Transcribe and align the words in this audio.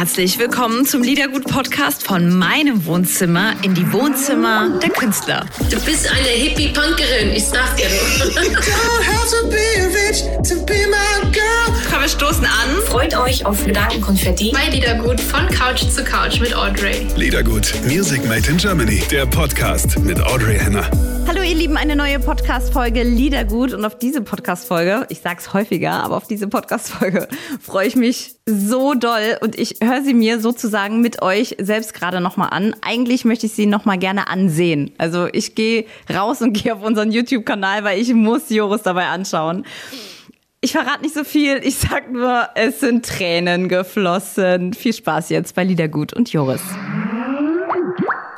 herzlich 0.00 0.38
willkommen 0.38 0.86
zum 0.86 1.02
Liedergut-Podcast 1.02 2.06
von 2.06 2.38
meinem 2.38 2.86
Wohnzimmer 2.86 3.52
in 3.62 3.74
die 3.74 3.92
Wohnzimmer 3.92 4.78
der 4.82 4.88
Künstler. 4.88 5.44
Du 5.70 5.78
bist 5.84 6.10
eine 6.10 6.26
Hippie-Punkerin, 6.26 7.34
ich 7.34 7.44
sag 7.44 7.76
dir 7.76 7.84
Komm, 11.90 12.00
wir 12.00 12.08
stoßen 12.08 12.46
an. 12.46 12.82
Freut 12.86 13.14
euch 13.14 13.44
auf 13.44 13.62
Gedankenkonfetti 13.62 14.52
bei 14.52 14.70
Liedergut 14.70 15.20
von 15.20 15.46
Couch 15.48 15.82
zu 15.82 16.02
Couch 16.02 16.40
mit 16.40 16.54
Audrey. 16.54 17.06
Liedergut, 17.16 17.70
Music 17.84 18.24
Made 18.26 18.48
in 18.48 18.56
Germany, 18.56 19.02
der 19.10 19.26
Podcast 19.26 19.98
mit 19.98 20.18
Audrey 20.18 20.58
Henner. 20.58 20.90
Hallo 21.28 21.42
ihr 21.42 21.54
Lieben, 21.54 21.76
eine 21.76 21.94
neue 21.94 22.18
Podcast-Folge 22.18 23.02
Liedergut 23.02 23.74
und 23.74 23.84
auf 23.84 23.98
diese 23.98 24.22
Podcast-Folge, 24.22 25.06
ich 25.10 25.20
sag's 25.20 25.52
häufiger, 25.52 26.02
aber 26.02 26.16
auf 26.16 26.26
diese 26.26 26.48
Podcast-Folge 26.48 27.28
freue 27.60 27.86
ich 27.86 27.96
mich 27.96 28.39
so 28.50 28.94
doll 28.94 29.38
und 29.40 29.58
ich 29.58 29.76
höre 29.82 30.02
sie 30.02 30.14
mir 30.14 30.40
sozusagen 30.40 31.00
mit 31.00 31.22
euch 31.22 31.56
selbst 31.58 31.94
gerade 31.94 32.20
nochmal 32.20 32.48
an. 32.50 32.74
Eigentlich 32.82 33.24
möchte 33.24 33.46
ich 33.46 33.52
sie 33.52 33.66
nochmal 33.66 33.98
gerne 33.98 34.28
ansehen. 34.28 34.92
Also 34.98 35.28
ich 35.32 35.54
gehe 35.54 35.86
raus 36.12 36.42
und 36.42 36.52
gehe 36.62 36.74
auf 36.74 36.82
unseren 36.82 37.10
YouTube-Kanal, 37.10 37.84
weil 37.84 38.00
ich 38.00 38.12
muss 38.12 38.50
Joris 38.50 38.82
dabei 38.82 39.06
anschauen. 39.06 39.64
Ich 40.60 40.72
verrate 40.72 41.02
nicht 41.02 41.14
so 41.14 41.24
viel, 41.24 41.60
ich 41.62 41.76
sag 41.76 42.12
nur, 42.12 42.48
es 42.54 42.80
sind 42.80 43.06
Tränen 43.06 43.68
geflossen. 43.68 44.74
Viel 44.74 44.92
Spaß 44.92 45.30
jetzt 45.30 45.54
bei 45.54 45.64
Liedergut 45.64 46.12
und 46.12 46.30
Joris. 46.30 46.60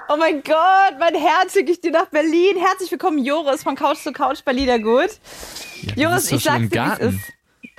Oh 0.08 0.16
mein 0.16 0.42
Gott, 0.42 0.98
mein 1.00 1.14
Herz 1.14 1.54
schicke 1.54 1.72
ich 1.72 1.80
dir 1.80 1.90
nach 1.90 2.06
Berlin. 2.06 2.56
Herzlich 2.58 2.90
willkommen, 2.90 3.18
Joris, 3.24 3.62
von 3.62 3.74
Couch 3.74 3.96
zu 3.96 4.12
Couch 4.12 4.40
bei 4.44 4.52
Liedergut. 4.52 5.08
Ja, 5.96 6.10
Joris, 6.10 6.30
ich 6.30 6.44
sag's 6.44 6.68
dir, 6.68 6.84
wie 6.84 7.04
es 7.06 7.14
ist. 7.14 7.32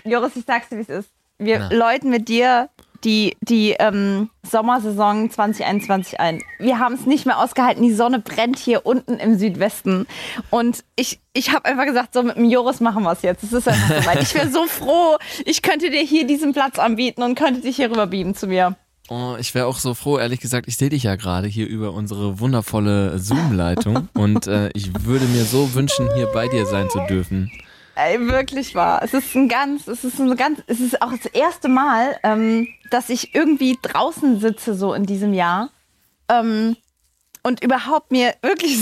Joris, 0.04 0.36
ich 0.36 0.44
sag's 0.46 0.70
dir, 0.70 0.78
wie 0.78 0.82
es 0.82 0.90
ist. 0.90 1.10
Wir 1.40 1.60
Na. 1.60 1.70
läuten 1.74 2.10
mit 2.10 2.30
dir 2.30 2.70
die, 3.04 3.36
die 3.42 3.76
ähm, 3.80 4.30
Sommersaison 4.50 5.30
2021 5.30 6.20
ein. 6.20 6.42
Wir 6.60 6.80
haben 6.80 6.96
es 6.96 7.06
nicht 7.06 7.26
mehr 7.26 7.40
ausgehalten. 7.40 7.84
Die 7.84 7.94
Sonne 7.94 8.20
brennt 8.20 8.58
hier 8.60 8.86
unten 8.86 9.16
im 9.16 9.38
Südwesten. 9.38 10.06
Und 10.50 10.84
ich, 10.96 11.20
ich 11.34 11.52
habe 11.52 11.66
einfach 11.66 11.86
gesagt, 11.86 12.14
so 12.14 12.24
mit 12.24 12.38
dem 12.38 12.50
Joris 12.50 12.80
machen 12.80 13.04
wir 13.04 13.12
es 13.12 13.22
jetzt. 13.22 13.44
Es 13.44 13.54
ist 13.54 13.68
einfach 13.68 14.02
so 14.02 14.06
weit. 14.08 14.22
Ich 14.22 14.34
wäre 14.36 14.50
so 14.50 14.66
froh, 14.68 15.18
ich 15.46 15.62
könnte 15.62 15.90
dir 15.90 16.02
hier 16.02 16.26
diesen 16.26 16.54
Platz 16.54 16.80
anbieten 16.80 17.24
und 17.24 17.36
könnte 17.36 17.62
dich 17.62 17.76
hier 17.76 17.92
rüber 17.92 18.08
beamen 18.08 18.36
zu 18.36 18.48
mir. 18.48 18.76
Oh, 19.10 19.36
ich 19.38 19.54
wäre 19.54 19.66
auch 19.66 19.80
so 19.80 19.94
froh, 19.94 20.18
ehrlich 20.18 20.40
gesagt, 20.40 20.68
ich 20.70 20.78
sehe 20.78 20.90
dich 20.90 21.04
ja 21.04 21.18
gerade 21.18 21.48
hier 21.48 21.68
über 21.68 21.92
unsere 21.92 22.40
wundervolle 22.40 23.20
Zoom-Leitung 23.20 24.08
und 24.14 24.48
äh, 24.48 24.70
ich 24.74 25.06
würde 25.06 25.26
mir 25.26 25.44
so 25.44 25.74
wünschen, 25.74 26.08
hier 26.16 26.28
bei 26.28 26.48
dir 26.48 26.66
sein 26.66 26.90
zu 26.90 27.00
dürfen. 27.10 27.52
Ey, 27.96 28.20
wirklich 28.28 28.74
wahr. 28.74 29.02
Es 29.04 29.14
ist 29.14 29.36
ein 29.36 29.48
ganz, 29.48 29.88
es 29.88 30.04
ist 30.04 30.20
ein 30.20 30.36
ganz, 30.36 30.62
es 30.66 30.80
ist 30.80 31.02
auch 31.02 31.12
das 31.12 31.28
erste 31.28 31.70
Mal, 31.70 32.18
ähm, 32.24 32.68
dass 32.90 33.10
ich 33.10 33.36
irgendwie 33.36 33.78
draußen 33.82 34.40
sitze 34.40 34.74
so 34.74 34.94
in 34.94 35.06
diesem 35.06 35.34
Jahr. 35.34 35.70
Ähm, 36.28 36.76
und 37.44 37.62
überhaupt 37.62 38.12
mir 38.12 38.34
wirklich, 38.42 38.78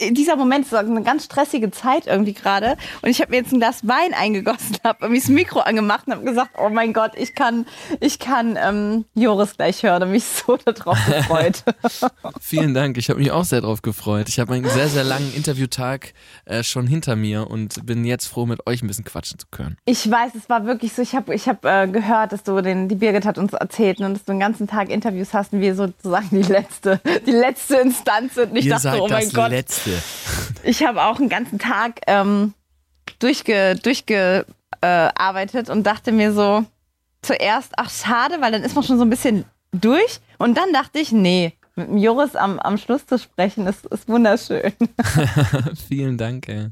dieser 0.00 0.36
Moment 0.36 0.64
ist 0.64 0.74
eine 0.74 1.02
ganz 1.02 1.26
stressige 1.26 1.70
Zeit 1.70 2.06
irgendwie 2.06 2.32
gerade. 2.32 2.76
Und 3.02 3.10
ich 3.10 3.20
habe 3.20 3.30
mir 3.30 3.36
jetzt 3.36 3.52
ein 3.52 3.60
Glas 3.60 3.86
Wein 3.86 4.14
eingegossen, 4.14 4.78
habe 4.84 4.98
irgendwie 5.02 5.20
das 5.20 5.28
Mikro 5.28 5.60
angemacht 5.60 6.06
und 6.06 6.14
habe 6.14 6.24
gesagt, 6.24 6.52
oh 6.58 6.70
mein 6.70 6.94
Gott, 6.94 7.12
ich 7.16 7.34
kann, 7.34 7.66
ich 8.00 8.18
kann 8.18 8.58
ähm, 8.60 9.04
Joris 9.14 9.56
gleich 9.56 9.82
hören 9.82 10.02
und 10.04 10.12
mich 10.12 10.24
so 10.24 10.56
darauf 10.64 10.98
gefreut. 11.06 11.64
Vielen 12.40 12.72
Dank, 12.72 12.96
ich 12.96 13.10
habe 13.10 13.20
mich 13.20 13.30
auch 13.30 13.44
sehr 13.44 13.60
drauf 13.60 13.82
gefreut. 13.82 14.28
Ich 14.28 14.40
habe 14.40 14.54
einen 14.54 14.68
sehr, 14.68 14.88
sehr 14.88 15.04
langen 15.04 15.32
Interviewtag 15.34 16.14
äh, 16.46 16.62
schon 16.62 16.86
hinter 16.86 17.14
mir 17.14 17.50
und 17.50 17.84
bin 17.84 18.06
jetzt 18.06 18.26
froh, 18.26 18.46
mit 18.46 18.66
euch 18.66 18.82
ein 18.82 18.86
bisschen 18.86 19.04
quatschen 19.04 19.38
zu 19.38 19.46
können. 19.50 19.76
Ich 19.84 20.10
weiß, 20.10 20.34
es 20.34 20.48
war 20.48 20.64
wirklich 20.64 20.94
so. 20.94 21.02
Ich 21.02 21.14
habe 21.14 21.34
ich 21.34 21.46
hab, 21.46 21.64
äh, 21.66 21.86
gehört, 21.88 22.32
dass 22.32 22.42
du 22.42 22.58
den, 22.62 22.88
die 22.88 22.94
Birgit 22.94 23.26
hat 23.26 23.36
uns 23.36 23.52
erzählt 23.52 24.00
und 24.00 24.14
dass 24.14 24.24
du 24.24 24.32
den 24.32 24.40
ganzen 24.40 24.66
Tag 24.66 24.88
Interviews 24.88 25.34
hast 25.34 25.52
und 25.52 25.60
wir 25.60 25.74
sozusagen 25.74 26.28
die 26.30 26.42
letzte, 26.42 27.00
die 27.26 27.32
letzte 27.32 27.49
Instanz 27.70 28.34
sind. 28.34 28.50
Und 28.50 28.56
ich 28.56 28.66
Ihr 28.66 28.78
dachte, 28.78 29.00
oh 29.00 29.08
mein 29.08 29.30
Gott. 29.30 29.50
Letzte. 29.50 30.02
Ich 30.62 30.82
habe 30.84 31.02
auch 31.02 31.18
einen 31.18 31.28
ganzen 31.28 31.58
Tag 31.58 32.00
ähm, 32.06 32.54
durchge, 33.18 33.76
durchgearbeitet 33.82 34.54
äh, 34.82 35.08
arbeitet 35.14 35.70
und 35.70 35.84
dachte 35.84 36.12
mir 36.12 36.32
so 36.32 36.64
zuerst, 37.22 37.72
ach 37.76 37.90
schade, 37.90 38.40
weil 38.40 38.52
dann 38.52 38.62
ist 38.62 38.74
man 38.74 38.84
schon 38.84 38.98
so 38.98 39.04
ein 39.04 39.10
bisschen 39.10 39.44
durch. 39.72 40.20
Und 40.38 40.56
dann 40.56 40.72
dachte 40.72 40.98
ich, 40.98 41.12
nee, 41.12 41.52
mit 41.76 41.88
dem 41.88 41.98
Joris 41.98 42.34
am, 42.34 42.58
am 42.58 42.78
Schluss 42.78 43.06
zu 43.06 43.18
sprechen, 43.18 43.66
ist, 43.66 43.86
ist 43.86 44.08
wunderschön. 44.08 44.72
Vielen 45.88 46.18
Dank, 46.18 46.48
ey. 46.48 46.68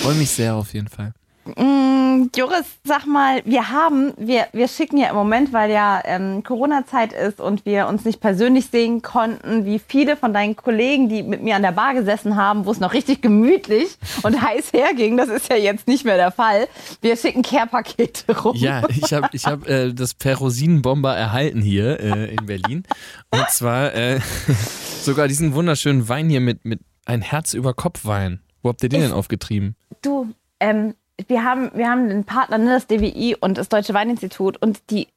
Freue 0.00 0.14
mich 0.14 0.30
sehr 0.30 0.54
auf 0.54 0.72
jeden 0.74 0.88
Fall. 0.88 1.12
Mm, 1.44 2.01
Joris, 2.36 2.64
sag 2.84 3.06
mal, 3.06 3.42
wir 3.44 3.70
haben, 3.70 4.12
wir, 4.16 4.46
wir 4.52 4.68
schicken 4.68 4.96
ja 4.98 5.08
im 5.10 5.16
Moment, 5.16 5.52
weil 5.52 5.70
ja 5.70 6.00
ähm, 6.04 6.42
Corona-Zeit 6.42 7.12
ist 7.12 7.40
und 7.40 7.64
wir 7.66 7.86
uns 7.88 8.04
nicht 8.04 8.20
persönlich 8.20 8.66
sehen 8.66 9.02
konnten, 9.02 9.64
wie 9.64 9.78
viele 9.78 10.16
von 10.16 10.32
deinen 10.32 10.56
Kollegen, 10.56 11.08
die 11.08 11.22
mit 11.22 11.42
mir 11.42 11.56
an 11.56 11.62
der 11.62 11.72
Bar 11.72 11.94
gesessen 11.94 12.36
haben, 12.36 12.66
wo 12.66 12.70
es 12.70 12.80
noch 12.80 12.92
richtig 12.92 13.22
gemütlich 13.22 13.96
und 14.22 14.40
heiß 14.40 14.72
herging, 14.72 15.16
das 15.16 15.28
ist 15.28 15.48
ja 15.50 15.56
jetzt 15.56 15.88
nicht 15.88 16.04
mehr 16.04 16.16
der 16.16 16.30
Fall. 16.32 16.68
Wir 17.00 17.16
schicken 17.16 17.42
Care-Pakete 17.42 18.38
rum. 18.40 18.56
Ja, 18.56 18.82
ich 18.88 19.12
habe 19.12 19.28
ich 19.32 19.46
hab, 19.46 19.66
äh, 19.68 19.92
das 19.92 20.14
Perosinenbomber 20.14 21.14
erhalten 21.14 21.62
hier 21.62 22.00
äh, 22.00 22.34
in 22.34 22.46
Berlin. 22.46 22.84
Und 23.30 23.48
zwar 23.50 23.94
äh, 23.94 24.20
sogar 25.02 25.28
diesen 25.28 25.54
wunderschönen 25.54 26.08
Wein 26.08 26.28
hier 26.28 26.40
mit, 26.40 26.64
mit 26.64 26.80
ein 27.04 27.22
Herz 27.22 27.54
über 27.54 27.74
Kopf 27.74 28.04
Wein. 28.04 28.40
Wo 28.62 28.68
habt 28.68 28.82
ihr 28.82 28.88
den 28.88 29.00
Ist- 29.02 29.08
denn 29.08 29.16
aufgetrieben? 29.16 29.76
Du, 30.02 30.28
ähm, 30.60 30.94
wir 31.28 31.44
haben, 31.44 31.70
wir 31.74 31.88
haben 31.88 32.08
einen 32.08 32.24
Partner, 32.24 32.58
ne, 32.58 32.70
das 32.70 32.86
DWI 32.86 33.36
und 33.38 33.58
das 33.58 33.68
Deutsche 33.68 33.94
Weininstitut 33.94 34.60
und 34.60 34.90
die 34.90 35.08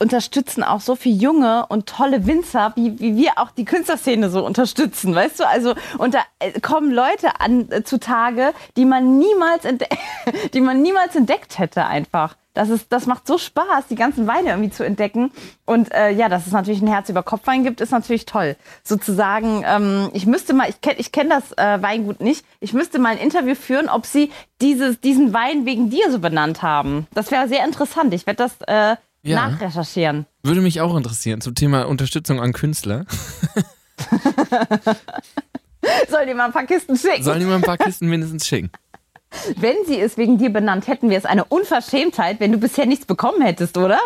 unterstützen 0.00 0.62
auch 0.62 0.80
so 0.80 0.94
viele 0.94 1.16
junge 1.16 1.66
und 1.66 1.86
tolle 1.86 2.26
Winzer, 2.26 2.72
wie, 2.76 3.00
wie 3.00 3.16
wir 3.16 3.32
auch 3.36 3.50
die 3.50 3.64
Künstlerszene 3.64 4.30
so 4.30 4.44
unterstützen, 4.46 5.14
weißt 5.14 5.40
du? 5.40 5.48
Also, 5.48 5.74
und 5.98 6.14
da 6.14 6.20
äh, 6.38 6.60
kommen 6.60 6.92
Leute 6.92 7.40
an 7.40 7.70
äh, 7.70 7.82
zutage, 7.82 8.52
die 8.76 8.84
man 8.84 9.18
niemals 9.18 9.64
die 10.54 10.60
man 10.60 10.82
niemals 10.82 11.16
entdeckt 11.16 11.58
hätte 11.58 11.86
einfach. 11.86 12.36
Das, 12.58 12.70
ist, 12.70 12.90
das 12.92 13.06
macht 13.06 13.24
so 13.28 13.38
Spaß, 13.38 13.86
die 13.88 13.94
ganzen 13.94 14.26
Weine 14.26 14.48
irgendwie 14.50 14.70
zu 14.70 14.84
entdecken. 14.84 15.30
Und 15.64 15.94
äh, 15.94 16.10
ja, 16.10 16.28
dass 16.28 16.48
es 16.48 16.52
natürlich 16.52 16.82
ein 16.82 16.88
Herz 16.88 17.08
über 17.08 17.22
Kopfwein 17.22 17.62
gibt, 17.62 17.80
ist 17.80 17.92
natürlich 17.92 18.26
toll. 18.26 18.56
Sozusagen, 18.82 19.62
ähm, 19.64 20.10
ich 20.12 20.26
müsste 20.26 20.54
mal, 20.54 20.68
ich 20.68 20.80
kenne 20.80 20.98
ich 20.98 21.12
kenn 21.12 21.30
das 21.30 21.52
äh, 21.56 21.80
Weingut 21.80 22.20
nicht, 22.20 22.44
ich 22.58 22.72
müsste 22.72 22.98
mal 22.98 23.10
ein 23.10 23.18
Interview 23.18 23.54
führen, 23.54 23.88
ob 23.88 24.06
sie 24.06 24.32
dieses, 24.60 25.00
diesen 25.00 25.32
Wein 25.32 25.66
wegen 25.66 25.88
dir 25.88 26.10
so 26.10 26.18
benannt 26.18 26.62
haben. 26.62 27.06
Das 27.14 27.30
wäre 27.30 27.46
sehr 27.46 27.64
interessant. 27.64 28.12
Ich 28.12 28.26
werde 28.26 28.38
das 28.38 28.56
äh, 28.66 28.96
Ja. 29.22 29.48
nachrecherchieren. 29.48 30.26
Würde 30.42 30.60
mich 30.60 30.80
auch 30.80 30.96
interessieren 30.96 31.40
zum 31.40 31.54
Thema 31.54 31.86
Unterstützung 31.86 32.40
an 32.40 32.52
Künstler. 32.52 33.06
Soll 36.10 36.26
dir 36.26 36.34
mal 36.34 36.46
ein 36.46 36.52
paar 36.52 36.66
Kisten 36.66 36.96
schicken? 36.96 37.22
Sollen 37.22 37.40
die 37.40 37.46
mal 37.46 37.56
ein 37.56 37.62
paar 37.62 37.78
Kisten 37.78 38.08
mindestens 38.08 38.46
schicken? 38.46 38.70
Wenn 39.56 39.76
sie 39.86 40.00
es 40.00 40.16
wegen 40.16 40.38
dir 40.38 40.50
benannt 40.50 40.86
hätten, 40.86 41.10
wäre 41.10 41.18
es 41.18 41.26
eine 41.26 41.44
Unverschämtheit, 41.44 42.40
wenn 42.40 42.52
du 42.52 42.58
bisher 42.58 42.86
nichts 42.86 43.06
bekommen 43.06 43.42
hättest, 43.42 43.76
oder? 43.76 43.98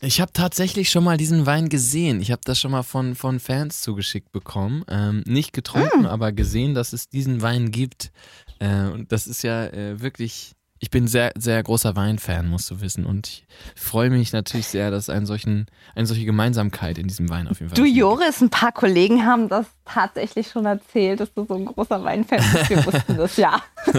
Ich 0.00 0.20
habe 0.20 0.32
tatsächlich 0.32 0.90
schon 0.90 1.02
mal 1.02 1.16
diesen 1.16 1.44
Wein 1.44 1.68
gesehen. 1.68 2.20
Ich 2.20 2.30
habe 2.30 2.42
das 2.44 2.60
schon 2.60 2.70
mal 2.70 2.84
von, 2.84 3.16
von 3.16 3.40
Fans 3.40 3.80
zugeschickt 3.80 4.30
bekommen. 4.30 4.84
Ähm, 4.88 5.24
nicht 5.26 5.52
getrunken, 5.52 6.06
aber 6.06 6.30
gesehen, 6.30 6.74
dass 6.74 6.92
es 6.92 7.08
diesen 7.08 7.42
Wein 7.42 7.72
gibt. 7.72 8.12
Äh, 8.60 8.84
und 8.84 9.10
das 9.10 9.26
ist 9.26 9.42
ja 9.42 9.66
äh, 9.66 10.00
wirklich. 10.00 10.52
Ich 10.80 10.90
bin 10.90 11.08
sehr, 11.08 11.32
sehr 11.36 11.62
großer 11.62 11.96
Weinfan, 11.96 12.48
musst 12.48 12.70
du 12.70 12.80
wissen. 12.80 13.04
Und 13.04 13.26
ich 13.26 13.82
freue 13.82 14.10
mich 14.10 14.32
natürlich 14.32 14.68
sehr, 14.68 14.90
dass 14.90 15.08
einen 15.08 15.26
solchen, 15.26 15.66
eine 15.94 16.06
solche 16.06 16.24
Gemeinsamkeit 16.24 16.98
in 16.98 17.08
diesem 17.08 17.28
Wein 17.30 17.48
auf 17.48 17.60
jeden 17.60 17.70
Fall. 17.70 17.76
Du. 17.76 17.84
Joris, 17.84 18.40
ein 18.40 18.50
paar 18.50 18.72
Kollegen 18.72 19.26
haben 19.26 19.48
das 19.48 19.66
tatsächlich 19.84 20.48
schon 20.48 20.66
erzählt, 20.66 21.20
dass 21.20 21.32
du 21.34 21.44
so 21.46 21.54
ein 21.54 21.66
großer 21.66 22.02
Weinfan 22.04 22.38
bist. 22.52 22.70
Wir 22.70 22.86
wussten 22.86 23.16
das 23.16 23.36
ja. 23.36 23.60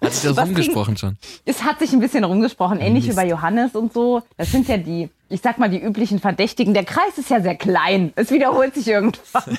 Hat 0.00 0.12
sich 0.12 0.22
das 0.22 0.36
Was 0.36 0.46
rumgesprochen 0.46 0.96
schon? 0.96 1.16
Es 1.44 1.62
hat 1.64 1.78
sich 1.78 1.92
ein 1.92 2.00
bisschen 2.00 2.24
rumgesprochen, 2.24 2.80
ähnlich 2.80 3.08
wie 3.08 3.14
bei 3.14 3.26
Johannes 3.26 3.74
und 3.74 3.92
so. 3.92 4.22
Das 4.36 4.50
sind 4.52 4.68
ja 4.68 4.76
die, 4.76 5.10
ich 5.28 5.40
sag 5.40 5.58
mal, 5.58 5.70
die 5.70 5.80
üblichen 5.80 6.20
Verdächtigen. 6.20 6.74
Der 6.74 6.84
Kreis 6.84 7.18
ist 7.18 7.30
ja 7.30 7.40
sehr 7.40 7.56
klein. 7.56 8.12
Es 8.16 8.30
wiederholt 8.30 8.74
sich 8.74 8.88
irgendwann. 8.88 9.58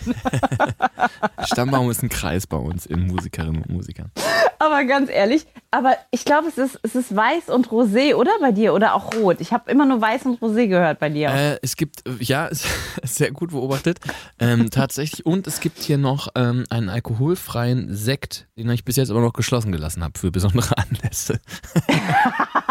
Stammbaum 1.46 1.90
ist 1.90 2.04
ein 2.04 2.10
Kreis 2.10 2.48
bei 2.48 2.58
uns 2.58 2.86
in 2.86 3.08
Musikerinnen 3.08 3.64
und 3.64 3.70
Musikern. 3.70 4.12
Aber 4.60 4.84
ganz 4.86 5.10
ehrlich, 5.10 5.46
aber 5.72 5.98
ich 6.12 6.24
glaube, 6.24 6.48
es 6.48 6.58
ist, 6.58 6.80
es 6.84 6.96
ist 6.96 7.16
weiß 7.16 7.50
und 7.50 7.68
rosé, 7.68 8.16
oder 8.16 8.32
bei 8.40 8.52
dir? 8.52 8.74
Oder 8.74 8.94
auch 8.94 9.14
rot. 9.16 9.42
Ich 9.42 9.52
habe 9.52 9.70
immer 9.70 9.86
nur 9.86 10.00
weiß 10.00 10.26
und 10.26 10.40
rosé 10.40 10.68
gehört 10.68 11.00
bei 11.00 11.10
dir. 11.10 11.30
Äh, 11.30 11.60
es 11.62 11.76
gibt, 11.76 12.04
ja, 12.20 12.50
sehr 13.04 13.32
gut 13.32 13.52
beobachtet, 13.52 14.00
ähm, 14.40 14.70
tatsächlich. 14.70 15.26
Und 15.26 15.48
es 15.48 15.60
gibt 15.60 15.80
hier 15.80 15.98
noch 15.98 16.30
ähm, 16.36 16.64
einen 16.70 16.90
alkoholfreien 16.90 17.94
Sekt, 17.94 18.48
den 18.58 18.70
ich 18.70 18.86
bis 18.86 18.96
jetzt 18.96 19.10
aber 19.10 19.22
noch 19.22 19.34
geschlossen 19.34 19.72
gelassen 19.72 20.04
habe 20.04 20.18
für 20.18 20.32
besondere 20.32 20.78
Anlässe. 20.78 21.40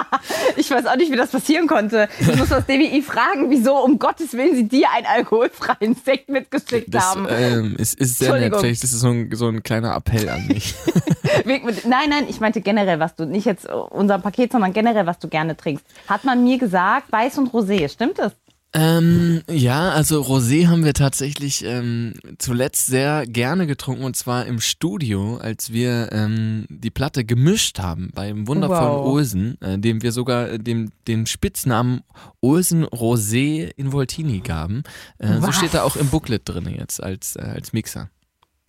Ich 0.57 0.71
weiß 0.71 0.87
auch 0.87 0.97
nicht, 0.97 1.11
wie 1.13 1.17
das 1.17 1.31
passieren 1.31 1.67
konnte. 1.67 2.09
Ich 2.21 2.37
muss 2.37 2.49
das 2.49 2.65
DWI 2.67 3.03
fragen, 3.03 3.51
wieso 3.51 3.77
um 3.77 3.99
Gottes 3.99 4.33
Willen 4.35 4.55
sie 4.55 4.69
dir 4.69 4.89
einen 4.95 5.07
alkoholfreien 5.07 5.95
Sekt 5.95 6.29
mitgeschickt 6.29 6.95
Das 6.95 7.05
haben. 7.05 7.27
ähm, 7.31 7.77
ist, 7.79 7.99
ist 7.99 8.19
sehr 8.19 8.33
nett. 8.39 8.55
Vielleicht 8.57 8.85
ist 8.85 8.93
es 8.93 9.01
so 9.01 9.09
ein, 9.09 9.31
so 9.35 9.49
ein 9.49 9.63
kleiner 9.63 9.95
Appell 9.95 10.29
an 10.29 10.47
mich. 10.47 10.75
Nein, 11.45 12.09
nein, 12.11 12.27
ich 12.29 12.41
meinte 12.41 12.61
generell, 12.61 13.01
was 13.01 13.17
du, 13.17 13.27
nicht 13.27 13.45
jetzt 13.45 13.67
unser 13.69 14.19
Paket, 14.19 14.53
sondern 14.53 14.73
generell, 14.73 15.07
was 15.07 15.19
du 15.19 15.29
gerne 15.29 15.57
trinkst. 15.57 15.85
Hat 16.09 16.25
man 16.25 16.45
mir 16.45 16.59
gesagt, 16.59 17.11
Weiß 17.11 17.39
und 17.39 17.53
Rosé, 17.53 17.89
stimmt 17.89 18.19
das? 18.19 18.33
Ähm, 18.77 19.43
ja, 19.49 19.91
also 19.91 20.21
Rosé 20.21 20.67
haben 20.67 20.85
wir 20.85 20.95
tatsächlich 20.95 21.65
ähm, 21.65 22.15
zuletzt 22.39 22.87
sehr 22.87 23.25
gerne 23.25 23.69
getrunken 23.69 24.03
und 24.03 24.17
zwar 24.17 24.47
im 24.47 24.61
Studio, 24.61 25.37
als 25.37 25.73
wir 25.73 26.09
ähm, 26.11 26.67
die 26.69 26.91
Platte 26.91 27.25
gemischt 27.25 27.79
haben 27.79 28.11
beim 28.13 28.49
wundervollen 28.49 28.85
Wow. 28.85 29.07
Olsen, 29.07 29.61
äh, 29.63 29.79
dem 29.79 30.03
wir 30.03 30.11
sogar 30.11 30.51
äh, 30.51 30.59
dem, 30.59 30.91
den 31.07 31.27
Spitznamen 31.27 32.01
Olsen 32.41 32.85
Rosé 32.85 33.71
in 33.77 33.93
Voltini 33.93 34.41
gaben. 34.41 34.83
Äh, 35.19 35.39
so 35.41 35.53
steht 35.53 35.75
da 35.75 35.85
auch 35.85 35.95
im 35.95 36.09
Booklet 36.09 36.43
drin 36.45 36.67
jetzt 36.77 37.01
als, 37.01 37.37
äh, 37.37 37.43
als 37.43 37.73
Mixer. 37.73 38.11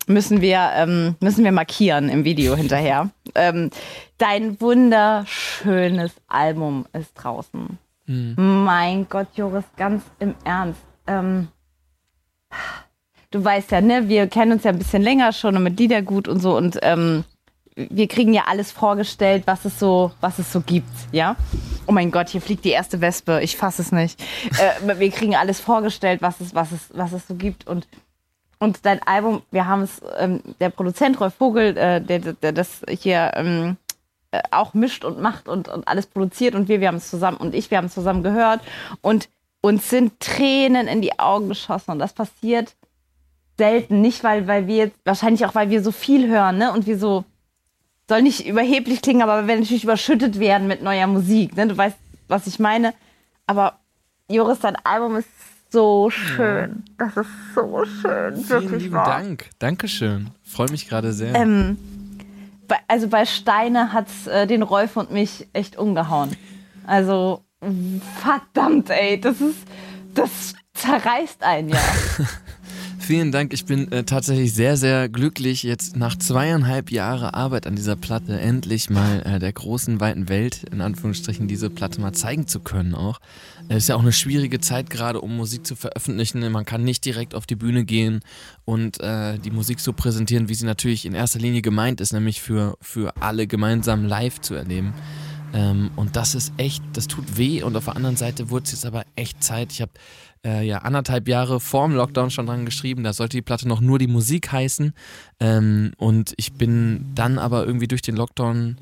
Müssen 0.06 0.40
wir, 0.40 0.70
ähm, 0.76 1.16
müssen 1.18 1.42
wir 1.42 1.50
markieren 1.50 2.10
im 2.10 2.24
Video 2.24 2.54
hinterher. 2.54 3.10
Ähm, 3.34 3.70
dein 4.18 4.60
wunderschönes 4.60 6.12
Album 6.28 6.86
ist 6.92 7.10
draußen. 7.14 7.78
Mein 8.06 9.08
Gott, 9.08 9.28
Joris, 9.34 9.64
ganz 9.76 10.04
im 10.18 10.34
Ernst. 10.44 10.80
Ähm, 11.06 11.48
du 13.30 13.44
weißt 13.44 13.72
ja, 13.72 13.80
ne, 13.80 14.08
wir 14.08 14.28
kennen 14.28 14.52
uns 14.52 14.64
ja 14.64 14.70
ein 14.70 14.78
bisschen 14.78 15.02
länger 15.02 15.32
schon 15.32 15.56
und 15.56 15.62
mit 15.62 15.78
Liedergut 15.78 16.28
und 16.28 16.40
so 16.40 16.56
und 16.56 16.78
ähm, 16.82 17.24
wir 17.74 18.08
kriegen 18.08 18.32
ja 18.32 18.44
alles 18.46 18.72
vorgestellt, 18.72 19.42
was 19.46 19.64
es 19.66 19.78
so, 19.78 20.12
was 20.20 20.38
es 20.38 20.50
so 20.50 20.60
gibt, 20.60 20.88
ja. 21.12 21.36
Oh 21.86 21.92
mein 21.92 22.10
Gott, 22.10 22.30
hier 22.30 22.40
fliegt 22.40 22.64
die 22.64 22.70
erste 22.70 23.00
Wespe, 23.00 23.40
ich 23.42 23.56
fasse 23.56 23.82
es 23.82 23.92
nicht. 23.92 24.20
Äh, 24.58 24.98
wir 24.98 25.10
kriegen 25.10 25.34
alles 25.34 25.60
vorgestellt, 25.60 26.22
was 26.22 26.40
es, 26.40 26.54
was 26.54 26.72
es, 26.72 26.88
was 26.94 27.12
es 27.12 27.26
so 27.26 27.34
gibt 27.34 27.66
und 27.66 27.86
und 28.58 28.86
dein 28.86 29.02
Album, 29.02 29.42
wir 29.50 29.66
haben 29.66 29.82
es, 29.82 30.00
ähm, 30.18 30.40
der 30.60 30.70
Produzent 30.70 31.20
Rolf 31.20 31.34
Vogel, 31.34 31.76
äh, 31.76 32.00
der, 32.00 32.20
der 32.20 32.52
das 32.52 32.80
hier 32.88 33.32
ähm, 33.34 33.76
äh, 33.76 33.85
auch 34.50 34.74
mischt 34.74 35.04
und 35.04 35.20
macht 35.20 35.48
und, 35.48 35.68
und 35.68 35.86
alles 35.88 36.06
produziert 36.06 36.54
und 36.54 36.68
wir, 36.68 36.80
wir 36.80 36.88
haben 36.88 36.96
es 36.96 37.10
zusammen 37.10 37.36
und 37.36 37.54
ich, 37.54 37.70
wir 37.70 37.78
haben 37.78 37.86
es 37.86 37.94
zusammen 37.94 38.22
gehört 38.22 38.60
und 39.02 39.28
uns 39.60 39.90
sind 39.90 40.20
Tränen 40.20 40.86
in 40.86 41.02
die 41.02 41.18
Augen 41.18 41.48
geschossen 41.48 41.92
und 41.92 41.98
das 41.98 42.12
passiert 42.12 42.74
selten, 43.58 44.00
nicht 44.00 44.22
weil, 44.22 44.46
weil 44.46 44.66
wir 44.66 44.76
jetzt, 44.76 44.98
wahrscheinlich 45.04 45.44
auch 45.46 45.54
weil 45.54 45.70
wir 45.70 45.82
so 45.82 45.90
viel 45.90 46.28
hören, 46.28 46.58
ne, 46.58 46.72
und 46.72 46.86
wir 46.86 46.98
so, 46.98 47.24
soll 48.08 48.22
nicht 48.22 48.46
überheblich 48.46 49.02
klingen, 49.02 49.22
aber 49.22 49.46
wir 49.46 49.56
natürlich 49.56 49.84
überschüttet 49.84 50.38
werden 50.38 50.68
mit 50.68 50.82
neuer 50.82 51.06
Musik, 51.06 51.56
ne, 51.56 51.66
du 51.66 51.76
weißt, 51.76 51.96
was 52.28 52.46
ich 52.46 52.58
meine, 52.58 52.94
aber 53.46 53.78
Joris, 54.28 54.58
dein 54.60 54.76
Album 54.84 55.16
ist 55.16 55.28
so 55.70 56.10
schön, 56.10 56.84
das 56.98 57.16
ist 57.16 57.28
so 57.54 57.84
schön, 57.84 58.36
Vielen 58.36 58.48
wirklich 58.48 58.82
lieben 58.84 58.94
wahr. 58.94 59.06
Dank. 59.06 59.50
Dankeschön. 59.58 60.30
Freue 60.42 60.70
mich 60.70 60.88
gerade 60.88 61.12
sehr. 61.12 61.34
Ähm, 61.34 61.76
also 62.88 63.08
bei 63.08 63.26
Steine 63.26 63.92
hat's 63.92 64.26
äh, 64.26 64.46
den 64.46 64.62
Rolf 64.62 64.96
und 64.96 65.10
mich 65.10 65.48
echt 65.52 65.76
umgehauen. 65.78 66.36
Also 66.86 67.44
verdammt, 68.22 68.90
ey, 68.90 69.20
das 69.20 69.40
ist, 69.40 69.66
das 70.14 70.54
zerreißt 70.74 71.42
einen 71.42 71.70
ja. 71.70 71.78
Vielen 72.98 73.30
Dank. 73.30 73.52
Ich 73.52 73.66
bin 73.66 73.92
äh, 73.92 74.02
tatsächlich 74.02 74.52
sehr, 74.52 74.76
sehr 74.76 75.08
glücklich, 75.08 75.62
jetzt 75.62 75.96
nach 75.96 76.18
zweieinhalb 76.18 76.90
Jahre 76.90 77.34
Arbeit 77.34 77.68
an 77.68 77.76
dieser 77.76 77.94
Platte 77.94 78.40
endlich 78.40 78.90
mal 78.90 79.22
äh, 79.24 79.38
der 79.38 79.52
großen, 79.52 80.00
weiten 80.00 80.28
Welt, 80.28 80.64
in 80.72 80.80
Anführungsstrichen, 80.80 81.46
diese 81.46 81.70
Platte 81.70 82.00
mal 82.00 82.14
zeigen 82.14 82.48
zu 82.48 82.58
können 82.58 82.96
auch. 82.96 83.20
Es 83.68 83.78
ist 83.78 83.88
ja 83.88 83.96
auch 83.96 84.02
eine 84.02 84.12
schwierige 84.12 84.60
Zeit 84.60 84.90
gerade, 84.90 85.20
um 85.20 85.36
Musik 85.36 85.66
zu 85.66 85.74
veröffentlichen. 85.74 86.50
Man 86.52 86.64
kann 86.64 86.84
nicht 86.84 87.04
direkt 87.04 87.34
auf 87.34 87.46
die 87.46 87.56
Bühne 87.56 87.84
gehen 87.84 88.20
und 88.64 89.00
äh, 89.00 89.38
die 89.38 89.50
Musik 89.50 89.80
so 89.80 89.92
präsentieren, 89.92 90.48
wie 90.48 90.54
sie 90.54 90.66
natürlich 90.66 91.04
in 91.04 91.14
erster 91.14 91.40
Linie 91.40 91.62
gemeint 91.62 92.00
ist, 92.00 92.12
nämlich 92.12 92.40
für, 92.40 92.76
für 92.80 93.12
alle 93.20 93.46
gemeinsam 93.46 94.04
live 94.04 94.40
zu 94.40 94.54
erleben. 94.54 94.94
Ähm, 95.52 95.90
und 95.96 96.14
das 96.14 96.34
ist 96.34 96.52
echt, 96.58 96.82
das 96.92 97.08
tut 97.08 97.38
weh. 97.38 97.62
Und 97.62 97.76
auf 97.76 97.86
der 97.86 97.96
anderen 97.96 98.16
Seite 98.16 98.50
wurde 98.50 98.64
es 98.64 98.72
jetzt 98.72 98.86
aber 98.86 99.04
echt 99.16 99.42
Zeit. 99.42 99.72
Ich 99.72 99.80
habe 99.80 99.92
äh, 100.44 100.64
ja 100.64 100.78
anderthalb 100.78 101.26
Jahre 101.26 101.58
vor 101.58 101.88
dem 101.88 101.96
Lockdown 101.96 102.30
schon 102.30 102.46
dran 102.46 102.66
geschrieben. 102.66 103.02
Da 103.02 103.12
sollte 103.12 103.36
die 103.36 103.42
Platte 103.42 103.66
noch 103.66 103.80
nur 103.80 103.98
die 103.98 104.06
Musik 104.06 104.52
heißen. 104.52 104.92
Ähm, 105.40 105.92
und 105.96 106.34
ich 106.36 106.52
bin 106.52 107.06
dann 107.14 107.38
aber 107.38 107.66
irgendwie 107.66 107.88
durch 107.88 108.02
den 108.02 108.16
Lockdown 108.16 108.76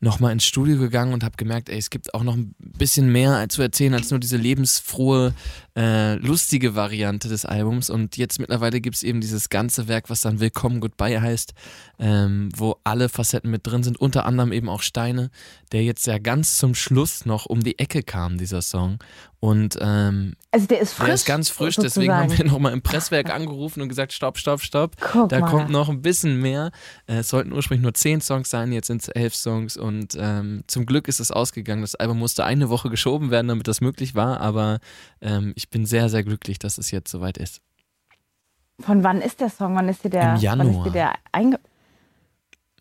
nochmal 0.00 0.32
ins 0.32 0.44
Studio 0.44 0.78
gegangen 0.78 1.12
und 1.12 1.24
habe 1.24 1.36
gemerkt, 1.36 1.68
ey, 1.68 1.78
es 1.78 1.90
gibt 1.90 2.14
auch 2.14 2.22
noch 2.22 2.36
ein 2.36 2.54
bisschen 2.58 3.10
mehr 3.10 3.48
zu 3.48 3.62
erzählen 3.62 3.94
als 3.94 4.10
nur 4.10 4.20
diese 4.20 4.36
lebensfrohe, 4.36 5.34
äh, 5.78 6.16
lustige 6.16 6.74
Variante 6.74 7.28
des 7.28 7.44
Albums. 7.44 7.88
Und 7.88 8.16
jetzt 8.16 8.40
mittlerweile 8.40 8.80
gibt 8.80 8.96
es 8.96 9.04
eben 9.04 9.20
dieses 9.20 9.48
ganze 9.48 9.86
Werk, 9.86 10.10
was 10.10 10.22
dann 10.22 10.40
Willkommen 10.40 10.80
Goodbye 10.80 11.20
heißt, 11.20 11.54
ähm, 12.00 12.48
wo 12.56 12.76
alle 12.82 13.08
Facetten 13.08 13.48
mit 13.50 13.64
drin 13.64 13.84
sind, 13.84 14.00
unter 14.00 14.26
anderem 14.26 14.50
eben 14.50 14.68
auch 14.68 14.82
Steine, 14.82 15.30
der 15.70 15.84
jetzt 15.84 16.06
ja 16.08 16.18
ganz 16.18 16.58
zum 16.58 16.74
Schluss 16.74 17.26
noch 17.26 17.46
um 17.46 17.62
die 17.62 17.78
Ecke 17.78 18.02
kam, 18.02 18.38
dieser 18.38 18.60
Song. 18.60 18.98
Und 19.40 19.78
ähm, 19.80 20.34
Also 20.50 20.66
der 20.66 20.80
ist 20.80 20.94
frisch. 20.94 21.06
der 21.06 21.14
ist 21.14 21.26
ganz 21.26 21.48
frisch, 21.48 21.76
deswegen 21.76 22.12
haben 22.12 22.36
wir 22.36 22.44
nochmal 22.50 22.72
im 22.72 22.82
Presswerk 22.82 23.32
angerufen 23.32 23.80
und 23.80 23.88
gesagt, 23.88 24.12
stopp, 24.12 24.36
stopp, 24.36 24.60
stopp. 24.62 24.96
Guck 25.00 25.28
da 25.28 25.38
mal. 25.38 25.48
kommt 25.48 25.70
noch 25.70 25.88
ein 25.88 26.02
bisschen 26.02 26.40
mehr. 26.40 26.72
Äh, 27.06 27.18
es 27.18 27.28
sollten 27.28 27.52
ursprünglich 27.52 27.84
nur 27.84 27.94
zehn 27.94 28.20
Songs 28.20 28.50
sein, 28.50 28.72
jetzt 28.72 28.88
sind 28.88 29.02
es 29.02 29.08
elf 29.08 29.36
Songs 29.36 29.76
und 29.76 30.16
ähm, 30.18 30.64
zum 30.66 30.86
Glück 30.86 31.06
ist 31.06 31.20
es 31.20 31.30
ausgegangen. 31.30 31.82
Das 31.82 31.94
Album 31.94 32.18
musste 32.18 32.44
eine 32.44 32.68
Woche 32.68 32.90
geschoben 32.90 33.30
werden, 33.30 33.46
damit 33.46 33.68
das 33.68 33.80
möglich 33.80 34.16
war, 34.16 34.40
aber 34.40 34.80
ähm, 35.20 35.52
ich 35.54 35.67
bin 35.70 35.86
sehr, 35.86 36.08
sehr 36.08 36.22
glücklich, 36.24 36.58
dass 36.58 36.78
es 36.78 36.90
jetzt 36.90 37.10
soweit 37.10 37.38
ist. 37.38 37.60
Von 38.80 39.02
wann 39.04 39.20
ist 39.20 39.40
der 39.40 39.50
Song? 39.50 39.74
Wann 39.74 39.88
ist 39.88 40.04
dir 40.04 40.10
der, 40.10 40.22
Im 40.22 40.28
Wann 40.34 40.40
Januar. 40.40 40.84
dir 40.84 40.92
der 40.92 41.14
einge 41.32 41.58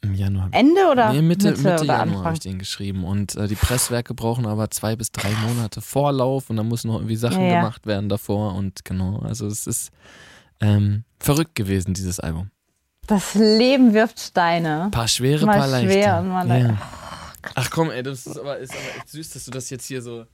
Im 0.01 0.13
Januar. 0.13 0.50
Ende 0.51 0.81
oder 0.92 1.12
Nee, 1.12 1.22
Mitte, 1.24 1.51
Mitte, 1.51 1.62
oder 1.62 1.84
Januar 1.84 2.24
habe 2.25 2.34
ich 2.36 2.39
den 2.39 2.60
geschrieben 2.60 3.04
und 3.04 3.36
äh, 3.36 3.48
die 3.48 3.56
Presswerke 3.56 4.13
brauchen 4.13 4.45
aber 4.45 4.69
zwei 4.69 4.95
bis 4.95 5.12
drei 5.12 5.31
Monate 5.31 5.81
Vorlauf 5.81 6.50
und 6.51 6.57
dann 6.57 6.68
müssen 6.68 6.89
noch 6.89 6.98
irgendwie 6.98 7.16
Sachen 7.16 7.42
Ja, 7.42 7.48
ja. 7.48 7.56
gemacht 7.62 7.88
werden 7.88 8.10
davor 8.10 8.54
und 8.54 8.86
genau, 8.86 9.19
also 9.19 9.48
es 9.48 9.66
ist 9.66 9.90
ähm, 10.62 11.04
verrückt 11.19 11.56
gewesen, 11.56 11.94
dieses 11.95 12.19
Album. 12.19 12.51
Das 13.07 13.33
Leben 13.36 13.94
wirft 13.94 14.19
Steine. 14.19 14.83
Ein 14.83 14.92
paar 14.92 15.07
schwere, 15.07 15.45
Mal 15.45 15.57
paar 15.57 15.68
leichte. 15.68 15.92
schwer 15.94 16.19
und 16.19 16.28
mal 16.30 16.48
leicht. 16.48 16.74
Ach 17.56 17.69
komm, 17.72 17.90
ey, 17.90 18.04
das 18.04 18.28
ist 18.28 18.38
aber, 18.38 18.57
ist 18.57 18.72
aber 18.74 18.98
echt 18.98 19.10
süß, 19.10 19.30
dass 19.31 19.45
du 19.45 19.51
das 19.51 19.69
jetzt 19.69 19.86
hier 19.88 20.01
so, 20.01 20.25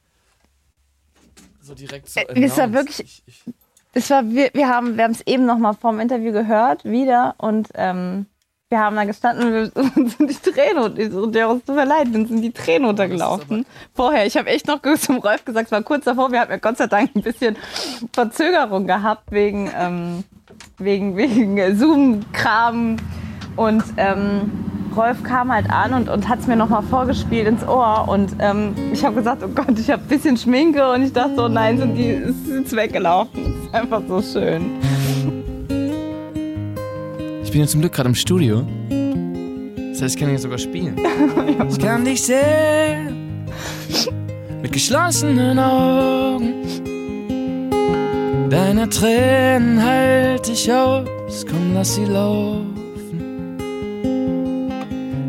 so 1.63 1.74
direkt 1.74 2.10
so 2.10 2.19
Äh, 2.19 2.25
ja 2.39 2.54
announced. 2.54 2.74
wirklich- 2.74 3.00
Ich, 3.00 3.24
ich, 3.25 3.54
Es 3.94 4.10
war, 4.10 4.27
wir, 4.30 4.50
wir 4.54 4.68
haben 4.68 4.98
wir 4.98 5.07
es 5.10 5.21
eben 5.27 5.45
noch 5.45 5.57
mal 5.57 5.74
vorm 5.74 6.00
Interview 6.00 6.31
gehört, 6.31 6.83
wieder. 6.83 7.36
Und 7.38 7.69
ähm, 7.75 8.25
wir 8.69 8.80
haben 8.80 8.95
da 8.95 9.04
gestanden 9.06 9.45
und 9.45 9.54
wir- 9.54 9.83
uns 9.98 10.18
sind 10.18 10.30
die 10.30 10.51
Tränen 10.51 10.83
und 10.83 11.12
so, 11.12 11.50
uns 11.50 11.63
tut 11.65 11.75
mir 11.75 11.86
leid, 11.86 12.07
uns 12.13 12.30
sind 12.30 12.42
die 12.42 12.51
Tränen 12.51 12.86
runtergelaufen. 12.88 13.65
Vorher, 13.94 14.25
ich 14.25 14.36
habe 14.36 14.50
echt 14.50 14.68
noch 14.68 14.81
zum 15.00 15.18
Rolf 15.18 15.45
gesagt, 15.45 15.68
es 15.68 15.71
war 15.71 15.83
kurz 15.83 16.06
davor, 16.06 16.31
wir 16.31 16.39
hatten 16.39 16.51
ja 16.51 16.57
Gott 16.57 16.77
sei 16.77 16.88
Dank 16.88 17.15
ein 17.15 17.21
bisschen 17.21 17.56
Verzögerung 18.13 18.88
gehabt 18.88 19.32
wegen, 19.32 19.70
ähm, 19.77 20.24
wegen, 20.79 21.15
wegen 21.17 21.77
Zoom-Kram. 21.77 22.98
Und 23.55 23.84
ähm, 23.98 24.51
Rolf 24.96 25.24
kam 25.24 25.52
halt 25.52 25.70
an 25.70 25.94
und, 25.94 26.10
und 26.10 26.30
hat 26.30 26.40
es 26.40 26.48
mir 26.48 26.56
noch 26.56 26.70
mal 26.70 26.82
vorgespielt 26.82 27.48
ins 27.48 27.68
Ohr. 27.68 28.06
Und 28.08 28.36
ähm, 28.40 28.74
ich 28.92 29.04
habe 29.04 29.16
gesagt, 29.16 29.44
oh 29.44 29.50
Gott, 29.50 29.78
ich 29.78 29.90
habe 29.90 30.02
ein 30.02 30.08
bisschen 30.08 30.38
Schminke. 30.38 30.92
Und 30.92 31.04
ich 31.04 31.14
dachte, 31.14 31.36
oh 31.38 31.48
nein, 31.48 31.78
sind 31.78 31.96
die, 31.96 32.10
ist 32.10 32.48
jetzt 32.48 32.76
weggelaufen. 32.76 33.44
Das 33.44 33.66
ist 33.66 33.74
einfach 33.74 34.02
so 34.08 34.22
schön. 34.22 34.72
ich 37.44 37.52
bin 37.52 37.62
jetzt 37.62 37.72
zum 37.72 37.82
Glück 37.82 37.94
gerade 37.94 38.10
im 38.10 38.16
Studio. 38.16 38.64
Das 39.92 40.02
heißt, 40.02 40.16
ich 40.16 40.20
kann 40.20 40.30
hier 40.30 40.40
sogar 40.40 40.58
spielen. 40.58 40.96
Ich 41.70 41.80
kann 41.80 42.04
dich 42.04 42.24
sehen. 42.24 43.48
Mit 44.62 44.72
geschlossenen 44.72 45.60
Augen. 45.60 46.54
Deine 48.50 48.90
Tränen 48.90 49.84
halt 49.84 50.48
ich 50.48 50.72
aus. 50.72 51.08
Komm, 51.50 51.74
lass 51.74 51.96
sie 51.96 52.06
laufen. 52.06 52.83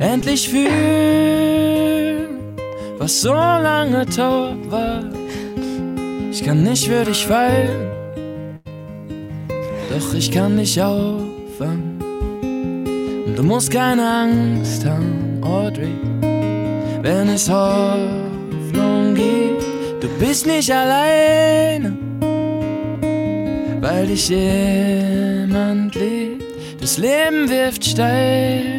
Endlich 0.00 0.48
fühlen, 0.48 2.28
was 2.98 3.20
so 3.20 3.32
lange 3.32 4.04
tot 4.06 4.70
war. 4.70 5.02
Ich 6.30 6.42
kann 6.44 6.62
nicht 6.62 6.86
für 6.88 7.04
dich 7.04 7.26
fallen. 7.26 7.90
Doch 9.90 10.14
ich 10.14 10.30
kann 10.30 10.56
dich 10.56 10.82
auffangen. 10.82 12.02
Und 13.26 13.38
du 13.38 13.42
musst 13.42 13.70
keine 13.70 14.02
Angst 14.02 14.84
haben, 14.84 15.40
Audrey, 15.42 15.94
wenn 17.02 17.28
es 17.28 17.48
Hoffnung 17.48 19.14
gibt. 19.14 19.62
Du 20.00 20.08
bist 20.18 20.46
nicht 20.46 20.72
alleine, 20.72 21.96
weil 23.80 24.06
dich 24.08 24.28
jemand 24.28 25.94
liebt. 25.94 26.42
Das 26.80 26.98
Leben 26.98 27.48
wirft 27.48 27.84
Steine, 27.84 28.73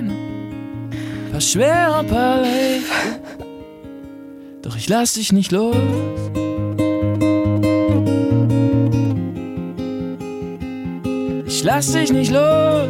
paar 1.36 1.42
schwere, 1.42 2.04
paar 2.06 2.42
leichte. 2.44 3.20
Doch 4.62 4.78
ich 4.78 4.88
lass 4.88 5.16
dich 5.16 5.34
nicht 5.34 5.52
los. 5.52 5.76
Ich 11.46 11.62
lass 11.62 11.92
dich 11.92 12.14
nicht 12.14 12.32
los. 12.32 12.90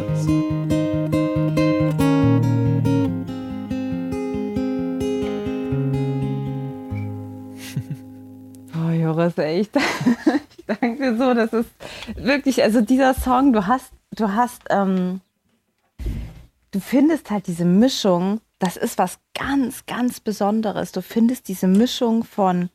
Oh, 8.78 8.90
Joris, 8.92 9.36
ey, 9.38 9.62
ich 9.62 9.70
danke 10.66 10.96
dir 10.96 11.16
so. 11.16 11.34
Das 11.34 11.52
ist 11.52 11.70
wirklich, 12.14 12.62
also 12.62 12.80
dieser 12.80 13.14
Song, 13.14 13.52
du 13.52 13.66
hast, 13.66 13.90
du 14.12 14.32
hast, 14.34 14.62
ähm, 14.70 15.20
du 16.70 16.80
findest 16.80 17.30
halt 17.30 17.46
diese 17.46 17.64
Mischung, 17.64 18.40
das 18.58 18.76
ist 18.76 18.98
was 18.98 19.18
ganz, 19.34 19.86
ganz 19.86 20.20
Besonderes. 20.20 20.92
Du 20.92 21.02
findest 21.02 21.48
diese 21.48 21.66
Mischung 21.66 22.24
von 22.24 22.70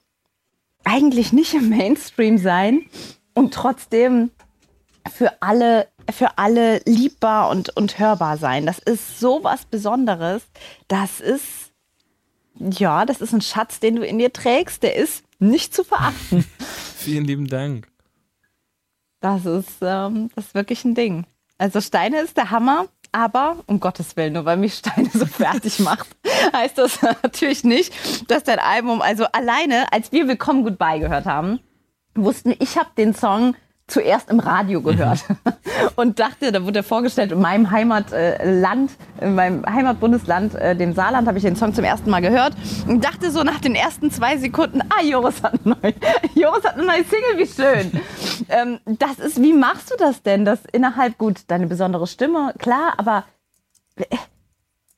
eigentlich 0.84 1.34
nicht 1.34 1.54
im 1.54 1.70
Mainstream 1.70 2.38
sein 2.38 2.86
und 3.34 3.54
trotzdem 3.54 4.32
für 5.12 5.42
alle, 5.42 5.88
für 6.12 6.38
alle 6.38 6.82
liebbar 6.86 7.50
und, 7.50 7.76
und 7.76 7.98
hörbar 8.00 8.38
sein. 8.38 8.66
Das 8.66 8.80
ist 8.80 9.20
so 9.20 9.44
was 9.44 9.66
Besonderes. 9.66 10.44
Das 10.88 11.20
ist, 11.20 11.72
ja, 12.60 13.06
das 13.06 13.22
ist 13.22 13.34
ein 13.34 13.42
Schatz, 13.42 13.80
den 13.80 13.96
du 13.96 14.06
in 14.06 14.20
dir 14.20 14.32
trägst. 14.32 14.84
Der 14.84 14.96
ist 14.96 15.24
nicht 15.40 15.74
zu 15.74 15.84
verachten. 15.84 16.46
Vielen 16.98 17.26
lieben 17.26 17.48
Dank. 17.48 17.88
Das 19.20 19.46
ist, 19.46 19.78
ähm, 19.82 20.30
das 20.36 20.48
ist 20.48 20.56
wirklich 20.56 20.84
ein 20.84 20.96
Ding. 20.96 21.26
Also 21.58 21.80
Steine 21.80 22.22
ist 22.22 22.38
der 22.38 22.50
Hammer, 22.50 22.88
aber 23.12 23.58
um 23.68 23.80
Gottes 23.80 24.16
Willen, 24.16 24.34
nur 24.34 24.46
weil 24.46 24.58
mich 24.58 24.76
Steine 24.76 25.10
so 25.14 25.26
fertig 25.26 25.80
macht, 25.80 26.08
heißt 26.54 26.78
das 26.78 27.02
natürlich 27.24 27.64
nicht, 27.64 27.94
dass 28.30 28.44
dein 28.44 28.60
Album, 28.60 29.02
also 29.02 29.26
alleine, 29.32 29.92
als 29.92 30.12
wir 30.12 30.28
Willkommen 30.28 30.64
Goodbye 30.64 31.00
gehört 31.00 31.26
haben, 31.26 31.60
wussten 32.16 32.54
ich 32.60 32.78
habe 32.78 32.90
den 32.98 33.14
Song 33.14 33.56
zuerst 33.92 34.30
im 34.30 34.40
Radio 34.40 34.82
gehört 34.82 35.26
und 35.96 36.20
dachte, 36.20 36.52
da 36.52 36.64
wurde 36.64 36.80
er 36.80 36.84
vorgestellt 36.84 37.32
in 37.32 37.40
meinem 37.40 37.70
Heimatland, 37.70 38.92
in 39.20 39.36
meinem 39.36 39.66
Heimatbundesland, 39.66 40.56
äh, 40.56 40.76
dem 40.76 40.94
Saarland, 40.94 41.28
habe 41.28 41.38
ich 41.38 41.44
den 41.44 41.56
Song 41.56 41.74
zum 41.74 41.84
ersten 41.84 42.10
Mal 42.10 42.22
gehört 42.22 42.54
und 42.88 43.04
dachte 43.04 43.32
so 43.32 43.44
nach 43.44 43.60
den 43.60 43.76
ersten 43.76 44.12
zwei 44.12 44.38
Sekunden, 44.38 44.82
ah, 44.90 45.04
Joris 45.04 45.44
hat, 45.44 45.54
eine 45.66 45.76
neue, 45.82 45.94
Joris 46.36 46.64
hat 46.64 46.76
eine 46.76 46.86
neue 46.86 47.04
Single, 47.04 47.38
wie 47.38 47.48
schön. 47.48 48.02
ähm, 48.50 48.80
das 48.86 49.20
ist, 49.20 49.42
wie 49.42 49.54
machst 49.54 49.92
du 49.92 49.96
das 49.98 50.24
denn, 50.24 50.46
dass 50.46 50.60
innerhalb, 50.72 51.18
gut, 51.18 51.42
deine 51.48 51.68
besondere 51.68 52.08
Stimme, 52.08 52.54
klar, 52.58 52.94
aber 52.98 53.26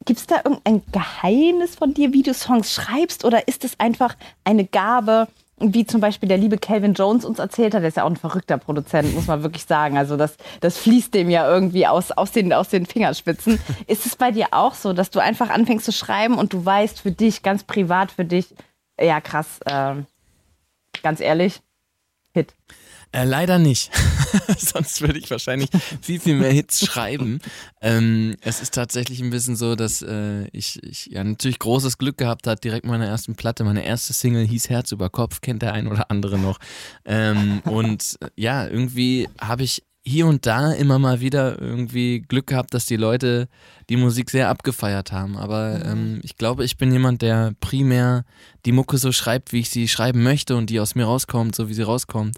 Gibt 0.05 0.19
es 0.19 0.27
da 0.27 0.41
irgendein 0.43 0.81
Geheimnis 0.91 1.75
von 1.75 1.93
dir, 1.93 2.11
wie 2.11 2.23
du 2.23 2.33
Songs 2.33 2.73
schreibst? 2.73 3.23
Oder 3.23 3.47
ist 3.47 3.63
es 3.63 3.79
einfach 3.79 4.15
eine 4.43 4.65
Gabe, 4.65 5.27
wie 5.59 5.85
zum 5.85 6.01
Beispiel 6.01 6.27
der 6.27 6.37
liebe 6.37 6.57
Calvin 6.57 6.93
Jones 6.93 7.25
uns 7.25 7.39
erzählt 7.39 7.73
hat? 7.73 7.81
Der 7.81 7.89
ist 7.89 7.97
ja 7.97 8.03
auch 8.03 8.09
ein 8.09 8.17
verrückter 8.17 8.57
Produzent, 8.57 9.13
muss 9.13 9.27
man 9.27 9.43
wirklich 9.43 9.65
sagen. 9.65 9.97
Also 9.97 10.17
das, 10.17 10.37
das 10.61 10.77
fließt 10.77 11.13
dem 11.13 11.29
ja 11.29 11.47
irgendwie 11.47 11.87
aus, 11.87 12.11
aus, 12.11 12.31
den, 12.31 12.51
aus 12.53 12.69
den 12.69 12.85
Fingerspitzen. 12.85 13.59
ist 13.87 14.05
es 14.05 14.15
bei 14.15 14.31
dir 14.31 14.47
auch 14.51 14.73
so, 14.73 14.93
dass 14.93 15.09
du 15.09 15.19
einfach 15.19 15.49
anfängst 15.49 15.85
zu 15.85 15.91
schreiben 15.91 16.37
und 16.37 16.53
du 16.53 16.65
weißt 16.65 16.99
für 16.99 17.11
dich, 17.11 17.43
ganz 17.43 17.63
privat 17.63 18.11
für 18.11 18.25
dich, 18.25 18.53
ja 18.99 19.21
krass, 19.21 19.59
äh, 19.65 19.95
ganz 21.01 21.19
ehrlich, 21.19 21.61
Hit. 22.33 22.53
Äh, 23.13 23.25
leider 23.25 23.59
nicht. 23.59 23.91
Sonst 24.57 25.01
würde 25.01 25.19
ich 25.19 25.29
wahrscheinlich 25.29 25.69
viel, 26.01 26.19
viel 26.19 26.35
mehr 26.35 26.51
Hits 26.51 26.83
schreiben. 26.83 27.39
Ähm, 27.79 28.35
es 28.41 28.59
ist 28.59 28.73
tatsächlich 28.73 29.21
ein 29.21 29.29
bisschen 29.29 29.55
so, 29.55 29.75
dass 29.75 30.01
äh, 30.01 30.47
ich, 30.47 30.81
ich 30.81 31.05
ja 31.05 31.23
natürlich 31.23 31.59
großes 31.59 31.99
Glück 31.99 32.17
gehabt 32.17 32.47
habe, 32.47 32.59
direkt 32.59 32.87
meiner 32.87 33.05
ersten 33.05 33.35
Platte. 33.35 33.63
Meine 33.63 33.85
erste 33.85 34.13
Single 34.13 34.47
hieß 34.47 34.69
Herz 34.69 34.91
über 34.91 35.11
Kopf, 35.11 35.41
kennt 35.41 35.61
der 35.61 35.73
ein 35.73 35.87
oder 35.87 36.09
andere 36.09 36.39
noch. 36.39 36.57
Ähm, 37.05 37.61
und 37.65 38.17
äh, 38.19 38.29
ja, 38.35 38.67
irgendwie 38.67 39.29
habe 39.39 39.61
ich 39.61 39.83
hier 40.05 40.25
und 40.25 40.45
da 40.47 40.73
immer 40.73 40.97
mal 40.97 41.21
wieder 41.21 41.61
irgendwie 41.61 42.21
Glück 42.21 42.47
gehabt, 42.47 42.73
dass 42.73 42.87
die 42.87 42.97
Leute 42.97 43.47
die 43.89 43.97
Musik 43.97 44.29
sehr 44.29 44.49
abgefeiert 44.49 45.11
haben. 45.11 45.37
Aber 45.37 45.83
ähm, 45.85 46.19
ich 46.23 46.37
glaube, 46.37 46.63
ich 46.63 46.77
bin 46.77 46.91
jemand, 46.91 47.21
der 47.21 47.53
primär 47.59 48.25
die 48.65 48.71
Mucke 48.71 48.97
so 48.97 49.11
schreibt, 49.11 49.51
wie 49.51 49.59
ich 49.59 49.69
sie 49.69 49.87
schreiben 49.87 50.23
möchte 50.23 50.55
und 50.55 50.69
die 50.69 50.79
aus 50.79 50.95
mir 50.95 51.05
rauskommt, 51.05 51.55
so 51.55 51.69
wie 51.69 51.73
sie 51.73 51.81
rauskommt. 51.81 52.37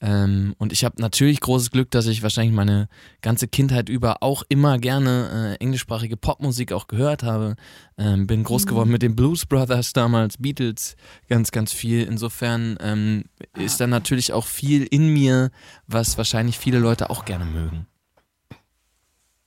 Ähm, 0.00 0.54
und 0.58 0.72
ich 0.72 0.84
habe 0.84 1.00
natürlich 1.00 1.40
großes 1.40 1.70
Glück, 1.70 1.90
dass 1.90 2.06
ich 2.06 2.22
wahrscheinlich 2.22 2.54
meine 2.54 2.88
ganze 3.22 3.48
Kindheit 3.48 3.88
über 3.88 4.22
auch 4.22 4.42
immer 4.48 4.78
gerne 4.78 5.56
äh, 5.58 5.62
englischsprachige 5.62 6.16
Popmusik 6.16 6.72
auch 6.72 6.86
gehört 6.86 7.22
habe. 7.22 7.56
Ähm, 7.98 8.26
bin 8.26 8.44
groß 8.44 8.66
geworden 8.66 8.90
mit 8.90 9.02
den 9.02 9.16
Blues 9.16 9.46
Brothers 9.46 9.92
damals, 9.92 10.36
Beatles, 10.38 10.96
ganz, 11.28 11.50
ganz 11.50 11.72
viel. 11.72 12.02
Insofern 12.02 12.76
ähm, 12.80 13.24
ist 13.56 13.80
da 13.80 13.86
natürlich 13.86 14.32
auch 14.32 14.46
viel 14.46 14.84
in 14.84 15.08
mir, 15.08 15.50
was 15.86 16.18
wahrscheinlich 16.18 16.58
viele 16.58 16.78
Leute 16.78 17.10
auch 17.10 17.24
gerne 17.24 17.44
mögen. 17.44 17.86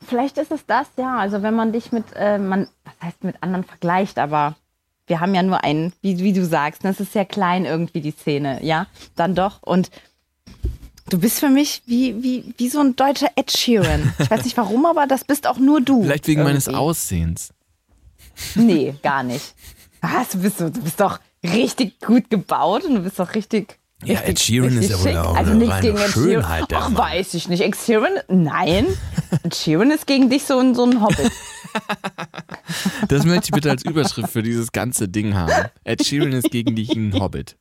Vielleicht 0.10 0.40
ist 0.40 0.52
es 0.52 0.66
das, 0.66 0.88
ja. 0.98 1.18
Also 1.18 1.44
wenn 1.44 1.56
man 1.56 1.72
dich 1.72 1.92
mit, 1.92 2.06
äh, 2.16 2.40
man, 2.40 2.68
was 2.84 2.94
heißt 3.02 3.24
mit 3.24 3.42
anderen 3.42 3.64
vergleicht, 3.64 4.18
aber 4.18 4.56
wir 5.06 5.20
haben 5.20 5.36
ja 5.36 5.44
nur 5.44 5.64
einen, 5.64 5.94
wie, 6.02 6.20
wie 6.20 6.34
du 6.34 6.44
sagst, 6.46 6.84
das 6.84 7.00
ist 7.00 7.14
sehr 7.14 7.26
klein 7.26 7.66
irgendwie 7.66 8.02
die 8.02 8.12
Szene, 8.12 8.64
ja, 8.64 8.88
dann 9.16 9.36
doch. 9.36 9.62
Und 9.62 9.92
du 11.10 11.20
bist 11.20 11.40
für 11.40 11.50
mich 11.50 11.84
wie, 11.86 12.24
wie, 12.24 12.54
wie 12.58 12.70
so 12.70 12.80
ein 12.80 12.96
deutscher 12.96 13.30
Ed 13.36 13.52
Sheeran. 13.52 14.14
Ich 14.20 14.32
weiß 14.32 14.44
nicht 14.44 14.58
warum, 14.58 14.86
aber 14.86 15.06
das 15.08 15.24
bist 15.24 15.48
auch 15.48 15.58
nur 15.58 15.82
du. 15.82 16.04
Vielleicht 16.04 16.28
wegen 16.28 16.42
irgendwie. 16.42 16.54
meines 16.54 16.68
Aussehens. 16.68 17.54
Nee, 18.56 18.96
gar 19.04 19.24
nicht. 19.24 19.54
Was, 20.02 20.30
du 20.30 20.40
bist, 20.40 20.60
du 20.60 20.72
bist 20.72 21.00
doch 21.00 21.20
richtig 21.44 22.00
gut 22.00 22.30
gebaut 22.30 22.84
und 22.86 22.96
du 22.96 23.02
bist 23.02 23.20
doch 23.20 23.36
richtig. 23.36 23.78
Ja, 24.04 24.20
richtig- 24.20 24.30
Ed 24.30 24.40
Sheeran 24.40 24.78
ist 24.78 24.90
ja 24.90 25.00
wohl 25.04 25.18
auch 25.18 25.36
also 25.36 25.52
eine 25.52 25.60
nichts 25.60 25.82
gegen 25.82 25.98
Ed 25.98 26.10
Schönheit, 26.10 26.72
der 26.72 26.78
Ach, 26.80 26.90
Mann. 26.90 26.98
weiß 27.12 27.34
ich 27.34 27.50
nicht. 27.50 27.62
Ed 27.62 27.76
Sheeran? 27.76 28.14
Nein. 28.30 28.86
Ed 29.44 29.56
Sheeran 29.56 29.92
ist 29.92 30.08
gegen 30.08 30.30
dich 30.30 30.44
so 30.46 30.58
ein, 30.60 30.74
so 30.76 30.86
ein 30.86 31.02
Hobbit. 31.02 31.32
Das 33.08 33.26
möchte 33.26 33.46
ich 33.46 33.52
bitte 33.52 33.70
als 33.70 33.84
Überschrift 33.86 34.30
für 34.32 34.42
dieses 34.44 34.72
ganze 34.72 35.08
Ding 35.08 35.36
haben. 35.36 35.70
Ed 35.84 36.04
Sheeran 36.06 36.32
ist 36.34 36.50
gegen 36.52 36.76
dich 36.76 36.92
ein 36.96 37.14
Hobbit. 37.20 37.58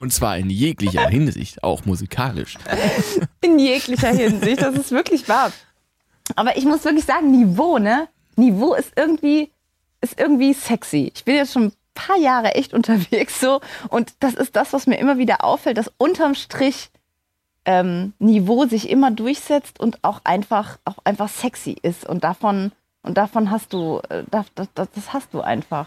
Und 0.00 0.12
zwar 0.12 0.36
in 0.36 0.50
jeglicher 0.50 1.06
Hinsicht, 1.08 1.62
auch 1.62 1.84
musikalisch. 1.84 2.58
In 3.40 3.58
jeglicher 3.60 4.08
Hinsicht. 4.08 4.60
Das 4.60 4.74
ist 4.74 4.90
wirklich 4.90 5.28
wahr. 5.28 5.52
Aber 6.34 6.56
ich 6.56 6.64
muss 6.64 6.84
wirklich 6.84 7.04
sagen, 7.04 7.30
Niveau, 7.30 7.78
ne? 7.78 8.08
Niveau 8.34 8.74
ist 8.74 8.90
irgendwie, 8.96 9.52
ist 10.00 10.18
irgendwie 10.18 10.54
sexy. 10.54 11.12
Ich 11.14 11.24
bin 11.24 11.36
jetzt 11.36 11.52
schon 11.52 11.72
paar 11.94 12.18
Jahre 12.18 12.54
echt 12.54 12.74
unterwegs 12.74 13.40
so. 13.40 13.60
Und 13.88 14.12
das 14.20 14.34
ist 14.34 14.56
das, 14.56 14.72
was 14.72 14.86
mir 14.86 14.98
immer 14.98 15.18
wieder 15.18 15.44
auffällt, 15.44 15.78
dass 15.78 15.90
unterm 15.98 16.34
Strich 16.34 16.90
ähm, 17.64 18.12
Niveau 18.18 18.66
sich 18.66 18.90
immer 18.90 19.10
durchsetzt 19.10 19.78
und 19.78 19.98
auch 20.02 20.20
einfach, 20.24 20.78
auch 20.84 20.98
einfach 21.04 21.28
sexy 21.28 21.76
ist. 21.82 22.08
Und 22.08 22.24
davon, 22.24 22.72
und 23.02 23.16
davon 23.16 23.50
hast 23.50 23.72
du, 23.72 24.00
äh, 24.08 24.24
das, 24.30 24.46
das, 24.54 24.68
das 24.74 25.12
hast 25.12 25.32
du 25.32 25.40
einfach. 25.40 25.86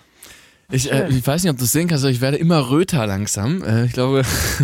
Ich, 0.72 0.92
äh, 0.92 1.10
ich 1.10 1.26
weiß 1.26 1.44
nicht, 1.44 1.52
ob 1.52 1.58
du 1.58 1.66
es 1.66 1.72
sehen 1.72 1.88
kannst, 1.88 2.04
aber 2.04 2.12
ich 2.12 2.22
werde 2.22 2.38
immer 2.38 2.70
röter 2.72 3.06
langsam. 3.06 3.64
Äh, 3.64 3.86
ich 3.86 3.94
glaube, 3.94 4.22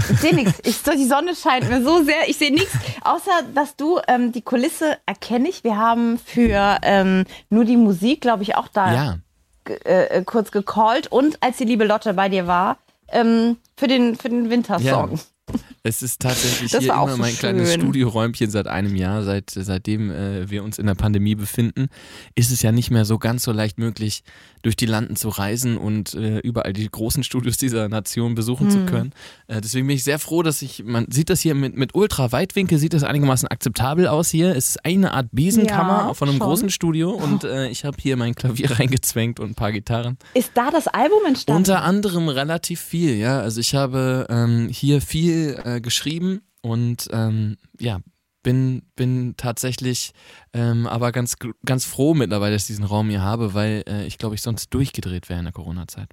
Ich 0.10 0.19
sehe 0.19 0.33
nichts. 0.36 0.60
Die 0.63 1.05
Sonne 1.05 1.36
scheint 1.36 1.69
mir 1.69 1.83
so 1.83 2.03
sehr. 2.03 2.27
Ich 2.27 2.38
sehe 2.38 2.51
nichts, 2.51 2.74
außer 3.01 3.31
dass 3.53 3.75
du 3.75 4.00
ähm, 4.07 4.31
die 4.31 4.41
Kulisse 4.41 4.98
erkenne 5.05 5.50
ich. 5.50 5.63
Wir 5.63 5.77
haben 5.77 6.17
für 6.17 6.79
ähm, 6.81 7.25
nur 7.50 7.65
die 7.65 7.77
Musik, 7.77 8.21
glaube 8.21 8.43
ich, 8.43 8.55
auch 8.55 8.67
da 8.67 8.93
ja. 8.93 9.17
Ge- 9.65 9.80
äh, 9.84 10.24
kurz 10.24 10.51
gecallt. 10.51 11.08
Und 11.08 11.38
als 11.41 11.58
die 11.58 11.65
liebe 11.65 11.86
Lotte 11.86 12.13
bei 12.13 12.30
dir 12.30 12.48
war, 12.48 12.77
ähm, 13.10 13.58
für 13.77 13.88
den, 13.88 14.15
für 14.15 14.30
den 14.30 14.50
Wintersong. 14.50 15.20
Es 15.84 16.04
ist 16.04 16.22
tatsächlich 16.22 16.72
Das 16.72 16.84
hier 16.84 16.94
immer 16.94 17.18
mein 17.18 17.36
kleines 17.36 17.72
schön. 17.72 17.82
Studioräumchen 17.82 18.52
seit 18.52 18.68
einem 18.68 18.96
Jahr, 18.96 19.24
seit, 19.24 19.50
seitdem 19.50 20.12
äh, 20.12 20.48
wir 20.50 20.64
uns 20.64 20.78
in 20.78 20.86
der 20.86 20.94
Pandemie 20.94 21.34
befinden, 21.34 21.88
ist 22.36 22.52
es 22.52 22.62
ja 22.62 22.72
nicht 22.72 22.92
mehr 22.92 23.04
so 23.04 23.18
ganz 23.18 23.42
so 23.44 23.52
leicht 23.52 23.80
möglich, 23.80 24.22
durch 24.62 24.76
die 24.76 24.86
Landen 24.86 25.16
zu 25.16 25.30
reisen 25.30 25.78
und 25.78 26.14
äh, 26.14 26.38
überall 26.40 26.74
die 26.74 26.88
großen 26.88 27.24
Studios 27.24 27.58
dieser 27.58 27.90
Nation 27.90 28.36
besuchen 28.36 28.68
Hm. 28.68 28.72
zu 28.72 28.86
können. 28.86 29.14
Äh, 29.48 29.60
deswegen 29.60 29.88
bin 29.88 29.96
ich 29.96 30.04
sehr 30.04 30.20
froh, 30.20 30.44
dass 30.44 30.62
ich, 30.62 30.84
man 30.86 31.08
sieht 31.10 31.32
das 31.32 31.40
hier 31.42 31.56
mit, 31.56 31.76
mit 31.76 31.96
Ultraweitwinkel, 31.96 32.78
sieht 32.78 32.94
das 32.94 33.02
einigermaßen 33.04 33.48
akzeptabel 33.48 34.08
aus 34.08 34.30
hier. 34.30 34.56
Es 34.56 34.70
ist 34.70 34.86
eine 34.86 35.14
Art 35.14 35.30
Besenkammer 35.32 36.06
Ja, 36.10 36.14
von 36.14 36.30
einem 36.30 36.38
schon. 36.38 36.48
großen 36.48 36.70
Studio 36.70 37.10
und 37.16 37.44
äh, 37.44 37.70
ich 37.70 37.86
habe 37.86 37.98
hier 38.00 38.18
mein 38.18 38.36
Klavier 38.36 38.70
reingezwängt 38.80 39.40
und 39.40 39.50
ein 39.52 39.56
paar 39.56 39.72
Gitarren. 39.72 40.20
Ist 40.36 40.52
da 40.54 40.70
das 40.70 40.88
Album 40.88 41.26
entstanden? 41.28 41.58
Unter 41.58 41.82
anderem 41.82 42.28
relativ 42.30 42.80
viel, 42.82 43.16
ja. 43.16 43.40
Also 43.42 43.60
ich 43.60 43.74
habe 43.74 44.28
ähm, 44.30 44.68
hier 44.72 45.02
viel 45.02 45.60
äh, 45.75 45.82
geschrieben 45.82 46.42
und 46.62 47.08
ähm, 47.12 47.58
ja, 47.80 48.00
bin, 48.44 48.84
bin 48.96 49.36
tatsächlich 49.38 50.13
ähm, 50.54 50.88
aber 50.88 51.12
ganz, 51.12 51.36
ganz 51.66 51.86
froh 51.86 52.13
mittlerweile, 52.13 52.54
dass 52.54 52.63
ich 52.63 52.68
diesen 52.68 52.86
Raum 52.86 53.10
hier 53.10 53.22
habe, 53.22 53.54
weil 53.54 53.84
äh, 53.88 54.06
ich 54.06 54.18
glaube, 54.18 54.36
ich 54.36 54.42
sonst 54.42 54.74
durchgedreht 54.74 55.30
wäre 55.30 55.40
in 55.40 55.46
der 55.46 55.54
Corona-Zeit. 55.54 56.10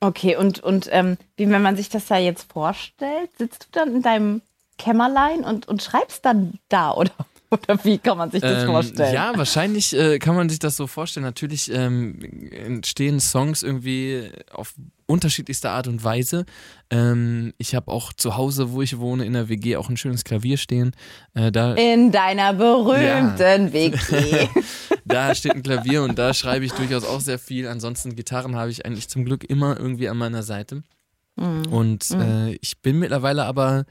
Okay, 0.00 0.36
und, 0.36 0.60
und 0.60 0.88
ähm, 0.92 1.16
wie 1.36 1.48
wenn 1.48 1.62
man 1.62 1.76
sich 1.76 1.88
das 1.88 2.06
da 2.06 2.18
jetzt 2.18 2.52
vorstellt, 2.52 3.30
sitzt 3.38 3.64
du 3.64 3.68
dann 3.72 3.96
in 3.96 4.02
deinem 4.02 4.42
Kämmerlein 4.76 5.44
und, 5.44 5.66
und 5.68 5.82
schreibst 5.82 6.24
dann 6.24 6.58
da, 6.68 6.92
oder? 6.94 7.12
Oder 7.50 7.84
wie 7.84 7.98
kann 7.98 8.18
man 8.18 8.30
sich 8.30 8.40
das 8.40 8.64
Ähm, 8.64 8.70
vorstellen? 8.70 9.14
Ja, 9.14 9.32
wahrscheinlich 9.36 9.94
äh, 9.94 10.18
kann 10.18 10.34
man 10.34 10.48
sich 10.48 10.58
das 10.58 10.76
so 10.76 10.88
vorstellen. 10.88 11.24
Natürlich 11.24 11.70
ähm, 11.70 12.18
entstehen 12.50 13.20
Songs 13.20 13.62
irgendwie 13.62 14.30
auf 14.50 14.74
unterschiedlichster 15.06 15.70
Art 15.70 15.86
und 15.86 16.02
Weise. 16.04 16.44
Ähm, 16.90 17.52
ich 17.58 17.74
habe 17.74 17.90
auch 17.90 18.12
zu 18.12 18.36
Hause, 18.36 18.72
wo 18.72 18.82
ich 18.82 18.98
wohne, 18.98 19.24
in 19.24 19.32
der 19.32 19.48
WG 19.48 19.76
auch 19.76 19.88
ein 19.88 19.96
schönes 19.96 20.24
Klavier 20.24 20.56
stehen. 20.56 20.92
Äh, 21.34 21.52
da, 21.52 21.74
In 21.74 22.12
deiner 22.12 22.54
berühmten 22.54 23.72
WG. 23.72 24.48
da 25.04 25.34
steht 25.34 25.54
ein 25.54 25.62
Klavier 25.62 26.02
und 26.02 26.18
da 26.18 26.34
schreibe 26.34 26.64
ich 26.64 26.72
durchaus 26.72 27.04
auch 27.04 27.20
sehr 27.20 27.38
viel. 27.38 27.68
Ansonsten 27.68 28.16
Gitarren 28.16 28.56
habe 28.56 28.70
ich 28.70 28.86
eigentlich 28.86 29.08
zum 29.08 29.24
Glück 29.24 29.44
immer 29.44 29.78
irgendwie 29.78 30.08
an 30.08 30.16
meiner 30.16 30.42
Seite. 30.42 30.82
Und 31.36 32.10
äh, 32.12 32.52
ich 32.60 32.80
bin 32.80 33.00
mittlerweile 33.00 33.44
aber 33.44 33.86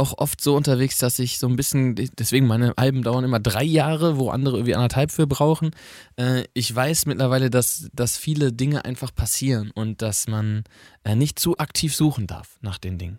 auch 0.00 0.18
oft 0.18 0.40
so 0.40 0.56
unterwegs, 0.56 0.98
dass 0.98 1.18
ich 1.18 1.38
so 1.38 1.46
ein 1.46 1.56
bisschen, 1.56 1.94
deswegen 2.18 2.46
meine 2.46 2.76
Alben 2.76 3.02
dauern 3.02 3.24
immer 3.24 3.38
drei 3.38 3.62
Jahre, 3.64 4.18
wo 4.18 4.30
andere 4.30 4.56
irgendwie 4.56 4.74
anderthalb 4.74 5.12
für 5.12 5.26
brauchen. 5.26 5.70
Äh, 6.16 6.44
ich 6.54 6.74
weiß 6.74 7.06
mittlerweile, 7.06 7.50
dass, 7.50 7.88
dass 7.92 8.16
viele 8.16 8.52
Dinge 8.52 8.84
einfach 8.84 9.14
passieren 9.14 9.70
und 9.74 10.02
dass 10.02 10.26
man 10.26 10.64
äh, 11.04 11.14
nicht 11.14 11.38
zu 11.38 11.58
aktiv 11.58 11.94
suchen 11.94 12.26
darf 12.26 12.56
nach 12.60 12.78
den 12.78 12.98
Dingen. 12.98 13.18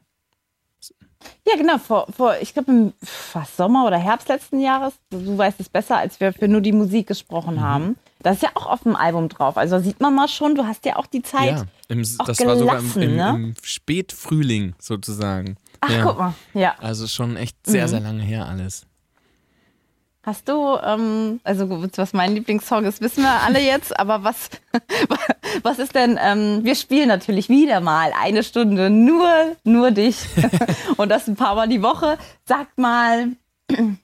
Ja, 1.48 1.56
genau, 1.56 1.78
vor, 1.78 2.08
vor 2.16 2.36
ich 2.42 2.54
glaube 2.54 2.72
im 2.72 2.94
was, 3.34 3.56
Sommer 3.56 3.86
oder 3.86 3.98
Herbst 3.98 4.28
letzten 4.28 4.60
Jahres, 4.60 4.94
du 5.12 5.38
weißt 5.38 5.60
es 5.60 5.70
besser, 5.70 5.98
als 5.98 6.20
wir 6.20 6.34
für 6.34 6.48
nur 6.48 6.62
die 6.62 6.72
Musik 6.72 7.08
gesprochen 7.08 7.56
Mhm. 7.56 7.62
haben. 7.62 7.96
Das 8.24 8.38
ist 8.38 8.44
ja 8.44 8.50
auch 8.56 8.66
auf 8.68 8.84
dem 8.84 8.96
Album 8.96 9.30
drauf. 9.30 9.58
Also 9.58 9.80
sieht 9.80 10.00
man 10.00 10.16
mal 10.16 10.28
schon, 10.28 10.56
du 10.56 10.66
hast 10.66 10.86
ja 10.86 10.96
auch 10.96 11.06
die 11.08 11.22
Zeit. 11.22 11.58
Ja, 11.58 11.66
im, 11.90 12.04
auch 12.20 12.26
das 12.26 12.40
war 12.46 12.58
sogar 12.58 12.80
im, 12.80 12.94
gelassen, 12.94 13.02
im, 13.02 13.16
ne? 13.16 13.30
im 13.30 13.56
Spätfrühling 13.64 14.74
sozusagen. 14.80 15.58
Ach, 15.82 15.90
ja. 15.90 16.04
guck 16.04 16.18
mal. 16.20 16.34
Ja. 16.54 16.76
Also 16.80 17.08
schon 17.08 17.36
echt 17.38 17.56
sehr, 17.66 17.86
Mhm. 17.86 17.90
sehr 17.90 18.00
lange 18.00 18.24
her 18.24 18.48
alles. 18.48 18.86
Hast 20.24 20.48
du, 20.48 20.78
ähm, 20.86 21.40
also 21.44 21.68
was 21.98 22.14
mein 22.14 22.36
Lieblingssong 22.36 22.86
ist, 22.86 23.02
wissen 23.02 23.24
wir 23.24 23.42
alle 23.42 23.60
jetzt, 23.60 23.98
aber 24.00 24.24
was, 24.24 24.52
was 25.64 25.80
ist 25.80 25.96
denn, 25.96 26.20
ähm, 26.22 26.60
wir 26.64 26.76
spielen 26.76 27.08
natürlich 27.08 27.50
wieder 27.50 27.82
mal 27.82 28.12
eine 28.22 28.44
Stunde 28.44 28.92
nur, 28.92 29.56
nur 29.64 29.90
dich 29.90 30.18
und 30.98 31.10
das 31.10 31.28
ein 31.28 31.36
paar 31.36 31.56
Mal 31.56 31.68
die 31.68 31.82
Woche. 31.82 32.20
Sag 32.46 32.68
mal, 32.78 33.30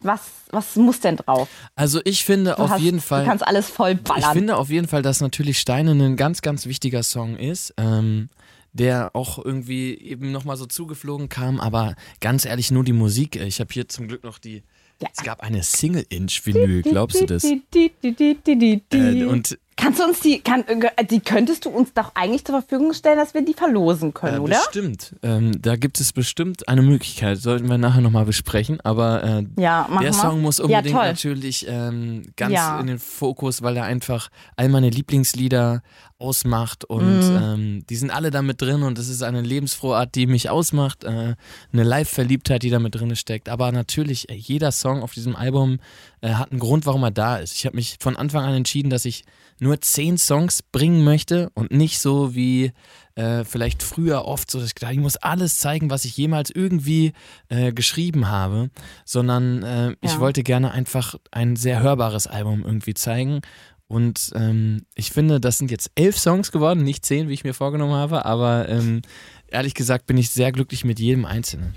was, 0.01 0.21
was 0.49 0.75
muss 0.75 1.01
denn 1.01 1.17
drauf? 1.17 1.47
Also 1.75 2.01
ich 2.03 2.25
finde 2.25 2.55
Du 2.55 2.63
auf 2.63 2.71
hast- 2.71 2.81
jeden 2.81 2.99
Fall. 2.99 3.21
Du 3.23 3.29
kannst 3.29 3.45
alles 3.45 3.69
voll 3.69 3.91
Ich 3.91 4.01
ballern. 4.01 4.33
finde 4.33 4.57
auf 4.57 4.69
jeden 4.71 4.87
Fall, 4.87 5.03
dass 5.03 5.21
natürlich 5.21 5.59
Steine 5.59 5.91
ein 5.91 6.15
ganz, 6.17 6.41
ganz 6.41 6.65
wichtiger 6.65 7.03
Song 7.03 7.37
ist, 7.37 7.75
ähm, 7.77 8.29
der 8.77 9.15
auch 9.15 9.43
irgendwie 9.43 9.95
eben 9.95 10.31
nochmal 10.31 10.57
so 10.57 10.65
zugeflogen 10.65 11.29
kam, 11.29 11.59
aber 11.59 11.95
ganz 12.21 12.45
ehrlich, 12.45 12.71
nur 12.71 12.83
die 12.83 12.93
Musik. 12.93 13.35
Ich 13.35 13.59
habe 13.59 13.73
hier 13.73 13.87
zum 13.89 14.07
Glück 14.07 14.23
noch 14.23 14.39
die. 14.39 14.63
Ja. 15.01 15.09
Es 15.15 15.23
gab 15.23 15.41
eine 15.41 15.61
Single-Inch-Vinyl, 15.61 16.81
glaubst 16.81 17.21
du 17.21 17.25
das? 17.25 17.43
Äh, 17.43 19.25
und 19.25 19.59
Kannst 19.79 19.99
du 19.99 20.03
uns 20.05 20.19
die, 20.21 20.39
kann, 20.39 20.63
äh, 20.67 21.05
die 21.05 21.19
könntest 21.19 21.65
du 21.65 21.69
uns 21.69 21.93
doch 21.93 22.11
eigentlich 22.15 22.43
zur 22.43 22.59
Verfügung 22.61 22.93
stellen, 22.93 23.17
dass 23.17 23.33
wir 23.35 23.43
die 23.45 23.53
verlosen 23.53 24.13
können, 24.13 24.37
äh, 24.37 24.39
oder? 24.39 24.57
bestimmt. 24.57 25.15
Ähm, 25.21 25.61
da 25.61 25.75
gibt 25.75 25.99
es 25.99 26.11
bestimmt 26.13 26.67
eine 26.67 26.81
Möglichkeit. 26.81 27.37
Sollten 27.37 27.69
wir 27.69 27.77
nachher 27.77 28.01
nochmal 28.01 28.25
besprechen. 28.25 28.81
Aber 28.81 29.23
äh, 29.23 29.45
Ja, 29.61 29.87
der 29.89 30.01
wir. 30.01 30.13
Song 30.13 30.41
muss 30.41 30.57
Ja, 30.57 30.65
unbedingt 30.65 30.95
toll. 30.95 31.05
natürlich 31.05 31.65
ähm, 31.69 32.23
ganz 32.35 32.53
Ja. 32.53 32.79
in 32.79 32.87
den 32.87 32.99
Fokus, 32.99 33.61
weil 33.61 33.77
er 33.77 33.83
einfach 33.83 34.29
all 34.55 34.67
meine 34.69 34.89
Lieblingslieder 34.89 35.83
ausmacht 36.19 36.83
und 36.83 37.19
Mhm. 37.19 37.37
ähm, 37.39 37.83
die 37.87 37.95
sind 37.95 38.09
alle 38.09 38.31
damit 38.31 38.59
drin 38.59 38.81
und 38.81 38.97
es 38.97 39.07
ist 39.07 39.21
eine 39.21 39.41
lebensfrohe 39.41 39.95
Art, 39.97 40.15
die 40.15 40.25
mich 40.25 40.49
ausmacht, 40.49 41.03
äh, 41.03 41.35
eine 41.71 41.83
Live-Verliebtheit, 41.83 42.63
die 42.63 42.71
damit 42.71 42.95
drin 42.95 43.15
steckt. 43.15 43.49
Aber 43.49 43.71
natürlich, 43.71 44.27
äh, 44.29 44.33
jeder 44.33 44.71
Song 44.71 45.03
auf 45.03 45.13
diesem 45.13 45.35
Album 45.35 45.77
äh, 46.21 46.33
hat 46.33 46.51
einen 46.51 46.59
Grund, 46.59 46.85
warum 46.85 47.03
er 47.03 47.11
da 47.11 47.37
ist. 47.37 47.53
Ich 47.53 47.65
habe 47.65 47.75
mich 47.75 47.97
von 47.99 48.15
Anfang 48.15 48.43
an 48.45 48.53
entschieden, 48.53 48.89
dass 48.89 49.05
ich 49.05 49.23
nur 49.59 49.81
zehn 49.81 50.17
Songs 50.17 50.61
bringen 50.61 51.03
möchte 51.03 51.49
und 51.55 51.71
nicht 51.71 51.99
so 51.99 52.35
wie 52.35 52.71
äh, 53.15 53.43
vielleicht 53.43 53.81
früher 53.81 54.25
oft 54.25 54.51
so, 54.51 54.59
dass 54.59 54.67
ich 54.67 54.75
gedacht, 54.75 54.93
ich 54.93 54.99
muss 54.99 55.17
alles 55.17 55.59
zeigen, 55.59 55.89
was 55.89 56.05
ich 56.05 56.15
jemals 56.15 56.51
irgendwie 56.51 57.13
äh, 57.49 57.73
geschrieben 57.73 58.27
habe, 58.27 58.69
sondern 59.05 59.63
äh, 59.63 59.95
ich 60.01 60.11
Ja. 60.13 60.19
wollte 60.19 60.43
gerne 60.43 60.71
einfach 60.71 61.15
ein 61.31 61.55
sehr 61.55 61.81
hörbares 61.81 62.27
Album 62.27 62.63
irgendwie 62.63 62.93
zeigen. 62.93 63.41
Und 63.87 64.31
ähm, 64.35 64.83
ich 64.95 65.11
finde, 65.11 65.39
das 65.39 65.57
sind 65.57 65.71
jetzt 65.71 65.91
elf 65.95 66.19
Songs 66.19 66.51
geworden, 66.51 66.83
nicht 66.83 67.05
zehn, 67.05 67.29
wie 67.29 67.33
ich 67.33 67.43
mir 67.45 67.53
vorgenommen 67.53 67.93
habe, 67.93 68.25
aber 68.25 68.67
ähm, 68.67 69.01
ehrlich 69.47 69.73
gesagt 69.75 70.05
bin 70.07 70.17
ich 70.17 70.29
sehr 70.29 70.51
glücklich 70.51 70.83
mit 70.83 70.99
jedem 70.99 71.25
einzelnen. 71.25 71.75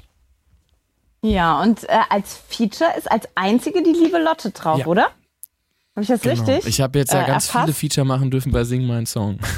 Ja, 1.23 1.61
und 1.63 1.85
äh, 1.89 1.99
als 2.09 2.39
Feature 2.49 2.91
ist 2.97 3.11
als 3.11 3.29
einzige 3.35 3.83
die 3.83 3.93
liebe 3.93 4.19
Lotte 4.19 4.51
drauf, 4.51 4.79
Ja. 4.81 4.87
oder? 4.87 5.05
Habe 5.95 6.03
ich 6.03 6.09
das 6.09 6.21
Genau. 6.23 6.43
richtig? 6.45 6.67
Ich 6.67 6.81
habe 6.81 6.99
jetzt 6.99 7.13
ja 7.13 7.23
äh, 7.23 7.27
ganz 7.27 7.47
erfasst? 7.49 7.65
viele 7.65 7.75
Feature 7.75 8.07
machen 8.07 8.31
dürfen 8.31 8.53
bei 8.53 8.65
Sing 8.65 8.87
Mein 8.87 9.07
Song. 9.07 9.39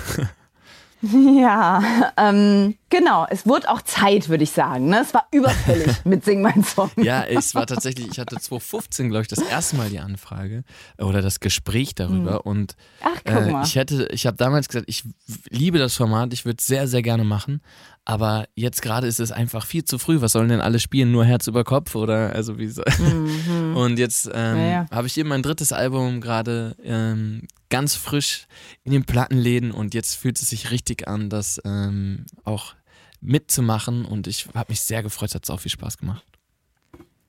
Ja, 1.05 1.83
ähm, 2.17 2.77
genau. 2.89 3.27
Es 3.29 3.45
wurde 3.45 3.69
auch 3.69 3.83
Zeit, 3.83 4.29
würde 4.29 4.45
ich 4.45 4.53
sagen. 4.53 4.87
Ne? 4.89 5.01
Es 5.01 5.13
war 5.13 5.27
überfällig 5.33 5.97
mit 6.05 6.25
Sing 6.25 6.43
mein 6.43 6.63
Song. 6.63 6.93
Ja, 6.97 7.25
es 7.25 7.57
war 7.57 7.67
tatsächlich, 7.67 8.07
ich 8.13 8.21
hatte 8.21 8.37
2015, 8.37 9.09
glaube 9.09 9.23
ich, 9.23 9.29
das 9.29 9.41
erste 9.41 9.75
Mal 9.75 9.89
die 9.91 9.99
Anfrage 9.99 10.63
äh, 10.99 11.03
oder 11.03 11.21
das 11.21 11.41
Gespräch 11.41 11.97
darüber 11.97 12.47
und 12.47 12.77
Ach, 13.03 13.21
äh, 13.25 13.53
ich 13.65 13.75
hätte, 13.75 14.07
ich 14.13 14.27
habe 14.29 14.37
damals 14.37 14.69
gesagt, 14.69 14.85
ich 14.89 15.03
liebe 15.51 15.79
das 15.79 15.97
Format, 15.97 16.33
ich 16.33 16.45
würde 16.45 16.59
es 16.61 16.69
sehr, 16.69 16.87
sehr 16.87 17.03
gerne 17.03 17.25
machen, 17.25 17.63
aber 18.05 18.47
jetzt 18.55 18.83
gerade 18.83 19.07
ist 19.07 19.21
es 19.21 19.31
einfach 19.31 19.65
viel 19.65 19.85
zu 19.85 19.99
früh. 19.99 20.21
Was 20.21 20.33
sollen 20.33 20.49
denn 20.49 20.61
alle 20.61 20.81
spielen? 20.81 21.13
Nur 21.13 21.25
Herz 21.25 21.47
über 21.47 21.63
Kopf 21.63 21.95
oder 21.95 22.35
also 22.35 22.59
wie 22.59 22.69
soll? 22.69 22.85
Und 23.75 23.99
jetzt 23.99 24.29
ähm, 24.33 24.57
Ja, 24.57 24.67
ja. 24.67 24.87
habe 24.91 25.07
ich 25.07 25.17
eben 25.17 25.29
mein 25.29 25.43
drittes 25.43 25.73
Album 25.73 26.21
gerade 26.21 26.77
ähm, 26.83 27.47
ganz 27.71 27.95
frisch 27.95 28.47
in 28.85 28.93
den 28.93 29.05
Plattenläden 29.05 29.71
und 29.71 29.95
jetzt 29.95 30.17
fühlt 30.17 30.41
es 30.41 30.51
sich 30.51 30.71
richtig 30.71 31.07
an, 31.07 31.31
das 31.31 31.61
ähm, 31.65 32.27
auch 32.45 32.75
mitzumachen 33.21 34.05
und 34.05 34.27
ich 34.27 34.49
habe 34.55 34.73
mich 34.73 34.81
sehr 34.81 35.03
gefreut, 35.03 35.29
es 35.29 35.35
hat 35.37 35.49
auch 35.51 35.61
viel 35.61 35.71
Spaß 35.71 35.99
gemacht. 35.99 36.25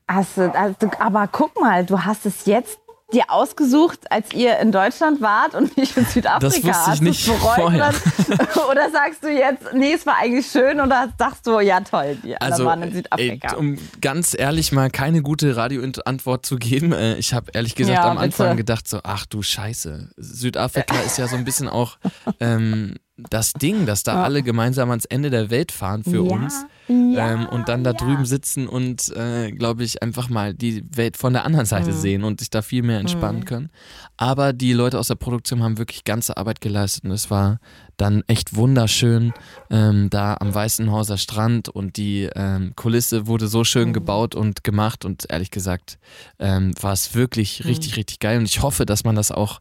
Hast 0.08 0.36
du, 0.36 0.52
also, 0.52 0.76
aber 0.98 1.28
guck 1.28 1.58
mal, 1.58 1.86
du 1.86 2.04
hast 2.04 2.26
es 2.26 2.44
jetzt 2.46 2.78
dir 3.14 3.24
ausgesucht, 3.28 4.00
als 4.10 4.32
ihr 4.34 4.58
in 4.58 4.72
Deutschland 4.72 5.20
wart 5.22 5.54
und 5.54 5.76
nicht 5.76 5.96
in 5.96 6.04
Südafrika. 6.04 6.40
Das 6.40 6.54
wusste 6.56 6.68
ich 6.68 6.72
Hast 6.74 7.02
nicht 7.02 7.26
vorher. 7.26 7.92
Oder, 8.70 8.90
sagst 8.90 9.22
du 9.24 9.28
jetzt, 9.30 9.72
nee, 9.72 9.92
es 9.94 10.04
war 10.06 10.16
eigentlich 10.18 10.46
schön 10.46 10.80
oder 10.80 11.08
sagst 11.18 11.46
du, 11.46 11.60
ja 11.60 11.80
toll, 11.80 12.16
anderen 12.22 12.36
Also, 12.40 12.64
waren 12.64 12.82
in 12.82 12.88
ey, 12.90 12.94
Südafrika. 12.96 13.56
um 13.56 13.78
ganz 14.00 14.34
ehrlich 14.38 14.72
mal 14.72 14.90
keine 14.90 15.22
gute 15.22 15.56
Radioantwort 15.56 16.44
zu 16.44 16.56
geben, 16.56 16.92
äh, 16.92 17.16
ich 17.16 17.32
habe 17.34 17.50
ehrlich 17.54 17.74
gesagt 17.74 17.98
Ja, 17.98 18.10
am 18.10 18.18
Anfang 18.18 18.48
bitte. 18.48 18.56
gedacht 18.58 18.88
so, 18.88 19.00
ach 19.02 19.26
du 19.26 19.42
Scheiße, 19.42 20.10
Südafrika 20.16 20.96
ist 21.00 21.18
ja 21.18 21.26
so 21.28 21.36
ein 21.36 21.44
bisschen 21.44 21.68
auch 21.68 21.98
ähm, 22.40 22.96
das 23.16 23.52
Ding, 23.52 23.86
dass 23.86 24.02
da 24.02 24.22
alle 24.24 24.42
gemeinsam 24.42 24.90
ans 24.90 25.04
Ende 25.04 25.30
der 25.30 25.48
Welt 25.50 25.70
fahren 25.70 26.02
für 26.02 26.24
Ja, 26.24 26.32
uns 26.34 26.66
ja, 26.88 27.32
ähm, 27.32 27.46
und 27.46 27.68
dann 27.68 27.84
da 27.84 27.90
ja. 27.90 27.94
drüben 27.94 28.24
sitzen 28.24 28.66
und, 28.66 29.08
äh, 29.16 29.52
glaube 29.52 29.84
ich, 29.84 30.02
einfach 30.02 30.28
mal 30.28 30.52
die 30.52 30.84
Welt 30.96 31.16
von 31.16 31.32
der 31.32 31.44
anderen 31.44 31.64
Seite 31.66 31.90
Mhm. 31.90 31.96
sehen 31.96 32.24
und 32.24 32.40
sich 32.40 32.50
da 32.50 32.60
viel 32.60 32.82
mehr 32.82 32.98
entspannen 32.98 33.44
können. 33.44 33.70
Aber 34.16 34.52
die 34.52 34.72
Leute 34.72 34.98
aus 34.98 35.06
der 35.08 35.14
Produktion 35.14 35.62
haben 35.62 35.78
wirklich 35.78 36.02
ganze 36.02 36.36
Arbeit 36.36 36.60
geleistet 36.60 37.04
und 37.04 37.12
es 37.12 37.30
war 37.30 37.60
dann 37.96 38.24
echt 38.26 38.56
wunderschön 38.56 39.32
ähm, 39.70 40.10
da 40.10 40.36
am 40.40 40.52
Weißenhauser 40.52 41.16
Strand 41.16 41.68
und 41.68 41.96
die 41.96 42.28
ähm, 42.34 42.72
Kulisse 42.74 43.28
wurde 43.28 43.46
so 43.46 43.62
schön 43.62 43.90
Mhm. 43.90 43.92
gebaut 43.92 44.34
und 44.34 44.64
gemacht 44.64 45.04
und 45.04 45.26
ehrlich 45.30 45.52
gesagt 45.52 45.98
ähm, 46.40 46.72
war 46.80 46.92
es 46.92 47.14
wirklich 47.14 47.60
Mhm. 47.60 47.66
richtig, 47.70 47.96
richtig 47.96 48.18
geil 48.18 48.38
und 48.38 48.46
ich 48.46 48.60
hoffe, 48.62 48.84
dass 48.86 49.04
man 49.04 49.14
das 49.14 49.30
auch 49.30 49.60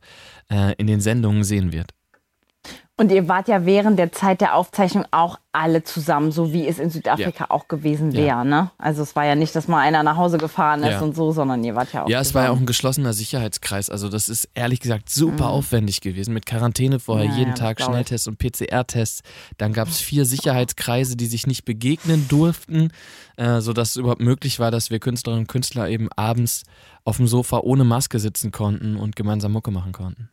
äh, 0.50 0.74
in 0.78 0.88
den 0.88 1.02
Sendungen 1.02 1.44
sehen 1.44 1.72
wird. 1.72 1.92
Und 2.96 3.12
ihr 3.12 3.28
wart 3.28 3.48
ja 3.48 3.66
während 3.66 3.98
der 3.98 4.12
Zeit 4.12 4.40
der 4.40 4.54
Aufzeichnung 4.56 5.06
auch 5.10 5.40
alle 5.52 5.84
zusammen, 5.84 6.32
so 6.32 6.54
wie 6.54 6.68
es 6.68 6.78
in 6.78 6.92
Südafrika 6.92 7.46
auch 7.50 7.68
gewesen 7.68 8.12
Ja. 8.12 8.22
wäre. 8.24 8.46
Ne? 8.46 8.72
Also 8.78 9.02
es 9.02 9.16
war 9.16 9.26
ja 9.26 9.34
nicht, 9.34 9.56
dass 9.56 9.68
mal 9.68 9.80
einer 9.80 10.04
nach 10.04 10.16
Hause 10.16 10.38
gefahren 10.38 10.84
ist 10.84 10.92
Ja. 10.92 11.02
und 11.02 11.16
so, 11.16 11.32
sondern 11.32 11.64
ihr 11.64 11.74
wart 11.74 11.92
ja 11.92 12.04
auch 12.04 12.08
Ja, 12.10 12.20
es 12.22 12.36
war 12.36 12.44
ja 12.44 12.50
auch 12.52 12.58
ein 12.58 12.68
geschlossener 12.68 13.14
Sicherheitskreis. 13.14 13.90
Also 13.90 14.10
das 14.10 14.30
ist 14.30 14.48
ehrlich 14.54 14.80
gesagt 14.80 15.10
super 15.10 15.50
aufwendig 15.50 16.02
gewesen. 16.02 16.36
Mit 16.36 16.46
Quarantäne 16.46 17.00
vorher, 17.00 17.26
Mhm. 17.26 17.32
Ja, 17.32 17.38
jeden 17.40 17.50
ja, 17.50 17.56
Tag. 17.56 17.82
Schnelltests 17.82 18.28
und 18.28 18.38
PCR-Tests. 18.38 19.24
Dann 19.58 19.74
gab 19.74 19.88
es 19.88 20.00
vier 20.00 20.26
Sicherheitskreise, 20.26 21.18
die 21.18 21.26
sich 21.26 21.48
nicht 21.48 21.66
begegnen 21.66 22.28
durften, 22.28 22.90
äh, 23.38 23.60
sodass 23.62 23.90
es 23.90 23.96
überhaupt 23.96 24.22
möglich 24.22 24.60
war, 24.60 24.70
dass 24.70 24.92
wir 24.92 25.00
Künstlerinnen 25.00 25.46
und 25.46 25.48
Künstler 25.48 25.90
eben 25.90 26.10
abends 26.16 26.62
auf 27.06 27.18
dem 27.18 27.28
Sofa 27.28 27.58
ohne 27.58 27.86
Maske 27.86 28.20
sitzen 28.20 28.52
konnten 28.52 28.98
und 28.98 29.16
gemeinsam 29.16 29.52
Mucke 29.52 29.72
machen 29.72 29.94
konnten. 29.94 30.30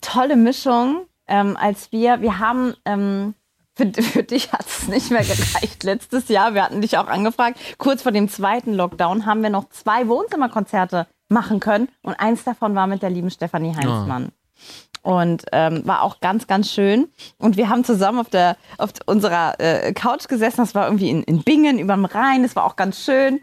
Tolle 0.00 0.36
Mischung, 0.36 1.06
ähm, 1.26 1.56
als 1.56 1.92
wir, 1.92 2.20
wir 2.20 2.38
haben, 2.38 2.74
ähm, 2.84 3.34
für, 3.74 3.92
für 4.02 4.22
dich 4.22 4.52
hat 4.52 4.66
es 4.66 4.88
nicht 4.88 5.10
mehr 5.10 5.24
gereicht 5.24 5.82
letztes 5.82 6.28
Jahr. 6.28 6.54
Wir 6.54 6.64
hatten 6.64 6.80
dich 6.80 6.98
auch 6.98 7.08
angefragt. 7.08 7.58
Kurz 7.78 8.02
vor 8.02 8.12
dem 8.12 8.28
zweiten 8.28 8.74
Lockdown 8.74 9.26
haben 9.26 9.42
wir 9.42 9.50
noch 9.50 9.68
zwei 9.70 10.08
Wohnzimmerkonzerte 10.08 11.06
machen 11.28 11.60
können 11.60 11.88
und 12.02 12.14
eins 12.14 12.44
davon 12.44 12.74
war 12.74 12.86
mit 12.86 13.02
der 13.02 13.10
lieben 13.10 13.30
Stefanie 13.30 13.74
Heinzmann. 13.74 14.30
Und 15.02 15.44
ähm, 15.52 15.86
war 15.86 16.02
auch 16.02 16.20
ganz, 16.20 16.46
ganz 16.46 16.70
schön. 16.70 17.08
Und 17.36 17.58
wir 17.58 17.68
haben 17.68 17.84
zusammen 17.84 18.20
auf, 18.20 18.30
der, 18.30 18.56
auf 18.78 18.90
unserer 19.04 19.60
äh, 19.60 19.92
Couch 19.92 20.28
gesessen. 20.28 20.58
Das 20.58 20.74
war 20.74 20.86
irgendwie 20.86 21.10
in, 21.10 21.22
in 21.24 21.42
Bingen 21.42 21.78
überm 21.78 22.06
Rhein. 22.06 22.42
Das 22.42 22.56
war 22.56 22.64
auch 22.64 22.76
ganz 22.76 23.04
schön. 23.04 23.40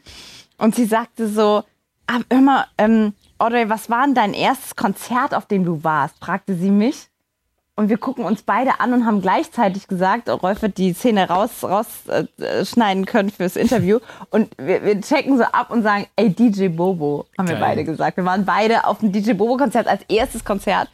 Und 0.58 0.74
sie 0.74 0.86
sagte 0.86 1.28
so, 1.28 1.64
ah, 2.08 2.20
hör 2.32 2.42
mal, 2.42 2.66
ähm, 2.80 3.14
Audrey, 3.42 3.70
was 3.70 3.90
war 3.90 4.06
denn 4.06 4.14
dein 4.14 4.34
erstes 4.36 4.76
Konzert, 4.76 5.34
auf 5.34 5.48
dem 5.48 5.66
du 5.66 5.84
warst? 5.84 6.16
fragte 6.20 6.54
sie 6.56 6.70
mich. 6.70 7.08
und 7.76 7.90
wir 7.90 7.98
gucken 7.98 8.24
uns 8.24 8.44
beide 8.44 8.80
an 8.80 8.94
und 8.94 9.08
haben 9.08 9.22
gleichzeitig 9.22 9.88
gesagt, 9.88 10.30
oh, 10.30 10.36
Rolf 10.36 10.62
wird 10.62 10.78
die 10.78 10.94
Szene 10.94 11.28
rausschneiden 11.28 11.74
raus, 12.38 12.78
äh, 12.78 13.06
können 13.06 13.32
fürs 13.32 13.56
Interview. 13.56 13.98
Und 14.30 14.52
wir, 14.60 14.84
wir, 14.86 15.02
checken 15.02 15.38
so 15.40 15.46
ab 15.46 15.72
und 15.72 15.82
sagen, 15.82 16.06
ey, 16.16 16.30
DJ 16.30 16.68
Bobo, 16.68 17.26
haben 17.36 17.48
Geil. 17.48 17.56
wir 17.56 17.66
beide 17.66 17.84
gesagt. 17.84 18.18
Wir 18.18 18.26
waren 18.26 18.46
beide 18.46 18.86
auf 18.86 19.00
dem 19.00 19.12
DJ 19.12 19.34
Bobo-Konzert 19.34 19.88
als 19.88 20.04
erstes 20.08 20.46
Konzert. 20.46 20.90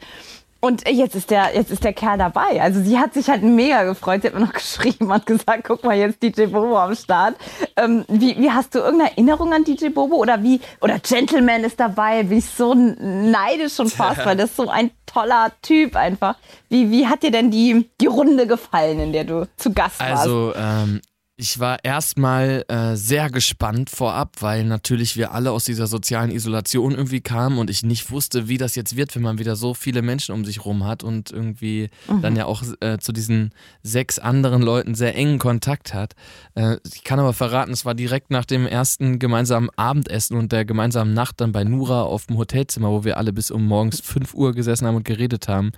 Und 0.60 0.90
jetzt 0.90 1.16
ist 1.16 1.30
der, 1.30 1.56
jetzt 1.56 1.72
ist 1.72 1.84
der 1.84 1.94
Kerl 1.94 2.18
dabei. 2.18 2.62
Also 2.62 2.82
sie 2.82 2.98
hat 2.98 3.14
sich 3.14 3.30
halt 3.30 3.44
mega 3.44 3.84
gefreut. 3.84 4.22
Sie 4.22 4.28
hat 4.28 4.34
mir 4.34 4.42
noch 4.42 4.54
geschrieben 4.54 5.12
und 5.12 5.26
gesagt, 5.26 5.64
guck 5.66 5.84
mal, 5.84 5.96
jetzt 5.96 6.22
DJ 6.22 6.46
Bobo 6.46 6.78
am 6.78 6.96
Start. 6.96 7.36
Ähm, 7.76 8.06
wie, 8.08 8.38
wie 8.38 8.52
hast 8.52 8.74
du 8.74 8.80
irgendeine 8.80 9.12
Erinnerung 9.12 9.54
an 9.54 9.64
DJ 9.64 9.90
Bobo? 9.90 10.16
Oder 10.16 10.42
wie, 10.42 10.60
oder 10.82 11.00
Gentleman 11.00 11.64
ist 11.64 11.80
dabei. 11.80 12.24
Bin 12.24 12.40
ich 12.40 12.46
so 12.46 12.74
neidisch 12.74 13.76
schon 13.76 13.90
fast, 13.90 14.18
weil 14.26 14.36
das 14.36 14.52
ist 14.52 14.58
so 14.58 14.68
ein 14.68 14.92
toller 15.06 15.52
Typ 15.62 15.96
einfach. 15.96 16.36
Wie, 16.70 16.90
wie 16.92 17.08
hat 17.08 17.24
dir 17.24 17.32
denn 17.32 17.52
die, 17.52 17.90
die 18.02 18.08
Runde 18.08 18.48
gefallen, 18.48 19.00
in 19.00 19.14
der 19.14 19.26
du 19.26 19.48
zu 19.58 19.74
Gast 19.74 20.00
warst? 20.00 20.24
Also, 20.24 20.54
ähm, 20.56 21.02
ich 21.40 21.60
war 21.60 21.86
erstmal 21.86 22.66
äh, 22.68 22.96
sehr 22.96 23.30
gespannt 23.30 23.92
vorab, 23.92 24.38
weil 24.40 24.64
natürlich 24.64 25.16
wir 25.18 25.34
alle 25.34 25.52
aus 25.52 25.66
dieser 25.66 25.86
sozialen 25.86 26.32
Isolation 26.32 26.94
irgendwie 26.96 27.22
kamen 27.22 27.60
und 27.60 27.70
ich 27.70 27.84
nicht 27.84 28.10
wusste, 28.10 28.48
wie 28.48 28.58
das 28.58 28.74
jetzt 28.74 28.96
wird, 28.96 29.16
wenn 29.16 29.22
man 29.22 29.38
wieder 29.38 29.56
so 29.56 29.76
viele 29.76 30.02
Menschen 30.02 30.34
um 30.34 30.46
sich 30.46 30.66
rum 30.66 30.84
hat 30.84 31.04
und 31.04 31.30
irgendwie 31.30 31.92
mhm. 32.08 32.22
dann 32.24 32.36
ja 32.36 32.46
auch 32.46 32.64
äh, 32.80 32.98
zu 32.98 33.12
diesen 33.12 33.52
sechs 33.84 34.18
anderen 34.18 34.64
Leuten 34.64 34.96
sehr 34.96 35.16
engen 35.16 35.38
Kontakt 35.38 35.94
hat. 35.94 36.16
Äh, 36.56 36.78
ich 36.92 37.04
kann 37.04 37.20
aber 37.20 37.34
verraten, 37.34 37.72
es 37.72 37.86
war 37.86 37.94
direkt 37.94 38.32
nach 38.32 38.46
dem 38.46 38.66
ersten 38.66 39.20
gemeinsamen 39.20 39.70
Abendessen 39.76 40.38
und 40.38 40.52
der 40.52 40.66
gemeinsamen 40.66 41.14
Nacht 41.14 41.40
dann 41.40 41.52
bei 41.52 41.64
Nura 41.64 42.02
auf 42.02 42.26
dem 42.26 42.40
Hotelzimmer, 42.40 42.90
wo 42.90 43.04
wir 43.04 43.18
alle 43.18 43.32
bis 43.32 43.52
um 43.52 43.64
morgens 43.64 44.00
5 44.02 44.34
Uhr 44.34 44.54
gesessen 44.54 44.88
haben 44.88 44.96
und 44.96 45.06
geredet 45.06 45.48
haben. 45.48 45.72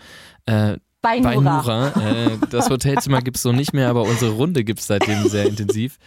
Bei 1.02 1.20
Nura. 1.20 1.34
Bei 1.34 1.42
Nura. 1.42 1.88
Äh, 2.12 2.38
das 2.50 2.70
Hotelzimmer 2.70 3.22
gibt 3.22 3.38
es 3.38 3.44
so 3.44 3.54
nicht 3.54 3.74
mehr, 3.74 3.90
aber 3.90 4.02
unsere 4.02 4.32
Runde 4.32 4.66
gibt 4.66 4.82
es 4.82 4.88
seitdem 4.88 5.30
sehr 5.30 5.46
intensiv. 5.46 5.98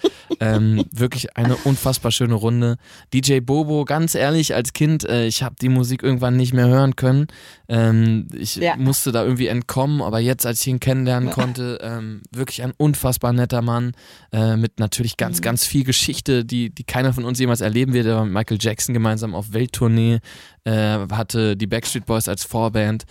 Ähm, 0.41 0.85
wirklich 0.91 1.37
eine 1.37 1.57
unfassbar 1.57 2.11
schöne 2.11 2.35
Runde. 2.35 2.77
DJ 3.15 3.41
Bobo, 3.41 3.85
ganz 3.85 4.15
ehrlich, 4.15 4.55
als 4.55 4.73
Kind, 4.73 5.05
äh, 5.09 5.27
ich 5.27 5.43
habe 5.43 5.55
die 5.61 5.71
Musik 5.71 6.03
irgendwann 6.03 6.37
nicht 6.37 6.53
mehr 6.53 6.67
hören 6.67 6.97
können. 6.97 7.29
Ähm, 7.69 8.27
ich 8.35 8.57
ja. 8.57 8.77
musste 8.77 9.13
da 9.13 9.23
irgendwie 9.23 9.47
entkommen, 9.47 10.03
aber 10.03 10.19
jetzt, 10.19 10.45
als 10.45 10.61
ich 10.61 10.67
ihn 10.67 10.81
kennenlernen 10.81 11.31
konnte, 11.31 11.79
ähm, 11.81 12.23
wirklich 12.31 12.63
ein 12.63 12.73
unfassbar 12.77 13.33
netter 13.33 13.63
Mann 13.63 13.93
äh, 14.33 14.57
mit 14.57 14.79
natürlich 14.79 15.17
ganz, 15.17 15.39
mhm. 15.39 15.43
ganz 15.43 15.65
viel 15.65 15.85
Geschichte, 15.85 16.45
die, 16.45 16.69
die 16.69 16.85
keiner 16.85 17.13
von 17.15 17.25
uns 17.25 17.39
jemals 17.39 17.63
erleben 17.63 17.95
wird. 17.95 18.07
Er 18.07 18.17
war 18.17 18.25
mit 18.25 18.35
Michael 18.35 18.59
Jackson 18.61 18.93
gemeinsam 18.93 19.35
auf 19.35 19.53
Welttournee, 19.53 20.19
äh, 20.65 20.99
hatte 21.11 21.57
die 21.57 21.67
Backstreet 21.67 22.05
Boys 22.05 22.29
als 22.29 22.45
Vorband. 22.45 23.05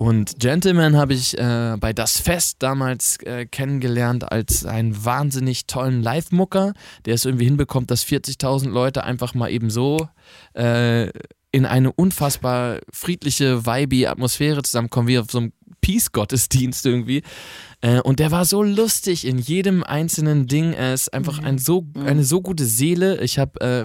Und 0.00 0.38
Gentleman 0.38 0.96
habe 0.96 1.12
ich 1.12 1.36
äh, 1.36 1.76
bei 1.78 1.92
Das 1.92 2.18
Fest 2.18 2.56
damals 2.60 3.18
äh, 3.18 3.44
kennengelernt 3.44 4.32
als 4.32 4.64
einen 4.64 5.04
wahnsinnig 5.04 5.66
tollen 5.66 6.02
Live-Mucker, 6.02 6.72
der 7.04 7.12
es 7.12 7.26
irgendwie 7.26 7.44
hinbekommt, 7.44 7.90
dass 7.90 8.06
40.000 8.06 8.70
Leute 8.70 9.04
einfach 9.04 9.34
mal 9.34 9.50
eben 9.50 9.68
so 9.68 10.08
äh, 10.54 11.10
in 11.52 11.66
eine 11.66 11.92
unfassbar 11.92 12.78
friedliche, 12.90 13.66
vibey 13.66 14.06
Atmosphäre 14.06 14.62
zusammenkommen, 14.62 15.06
wie 15.06 15.18
auf 15.18 15.30
so 15.30 15.36
einem 15.36 15.52
Peace-Gottesdienst 15.82 16.86
irgendwie. 16.86 17.22
Äh, 17.82 18.00
und 18.00 18.18
der 18.18 18.30
war 18.30 18.44
so 18.44 18.62
lustig 18.62 19.26
in 19.26 19.38
jedem 19.38 19.82
einzelnen 19.82 20.46
Ding. 20.46 20.72
Er 20.72 20.94
ist 20.94 21.12
einfach 21.14 21.38
ein 21.42 21.58
so, 21.58 21.86
eine 22.04 22.24
so 22.24 22.42
gute 22.42 22.64
Seele. 22.64 23.20
Ich 23.22 23.38
habe, 23.38 23.60
äh, 23.60 23.84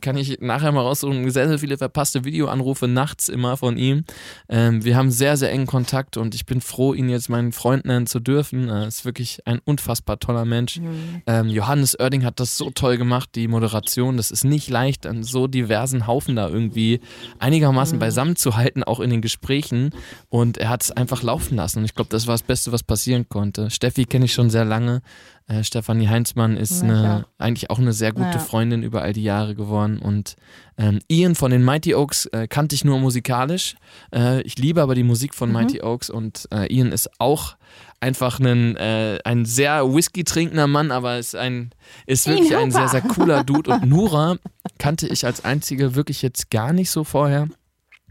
kann 0.00 0.16
ich 0.16 0.40
nachher 0.40 0.72
mal 0.72 0.82
raussuchen, 0.82 1.28
sehr, 1.30 1.48
sehr 1.48 1.58
viele 1.58 1.78
verpasste 1.78 2.24
Videoanrufe 2.24 2.88
nachts 2.88 3.28
immer 3.28 3.56
von 3.56 3.78
ihm. 3.78 4.04
Ähm, 4.48 4.84
wir 4.84 4.96
haben 4.96 5.10
sehr, 5.10 5.36
sehr 5.36 5.50
engen 5.50 5.66
Kontakt 5.66 6.16
und 6.16 6.34
ich 6.34 6.44
bin 6.44 6.60
froh, 6.60 6.92
ihn 6.92 7.08
jetzt 7.08 7.30
meinen 7.30 7.52
Freund 7.52 7.86
nennen 7.86 8.06
zu 8.06 8.20
dürfen. 8.20 8.68
Er 8.68 8.86
ist 8.86 9.04
wirklich 9.04 9.46
ein 9.46 9.60
unfassbar 9.64 10.18
toller 10.18 10.44
Mensch. 10.44 10.78
Mhm. 10.78 11.22
Ähm, 11.26 11.48
Johannes 11.48 11.98
Oerding 11.98 12.24
hat 12.24 12.38
das 12.38 12.58
so 12.58 12.70
toll 12.70 12.98
gemacht, 12.98 13.30
die 13.34 13.48
Moderation. 13.48 14.18
Das 14.18 14.30
ist 14.30 14.44
nicht 14.44 14.68
leicht, 14.68 15.06
an 15.06 15.22
so 15.22 15.46
diversen 15.46 16.06
Haufen 16.06 16.36
da 16.36 16.48
irgendwie 16.48 17.00
einigermaßen 17.38 17.96
mhm. 17.96 18.00
beisammen 18.00 18.36
zu 18.36 18.56
halten, 18.56 18.82
auch 18.82 19.00
in 19.00 19.08
den 19.08 19.22
Gesprächen. 19.22 19.90
Und 20.28 20.58
er 20.58 20.68
hat 20.68 20.82
es 20.82 20.90
einfach 20.90 21.22
laufen 21.22 21.56
lassen. 21.56 21.78
Und 21.78 21.84
ich 21.86 21.94
glaube, 21.94 22.10
das 22.10 22.26
war 22.26 22.34
das 22.34 22.42
Beste, 22.42 22.72
was 22.72 22.82
passieren 22.82 23.21
spielen 23.22 23.28
konnte. 23.28 23.70
Steffi 23.70 24.04
kenne 24.04 24.24
ich 24.24 24.32
schon 24.32 24.50
sehr 24.50 24.64
lange. 24.64 25.02
Äh, 25.48 25.64
Stefanie 25.64 26.08
Heinzmann 26.08 26.56
ist 26.56 26.82
eine, 26.82 27.26
eigentlich 27.38 27.70
auch 27.70 27.78
eine 27.78 27.92
sehr 27.92 28.12
gute 28.12 28.32
ja. 28.32 28.38
Freundin 28.38 28.82
über 28.82 29.02
all 29.02 29.12
die 29.12 29.22
Jahre 29.22 29.54
geworden. 29.54 29.98
Und 29.98 30.36
ähm, 30.78 31.00
Ian 31.08 31.34
von 31.34 31.50
den 31.50 31.64
Mighty 31.64 31.94
Oaks 31.94 32.26
äh, 32.26 32.46
kannte 32.46 32.74
ich 32.74 32.84
nur 32.84 32.98
musikalisch. 32.98 33.76
Äh, 34.14 34.42
ich 34.42 34.58
liebe 34.58 34.82
aber 34.82 34.94
die 34.94 35.02
Musik 35.02 35.34
von 35.34 35.48
mhm. 35.48 35.54
Mighty 35.54 35.82
Oaks 35.82 36.10
und 36.10 36.48
äh, 36.52 36.72
Ian 36.72 36.92
ist 36.92 37.10
auch 37.18 37.56
einfach 38.00 38.40
ein, 38.40 38.76
äh, 38.76 39.18
ein 39.24 39.44
sehr 39.44 39.94
Whisky 39.94 40.24
trinkender 40.24 40.66
Mann, 40.66 40.90
aber 40.90 41.18
ist 41.18 41.36
ein 41.36 41.70
ist 42.06 42.26
wirklich 42.26 42.56
ein 42.56 42.70
sehr, 42.70 42.88
sehr 42.88 43.02
cooler 43.02 43.44
Dude. 43.46 43.72
Und 43.72 43.86
Nura 43.86 44.36
kannte 44.78 45.06
ich 45.06 45.24
als 45.24 45.44
einzige 45.44 45.94
wirklich 45.94 46.22
jetzt 46.22 46.50
gar 46.50 46.72
nicht 46.72 46.90
so 46.90 47.04
vorher. 47.04 47.48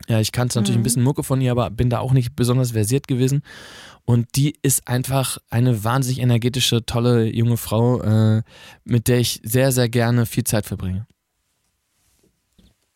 Ja, 0.08 0.19
ich 0.19 0.32
kannte 0.32 0.58
natürlich 0.58 0.78
mhm. 0.78 0.82
ein 0.82 0.84
bisschen 0.84 1.04
Mucke 1.04 1.24
von 1.24 1.41
ihr, 1.41 1.52
aber 1.52 1.69
bin 1.69 1.89
da 1.89 2.00
auch 2.00 2.13
nicht 2.13 2.36
besonders 2.36 2.71
versiert 2.71 3.08
gewesen. 3.08 3.43
Und 4.06 4.36
die 4.36 4.56
ist 4.62 4.88
einfach 4.88 5.38
eine 5.50 5.84
wahnsinnig 5.84 6.20
energetische, 6.20 6.86
tolle 6.86 7.26
junge 7.26 7.58
Frau, 7.58 8.02
äh, 8.02 8.44
mit 8.84 9.08
der 9.08 9.20
ich 9.20 9.42
sehr, 9.44 9.72
sehr 9.72 9.90
gerne 9.90 10.26
viel 10.26 10.44
Zeit 10.44 10.66
verbringe. 10.66 11.08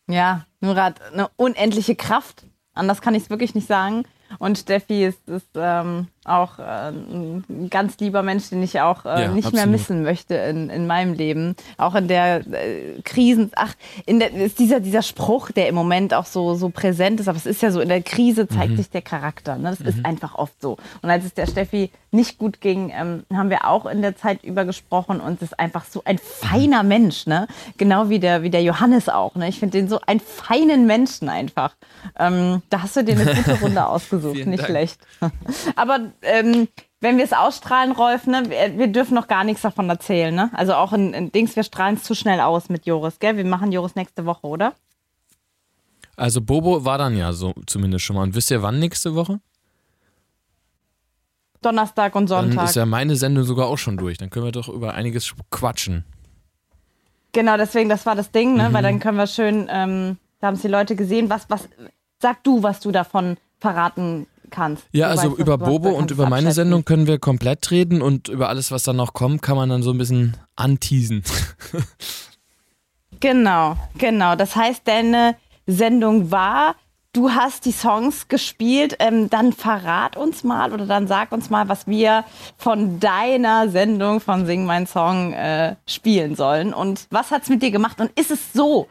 Ja, 0.08 0.46
Murat, 0.60 1.00
eine 1.12 1.28
unendliche 1.36 1.96
Kraft. 1.96 2.44
Anders 2.74 3.00
kann 3.00 3.14
ich 3.14 3.24
es 3.24 3.30
wirklich 3.30 3.54
nicht 3.54 3.66
sagen. 3.66 4.04
Und 4.38 4.58
Steffi 4.58 5.04
ist, 5.04 5.28
ist 5.28 5.48
ähm, 5.54 6.08
auch 6.26 6.58
äh, 6.58 6.88
ein 6.88 7.68
ganz 7.70 7.98
lieber 7.98 8.22
Mensch, 8.22 8.50
den 8.50 8.62
ich 8.62 8.80
auch 8.80 9.04
äh, 9.04 9.08
ja, 9.08 9.28
nicht 9.28 9.46
absolut. 9.46 9.54
mehr 9.54 9.66
missen 9.66 10.02
möchte 10.02 10.34
in, 10.34 10.70
in 10.70 10.86
meinem 10.86 11.14
Leben. 11.14 11.56
Auch 11.78 11.94
in 11.94 12.08
der 12.08 12.40
äh, 12.52 13.00
Krisen, 13.04 13.50
ach, 13.56 13.74
in 14.04 14.18
der, 14.18 14.32
ist 14.32 14.58
dieser, 14.58 14.80
dieser 14.80 15.02
Spruch, 15.02 15.50
der 15.50 15.68
im 15.68 15.74
Moment 15.74 16.14
auch 16.14 16.26
so, 16.26 16.54
so 16.54 16.68
präsent 16.68 17.20
ist, 17.20 17.28
aber 17.28 17.38
es 17.38 17.46
ist 17.46 17.62
ja 17.62 17.70
so, 17.70 17.80
in 17.80 17.88
der 17.88 18.02
Krise 18.02 18.48
zeigt 18.48 18.72
mhm. 18.72 18.76
sich 18.76 18.90
der 18.90 19.02
Charakter. 19.02 19.56
Ne? 19.56 19.70
Das 19.70 19.80
mhm. 19.80 19.86
ist 19.86 20.04
einfach 20.04 20.34
oft 20.34 20.60
so. 20.60 20.76
Und 21.02 21.10
als 21.10 21.24
es 21.24 21.34
der 21.34 21.46
Steffi 21.46 21.90
nicht 22.10 22.38
gut 22.38 22.60
ging, 22.60 22.92
ähm, 22.94 23.24
haben 23.32 23.50
wir 23.50 23.66
auch 23.66 23.86
in 23.86 24.02
der 24.02 24.16
Zeit 24.16 24.42
über 24.42 24.64
gesprochen 24.64 25.20
und 25.20 25.36
es 25.36 25.50
ist 25.50 25.60
einfach 25.60 25.84
so 25.84 26.02
ein 26.04 26.18
feiner 26.18 26.82
Mensch, 26.82 27.26
ne? 27.26 27.46
Genau 27.76 28.08
wie 28.08 28.18
der, 28.18 28.42
wie 28.42 28.50
der 28.50 28.62
Johannes 28.62 29.08
auch. 29.08 29.34
Ne? 29.34 29.48
Ich 29.48 29.60
finde 29.60 29.78
den 29.78 29.88
so 29.88 30.00
einen 30.06 30.20
feinen 30.20 30.86
Menschen 30.86 31.28
einfach. 31.28 31.76
Ähm, 32.18 32.62
da 32.70 32.82
hast 32.82 32.96
du 32.96 33.04
dir 33.04 33.18
eine 33.18 33.34
gute 33.34 33.60
Runde 33.60 33.86
ausgesucht, 33.86 34.46
nicht 34.46 34.60
Dank. 34.60 34.68
schlecht. 34.68 35.00
aber 35.76 36.12
ähm, 36.22 36.68
wenn 37.00 37.18
wir 37.18 37.24
es 37.24 37.32
ausstrahlen, 37.32 37.92
Rolf, 37.92 38.26
ne, 38.26 38.44
wir, 38.48 38.78
wir, 38.78 38.88
dürfen 38.88 39.14
noch 39.14 39.28
gar 39.28 39.44
nichts 39.44 39.62
davon 39.62 39.88
erzählen. 39.88 40.34
Ne? 40.34 40.50
Also 40.54 40.74
auch 40.74 40.92
in, 40.92 41.12
in 41.12 41.30
Dings, 41.30 41.56
wir 41.56 41.62
strahlen 41.62 41.96
es 41.96 42.02
zu 42.02 42.14
schnell 42.14 42.40
aus 42.40 42.68
mit 42.68 42.86
Joris, 42.86 43.18
gell? 43.18 43.36
Wir 43.36 43.44
machen 43.44 43.72
Joris 43.72 43.94
nächste 43.94 44.24
Woche, 44.26 44.46
oder? 44.46 44.74
Also 46.16 46.40
Bobo 46.40 46.84
war 46.84 46.98
dann 46.98 47.16
ja 47.16 47.32
so 47.32 47.54
zumindest 47.66 48.04
schon 48.04 48.16
mal. 48.16 48.22
Und 48.22 48.34
wisst 48.34 48.50
ihr 48.50 48.62
wann 48.62 48.78
nächste 48.78 49.14
Woche? 49.14 49.40
Donnerstag 51.60 52.14
und 52.14 52.28
Sonntag. 52.28 52.56
Dann 52.56 52.64
ist 52.64 52.76
ja 52.76 52.86
meine 52.86 53.16
Sendung 53.16 53.44
sogar 53.44 53.66
auch 53.66 53.78
schon 53.78 53.96
durch. 53.96 54.18
Dann 54.18 54.30
können 54.30 54.46
wir 54.46 54.52
doch 54.52 54.68
über 54.68 54.94
einiges 54.94 55.34
quatschen. 55.50 56.04
Genau, 57.32 57.56
deswegen, 57.56 57.90
das 57.90 58.06
war 58.06 58.14
das 58.14 58.30
Ding, 58.30 58.56
ne? 58.56 58.70
Mhm. 58.70 58.72
Weil 58.72 58.82
dann 58.82 59.00
können 59.00 59.18
wir 59.18 59.26
schön, 59.26 59.68
ähm, 59.70 60.16
da 60.40 60.46
haben 60.46 60.54
es 60.54 60.62
die 60.62 60.68
Leute 60.68 60.96
gesehen. 60.96 61.28
Was, 61.28 61.50
was, 61.50 61.68
sag 62.20 62.42
du, 62.44 62.62
was 62.62 62.80
du 62.80 62.92
davon 62.92 63.36
verraten 63.58 64.26
kannst. 64.50 64.84
Ja, 64.92 65.08
also 65.08 65.30
weißt, 65.30 65.38
über 65.38 65.58
Bobo 65.58 65.90
und 65.90 66.10
über 66.10 66.28
meine 66.28 66.52
Sendung 66.52 66.84
können 66.84 67.06
wir 67.06 67.18
komplett 67.18 67.70
reden 67.70 68.02
und 68.02 68.28
über 68.28 68.48
alles, 68.48 68.70
was 68.70 68.82
dann 68.82 68.96
noch 68.96 69.12
kommt, 69.12 69.42
kann 69.42 69.56
man 69.56 69.68
dann 69.68 69.82
so 69.82 69.90
ein 69.90 69.98
bisschen 69.98 70.36
anteasen. 70.56 71.22
genau, 73.20 73.76
genau. 73.98 74.36
Das 74.36 74.56
heißt, 74.56 74.82
deine 74.84 75.36
Sendung 75.66 76.30
war, 76.30 76.76
du 77.12 77.30
hast 77.30 77.64
die 77.64 77.72
Songs 77.72 78.28
gespielt, 78.28 78.96
ähm, 78.98 79.30
dann 79.30 79.52
verrat 79.52 80.16
uns 80.16 80.44
mal 80.44 80.72
oder 80.72 80.86
dann 80.86 81.06
sag 81.06 81.32
uns 81.32 81.50
mal, 81.50 81.68
was 81.68 81.86
wir 81.86 82.24
von 82.58 83.00
deiner 83.00 83.68
Sendung 83.68 84.20
von 84.20 84.46
Sing 84.46 84.66
Mein 84.66 84.86
Song 84.86 85.32
äh, 85.32 85.76
spielen 85.86 86.36
sollen. 86.36 86.74
Und 86.74 87.06
was 87.10 87.30
hat 87.30 87.42
es 87.42 87.48
mit 87.48 87.62
dir 87.62 87.70
gemacht? 87.70 88.00
Und 88.00 88.10
ist 88.18 88.30
es 88.30 88.52
so, 88.52 88.88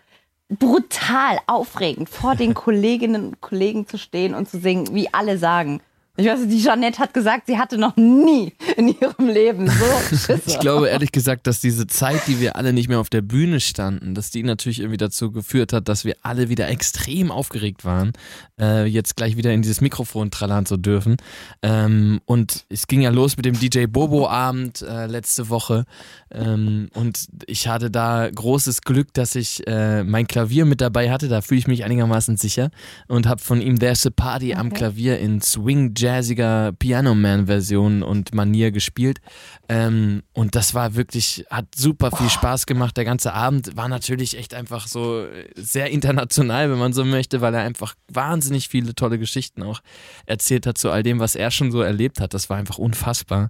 brutal 0.50 1.40
aufregend, 1.48 2.10
vor 2.10 2.36
den 2.36 2.54
Kolleginnen 2.54 3.28
und 3.28 3.42
Kollegen 3.42 3.88
zu 3.88 3.98
stehen 3.98 4.36
und 4.36 4.50
zu 4.50 4.60
singen, 4.60 4.94
wie 4.94 5.14
alle 5.14 5.38
sagen. 5.38 5.82
Ich 6.18 6.26
weiß, 6.26 6.48
die 6.48 6.62
Jeanette 6.62 7.00
hat 7.00 7.14
gesagt, 7.14 7.48
sie 7.48 7.58
hatte 7.58 7.78
noch 7.78 7.98
nie 7.98 8.54
in 8.78 8.88
ihrem 8.88 9.28
Leben 9.28 9.68
so 9.68 9.86
Schisse. 10.10 10.42
ich 10.46 10.60
glaube 10.60 10.88
ehrlich 10.88 11.12
gesagt, 11.12 11.46
dass 11.46 11.60
diese 11.60 11.88
Zeit, 11.88 12.22
die 12.28 12.40
wir 12.40 12.56
alle 12.56 12.72
nicht 12.72 12.88
mehr 12.88 13.02
auf 13.02 13.10
der 13.10 13.22
Bühne 13.22 13.60
standen, 13.60 14.16
dass 14.16 14.30
die 14.30 14.42
natürlich 14.44 14.80
irgendwie 14.80 14.98
dazu 14.98 15.32
geführt 15.32 15.74
hat, 15.74 15.90
dass 15.90 16.06
wir 16.06 16.16
alle 16.22 16.48
wieder 16.48 16.70
extrem 16.70 17.32
aufgeregt 17.32 17.84
waren, 17.84 18.14
äh, 18.58 18.86
jetzt 18.86 19.18
gleich 19.18 19.36
wieder 19.36 19.52
in 19.52 19.62
dieses 19.62 19.82
Mikrofon 19.82 20.32
trallern 20.32 20.66
zu 20.66 20.78
dürfen. 20.78 21.18
Ähm, 21.62 22.22
und 22.24 22.64
es 22.70 22.88
ging 22.88 23.02
ja 23.02 23.10
los 23.10 23.36
mit 23.36 23.46
dem 23.46 23.60
DJ 23.60 23.88
Bobo-Abend 23.88 24.84
äh, 24.84 25.08
letzte 25.08 25.50
Woche. 25.50 25.84
Ähm, 26.32 26.88
und 26.94 27.28
ich 27.46 27.68
hatte 27.68 27.92
da 27.92 28.30
großes 28.34 28.84
Glück, 28.84 29.14
dass 29.14 29.36
ich 29.36 29.68
äh, 29.68 30.06
mein 30.06 30.28
Klavier 30.28 30.64
mit 30.64 30.80
dabei 30.80 31.12
hatte. 31.12 31.28
Da 31.28 31.42
fühle 31.42 31.60
ich 31.60 31.68
mich 31.68 31.84
einigermaßen 31.84 32.38
sicher 32.38 32.70
und 33.10 33.28
habe 33.28 33.42
von 33.42 33.60
ihm 33.60 33.80
There's 33.80 34.08
a 34.08 34.12
Party 34.16 34.54
okay. 34.54 34.60
am 34.62 34.72
Klavier 34.72 35.20
in 35.20 35.42
Swing 35.42 35.94
Jazz 35.94 36.05
jazziger 36.06 36.72
Piano-Man-Version 36.78 38.04
und 38.04 38.34
Manier 38.34 38.72
gespielt. 38.72 39.20
Ähm, 39.68 40.24
und 40.34 40.56
das 40.56 40.74
war 40.74 40.96
wirklich, 40.96 41.46
hat 41.50 41.66
super 41.76 42.12
viel 42.12 42.30
Spaß 42.30 42.66
gemacht. 42.66 42.96
Der 42.98 43.06
ganze 43.06 43.34
Abend 43.34 43.76
war 43.76 43.88
natürlich 43.88 44.38
echt 44.38 44.54
einfach 44.54 44.88
so 44.88 45.26
sehr 45.56 45.90
international, 45.90 46.70
wenn 46.72 46.80
man 46.80 46.94
so 46.94 47.04
möchte, 47.04 47.42
weil 47.42 47.54
er 47.54 47.62
einfach 47.62 47.96
wahnsinnig 48.12 48.70
viele 48.70 48.96
tolle 48.96 49.20
Geschichten 49.20 49.64
auch 49.64 49.82
erzählt 50.26 50.68
hat 50.68 50.78
zu 50.78 50.92
all 50.92 51.04
dem, 51.04 51.20
was 51.20 51.36
er 51.36 51.52
schon 51.52 51.72
so 51.72 51.82
erlebt 51.82 52.22
hat. 52.22 52.34
Das 52.34 52.50
war 52.50 52.58
einfach 52.58 52.78
unfassbar. 52.78 53.50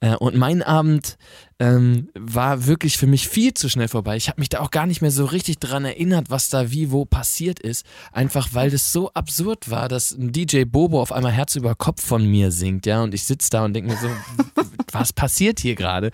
Äh, 0.00 0.16
und 0.16 0.36
mein 0.36 0.62
Abend 0.62 1.18
ähm, 1.60 2.08
war 2.18 2.66
wirklich 2.66 2.96
für 2.96 3.06
mich 3.06 3.28
viel 3.28 3.52
zu 3.52 3.68
schnell 3.68 3.86
vorbei. 3.88 4.16
Ich 4.16 4.28
habe 4.28 4.40
mich 4.40 4.48
da 4.48 4.60
auch 4.60 4.70
gar 4.70 4.86
nicht 4.86 5.02
mehr 5.02 5.10
so 5.10 5.26
richtig 5.26 5.58
dran 5.58 5.84
erinnert, 5.84 6.30
was 6.30 6.48
da 6.48 6.70
wie 6.70 6.90
wo 6.90 7.04
passiert 7.04 7.60
ist. 7.60 7.84
Einfach 8.12 8.48
weil 8.52 8.70
das 8.70 8.92
so 8.92 9.12
absurd 9.12 9.70
war, 9.70 9.88
dass 9.88 10.10
ein 10.10 10.32
DJ 10.32 10.64
Bobo 10.64 11.00
auf 11.02 11.12
einmal 11.12 11.32
Herz 11.32 11.56
über 11.56 11.74
Kopf 11.74 12.02
von 12.02 12.24
mir 12.24 12.50
singt, 12.50 12.86
ja, 12.86 13.02
und 13.02 13.12
ich 13.12 13.24
sitze 13.24 13.50
da 13.50 13.64
und 13.66 13.74
denke 13.74 13.90
mir 13.90 13.98
so, 13.98 14.08
was 14.92 15.12
passiert 15.12 15.60
hier 15.60 15.74
gerade? 15.74 16.10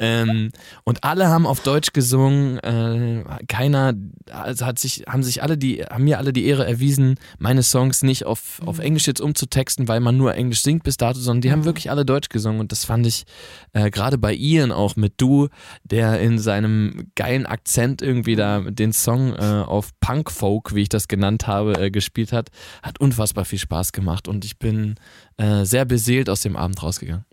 Ähm, 0.00 0.50
und 0.84 1.04
alle 1.04 1.28
haben 1.28 1.46
auf 1.46 1.60
Deutsch 1.60 1.92
gesungen. 1.92 2.58
Äh, 2.58 3.24
keiner, 3.48 3.94
also 4.30 4.66
hat 4.66 4.78
sich, 4.78 5.04
haben 5.08 5.22
sich 5.22 5.42
alle 5.42 5.58
die, 5.58 5.82
haben 5.82 6.04
mir 6.04 6.18
alle 6.18 6.32
die 6.32 6.46
Ehre 6.46 6.66
erwiesen, 6.66 7.16
meine 7.38 7.62
Songs 7.62 8.02
nicht 8.02 8.24
auf, 8.26 8.60
auf 8.64 8.78
Englisch 8.78 9.06
jetzt 9.06 9.20
umzutexten, 9.20 9.88
weil 9.88 10.00
man 10.00 10.16
nur 10.16 10.34
Englisch 10.34 10.62
singt 10.62 10.82
bis 10.82 10.96
dato, 10.96 11.18
sondern 11.18 11.42
die 11.42 11.52
haben 11.52 11.64
wirklich 11.64 11.90
alle 11.90 12.04
Deutsch 12.04 12.28
gesungen 12.28 12.60
und 12.60 12.72
das 12.72 12.84
fand 12.84 13.06
ich 13.06 13.24
äh, 13.72 13.90
gerade 13.90 14.18
bei 14.18 14.34
Ian 14.34 14.72
auch 14.72 14.96
mit 14.96 15.14
Du, 15.18 15.48
der 15.84 16.20
in 16.20 16.38
seinem 16.38 17.10
geilen 17.14 17.46
Akzent 17.46 18.02
irgendwie 18.02 18.36
da 18.36 18.60
den 18.60 18.92
Song 18.92 19.34
äh, 19.34 19.64
auf 19.66 19.90
Punk 20.00 20.30
Folk, 20.30 20.74
wie 20.74 20.82
ich 20.82 20.88
das 20.88 21.08
genannt 21.08 21.46
habe, 21.46 21.74
äh, 21.80 21.90
gespielt 21.90 22.32
hat, 22.32 22.50
hat 22.82 23.00
unfassbar 23.00 23.44
viel 23.44 23.58
Spaß 23.58 23.92
gemacht 23.92 24.28
und 24.28 24.44
ich 24.44 24.58
bin 24.58 24.96
äh, 25.36 25.64
sehr 25.64 25.84
beseelt 25.84 26.28
aus 26.28 26.40
dem 26.40 26.56
Abend 26.56 26.82
rausgegangen. 26.82 27.24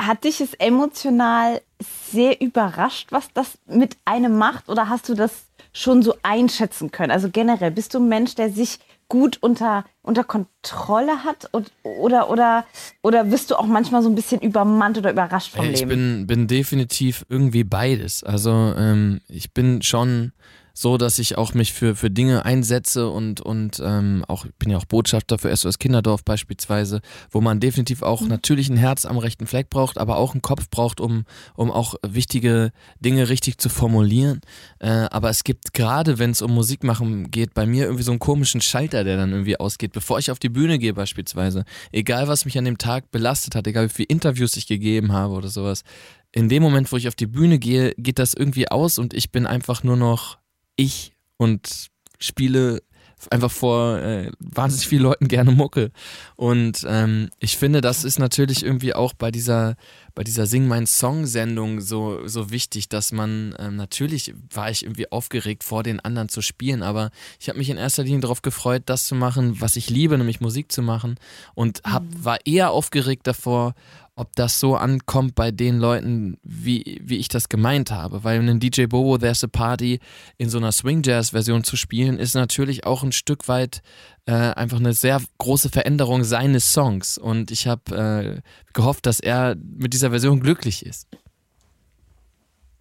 Hat 0.00 0.24
dich 0.24 0.40
es 0.40 0.54
emotional 0.54 1.62
sehr 2.10 2.40
überrascht, 2.40 3.12
was 3.12 3.32
das 3.32 3.58
mit 3.66 3.96
einem 4.04 4.36
macht 4.36 4.68
oder 4.68 4.88
hast 4.88 5.08
du 5.08 5.14
das 5.14 5.46
schon 5.72 6.02
so 6.02 6.14
einschätzen 6.22 6.90
können? 6.90 7.10
Also 7.10 7.30
generell, 7.30 7.70
bist 7.70 7.94
du 7.94 7.98
ein 7.98 8.08
Mensch, 8.08 8.34
der 8.34 8.50
sich 8.50 8.78
gut 9.08 9.38
unter, 9.40 9.84
unter 10.02 10.24
Kontrolle 10.24 11.24
hat 11.24 11.48
und, 11.52 11.70
oder, 11.82 12.28
oder, 12.30 12.66
oder 13.02 13.30
wirst 13.30 13.50
du 13.50 13.56
auch 13.56 13.66
manchmal 13.66 14.02
so 14.02 14.08
ein 14.08 14.14
bisschen 14.14 14.40
übermannt 14.40 14.98
oder 14.98 15.12
überrascht 15.12 15.54
vom 15.54 15.64
ich 15.66 15.80
Leben? 15.80 15.90
Ich 15.90 15.96
bin, 15.96 16.26
bin 16.26 16.46
definitiv 16.46 17.24
irgendwie 17.28 17.64
beides. 17.64 18.24
Also 18.24 18.50
ähm, 18.76 19.20
ich 19.28 19.52
bin 19.52 19.82
schon 19.82 20.32
so, 20.78 20.98
dass 20.98 21.18
ich 21.18 21.38
auch 21.38 21.54
mich 21.54 21.72
für, 21.72 21.96
für 21.96 22.10
Dinge 22.10 22.44
einsetze 22.44 23.08
und, 23.08 23.40
und 23.40 23.80
ähm, 23.82 24.26
auch, 24.28 24.44
ich 24.44 24.54
bin 24.56 24.68
ja 24.68 24.76
auch 24.76 24.84
Botschafter 24.84 25.38
für 25.38 25.56
SOS 25.56 25.78
Kinderdorf 25.78 26.22
beispielsweise, 26.22 27.00
wo 27.30 27.40
man 27.40 27.60
definitiv 27.60 28.02
auch 28.02 28.20
mhm. 28.20 28.28
natürlich 28.28 28.68
ein 28.68 28.76
Herz 28.76 29.06
am 29.06 29.16
rechten 29.16 29.46
Fleck 29.46 29.70
braucht, 29.70 29.96
aber 29.96 30.18
auch 30.18 30.34
einen 30.34 30.42
Kopf 30.42 30.68
braucht, 30.68 31.00
um, 31.00 31.24
um 31.54 31.70
auch 31.70 31.94
wichtige 32.06 32.72
Dinge 33.00 33.30
richtig 33.30 33.56
zu 33.56 33.70
formulieren. 33.70 34.42
Äh, 34.78 34.88
aber 34.88 35.30
es 35.30 35.44
gibt 35.44 35.72
gerade, 35.72 36.18
wenn 36.18 36.32
es 36.32 36.42
um 36.42 36.52
Musik 36.52 36.84
machen 36.84 37.30
geht, 37.30 37.54
bei 37.54 37.64
mir 37.64 37.84
irgendwie 37.84 38.04
so 38.04 38.12
einen 38.12 38.18
komischen 38.18 38.60
Schalter, 38.60 39.02
der 39.02 39.16
dann 39.16 39.30
irgendwie 39.30 39.58
ausgeht, 39.58 39.92
bevor 39.92 40.18
ich 40.18 40.30
auf 40.30 40.38
die 40.38 40.50
Bühne 40.50 40.78
gehe 40.78 40.92
beispielsweise. 40.92 41.64
Egal, 41.90 42.28
was 42.28 42.44
mich 42.44 42.58
an 42.58 42.66
dem 42.66 42.76
Tag 42.76 43.10
belastet 43.10 43.54
hat, 43.54 43.66
egal 43.66 43.88
wie 43.88 43.94
viele 43.94 44.08
Interviews 44.08 44.54
ich 44.58 44.66
gegeben 44.66 45.12
habe 45.12 45.32
oder 45.32 45.48
sowas. 45.48 45.84
In 46.32 46.50
dem 46.50 46.62
Moment, 46.62 46.92
wo 46.92 46.98
ich 46.98 47.08
auf 47.08 47.14
die 47.14 47.26
Bühne 47.26 47.58
gehe, 47.58 47.94
geht 47.96 48.18
das 48.18 48.34
irgendwie 48.34 48.70
aus 48.70 48.98
und 48.98 49.14
ich 49.14 49.32
bin 49.32 49.46
einfach 49.46 49.82
nur 49.82 49.96
noch 49.96 50.36
ich 50.76 51.12
und 51.36 51.88
spiele 52.18 52.82
einfach 53.30 53.50
vor 53.50 53.98
äh, 53.98 54.30
wahnsinnig 54.38 54.86
vielen 54.86 55.02
Leuten 55.02 55.28
gerne 55.28 55.50
Mucke. 55.50 55.90
Und 56.36 56.84
ähm, 56.86 57.30
ich 57.38 57.56
finde, 57.56 57.80
das 57.80 58.04
ist 58.04 58.18
natürlich 58.18 58.62
irgendwie 58.62 58.94
auch 58.94 59.14
bei 59.14 59.30
dieser, 59.30 59.76
bei 60.14 60.22
dieser 60.22 60.46
Sing 60.46 60.68
mein 60.68 60.86
Song-Sendung 60.86 61.80
so, 61.80 62.26
so 62.26 62.50
wichtig, 62.50 62.88
dass 62.88 63.12
man, 63.12 63.54
ähm, 63.58 63.76
natürlich 63.76 64.34
war 64.52 64.70
ich 64.70 64.84
irgendwie 64.84 65.10
aufgeregt, 65.10 65.64
vor 65.64 65.82
den 65.82 66.00
anderen 66.00 66.28
zu 66.28 66.42
spielen, 66.42 66.82
aber 66.82 67.10
ich 67.40 67.48
habe 67.48 67.58
mich 67.58 67.70
in 67.70 67.78
erster 67.78 68.04
Linie 68.04 68.20
darauf 68.20 68.42
gefreut, 68.42 68.82
das 68.86 69.06
zu 69.06 69.14
machen, 69.14 69.60
was 69.60 69.76
ich 69.76 69.90
liebe, 69.90 70.16
nämlich 70.18 70.40
Musik 70.40 70.70
zu 70.70 70.82
machen. 70.82 71.16
Und 71.54 71.82
hab, 71.84 72.02
mhm. 72.02 72.24
war 72.24 72.38
eher 72.44 72.70
aufgeregt 72.70 73.26
davor, 73.26 73.74
ob 74.16 74.34
das 74.34 74.58
so 74.58 74.76
ankommt 74.76 75.34
bei 75.34 75.50
den 75.50 75.78
Leuten, 75.78 76.38
wie, 76.42 77.00
wie 77.04 77.18
ich 77.18 77.28
das 77.28 77.50
gemeint 77.50 77.90
habe. 77.90 78.24
Weil 78.24 78.38
einen 78.40 78.58
DJ 78.58 78.86
Bobo 78.86 79.18
There's 79.18 79.44
a 79.44 79.46
Party 79.46 80.00
in 80.38 80.48
so 80.48 80.56
einer 80.56 80.72
Swing 80.72 81.02
Jazz 81.04 81.30
Version 81.30 81.62
zu 81.62 81.76
spielen, 81.76 82.18
ist 82.18 82.34
natürlich 82.34 82.86
auch 82.86 83.02
ein 83.02 83.12
Stück 83.12 83.46
weit 83.46 83.82
äh, 84.24 84.32
einfach 84.32 84.78
eine 84.78 84.94
sehr 84.94 85.20
große 85.38 85.68
Veränderung 85.68 86.24
seines 86.24 86.72
Songs. 86.72 87.18
Und 87.18 87.50
ich 87.50 87.66
habe 87.66 88.42
äh, 88.42 88.72
gehofft, 88.72 89.04
dass 89.04 89.20
er 89.20 89.54
mit 89.54 89.92
dieser 89.92 90.10
Version 90.10 90.40
glücklich 90.40 90.84
ist. 90.84 91.06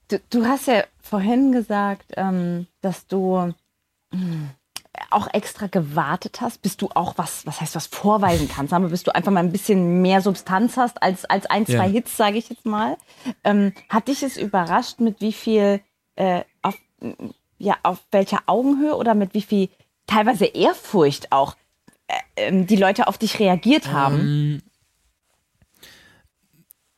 Du, 0.07 0.21
du 0.29 0.45
hast 0.45 0.67
ja 0.67 0.85
vorhin 1.01 1.51
gesagt, 1.51 2.13
ähm, 2.15 2.67
dass 2.81 3.07
du. 3.07 3.53
Hm, 4.13 4.51
auch 5.09 5.27
extra 5.33 5.67
gewartet 5.67 6.41
hast, 6.41 6.61
bis 6.61 6.77
du 6.77 6.89
auch 6.93 7.17
was, 7.17 7.45
was 7.45 7.61
heißt 7.61 7.75
was 7.75 7.87
vorweisen 7.87 8.49
kannst, 8.49 8.73
aber 8.73 8.89
bis 8.89 9.03
du 9.03 9.13
einfach 9.13 9.31
mal 9.31 9.41
ein 9.41 9.51
bisschen 9.51 10.01
mehr 10.01 10.21
Substanz 10.21 10.77
hast 10.77 11.01
als, 11.01 11.25
als 11.25 11.45
ein, 11.45 11.65
zwei 11.65 11.87
ja. 11.87 11.93
Hits, 11.93 12.17
sage 12.17 12.37
ich 12.37 12.49
jetzt 12.49 12.65
mal. 12.65 12.97
Ähm, 13.43 13.73
hat 13.89 14.07
dich 14.07 14.23
es 14.23 14.37
überrascht, 14.37 14.99
mit 14.99 15.21
wie 15.21 15.33
viel, 15.33 15.81
äh, 16.15 16.41
auf, 16.61 16.77
ja, 17.57 17.75
auf 17.83 17.99
welcher 18.11 18.43
Augenhöhe 18.45 18.95
oder 18.95 19.15
mit 19.15 19.33
wie 19.33 19.41
viel 19.41 19.69
teilweise 20.07 20.45
Ehrfurcht 20.45 21.31
auch 21.31 21.55
äh, 22.07 22.13
ähm, 22.37 22.67
die 22.67 22.75
Leute 22.75 23.07
auf 23.07 23.17
dich 23.17 23.39
reagiert 23.39 23.91
haben? 23.91 24.19
Ähm, 24.19 24.61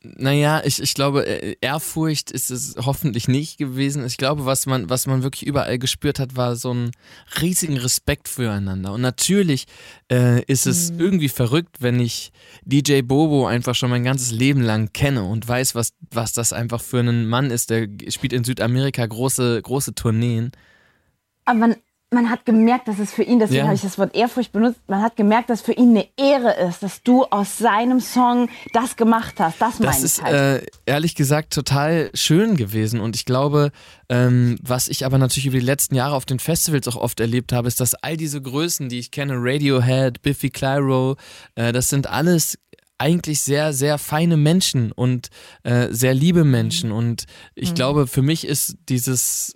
naja, 0.00 0.62
ich, 0.64 0.80
ich 0.80 0.94
glaube, 0.94 1.26
äh, 1.26 1.56
Ehrfurcht 1.60 2.30
ist 2.30 2.50
es 2.50 2.76
hoffentlich 2.78 3.26
nicht 3.26 3.58
gewesen. 3.58 4.06
Ich 4.06 4.16
glaube, 4.16 4.46
was 4.46 4.66
man, 4.66 4.88
was 4.88 5.06
man 5.08 5.24
wirklich 5.24 5.44
überall 5.44 5.78
gespürt 5.78 6.20
hat, 6.20 6.36
war 6.36 6.54
so 6.54 6.72
ein 6.72 6.92
riesigen 7.40 7.76
Respekt 7.76 8.28
füreinander. 8.28 8.92
Und 8.92 9.00
natürlich 9.00 9.66
äh, 10.10 10.42
ist 10.44 10.66
es 10.66 10.92
mhm. 10.92 11.00
irgendwie 11.00 11.28
verrückt, 11.28 11.78
wenn 11.80 11.98
ich 11.98 12.32
DJ 12.64 13.02
Bobo 13.02 13.46
einfach 13.46 13.74
schon 13.74 13.90
mein 13.90 14.04
ganzes 14.04 14.30
Leben 14.30 14.62
lang 14.62 14.92
kenne 14.92 15.24
und 15.24 15.48
weiß, 15.48 15.74
was, 15.74 15.92
was 16.12 16.32
das 16.32 16.52
einfach 16.52 16.80
für 16.80 17.00
ein 17.00 17.26
Mann 17.26 17.50
ist. 17.50 17.70
Der 17.70 17.88
spielt 18.08 18.32
in 18.32 18.44
Südamerika 18.44 19.04
große, 19.04 19.60
große 19.62 19.96
Tourneen. 19.96 20.52
Aber 21.44 21.58
man, 21.58 21.76
man 22.10 22.30
hat 22.30 22.46
gemerkt, 22.46 22.88
dass 22.88 22.98
es 22.98 23.12
für 23.12 23.22
ihn, 23.22 23.38
deswegen 23.38 23.58
ja. 23.58 23.64
habe 23.64 23.74
ich 23.74 23.82
das 23.82 23.98
Wort 23.98 24.14
Ehrfurcht 24.14 24.52
benutzt, 24.52 24.80
man 24.86 25.02
hat 25.02 25.16
gemerkt, 25.16 25.50
dass 25.50 25.60
für 25.60 25.72
ihn 25.72 25.90
eine 25.90 26.06
Ehre 26.16 26.54
ist, 26.68 26.82
dass 26.82 27.02
du 27.02 27.24
aus 27.24 27.58
seinem 27.58 28.00
Song 28.00 28.48
das 28.72 28.96
gemacht 28.96 29.34
hast. 29.38 29.60
Das, 29.60 29.78
das 29.78 30.02
ist 30.02 30.22
halt. 30.22 30.62
äh, 30.62 30.66
ehrlich 30.86 31.14
gesagt 31.14 31.52
total 31.52 32.10
schön 32.14 32.56
gewesen 32.56 33.00
und 33.00 33.14
ich 33.14 33.26
glaube, 33.26 33.72
ähm, 34.08 34.58
was 34.62 34.88
ich 34.88 35.04
aber 35.04 35.18
natürlich 35.18 35.46
über 35.46 35.58
die 35.58 35.66
letzten 35.66 35.96
Jahre 35.96 36.14
auf 36.14 36.24
den 36.24 36.38
Festivals 36.38 36.88
auch 36.88 36.96
oft 36.96 37.20
erlebt 37.20 37.52
habe, 37.52 37.68
ist, 37.68 37.80
dass 37.80 37.94
all 37.94 38.16
diese 38.16 38.40
Größen, 38.40 38.88
die 38.88 38.98
ich 38.98 39.10
kenne, 39.10 39.34
Radiohead, 39.36 40.22
Biffy 40.22 40.48
Clyro, 40.48 41.16
äh, 41.56 41.72
das 41.72 41.90
sind 41.90 42.06
alles 42.06 42.58
eigentlich 42.96 43.42
sehr, 43.42 43.72
sehr 43.72 43.98
feine 43.98 44.36
Menschen 44.36 44.92
und 44.92 45.28
äh, 45.62 45.88
sehr 45.90 46.14
liebe 46.14 46.44
Menschen. 46.44 46.90
Und 46.90 47.26
ich 47.54 47.70
mhm. 47.70 47.74
glaube, 47.74 48.06
für 48.06 48.22
mich 48.22 48.46
ist 48.46 48.76
dieses 48.88 49.52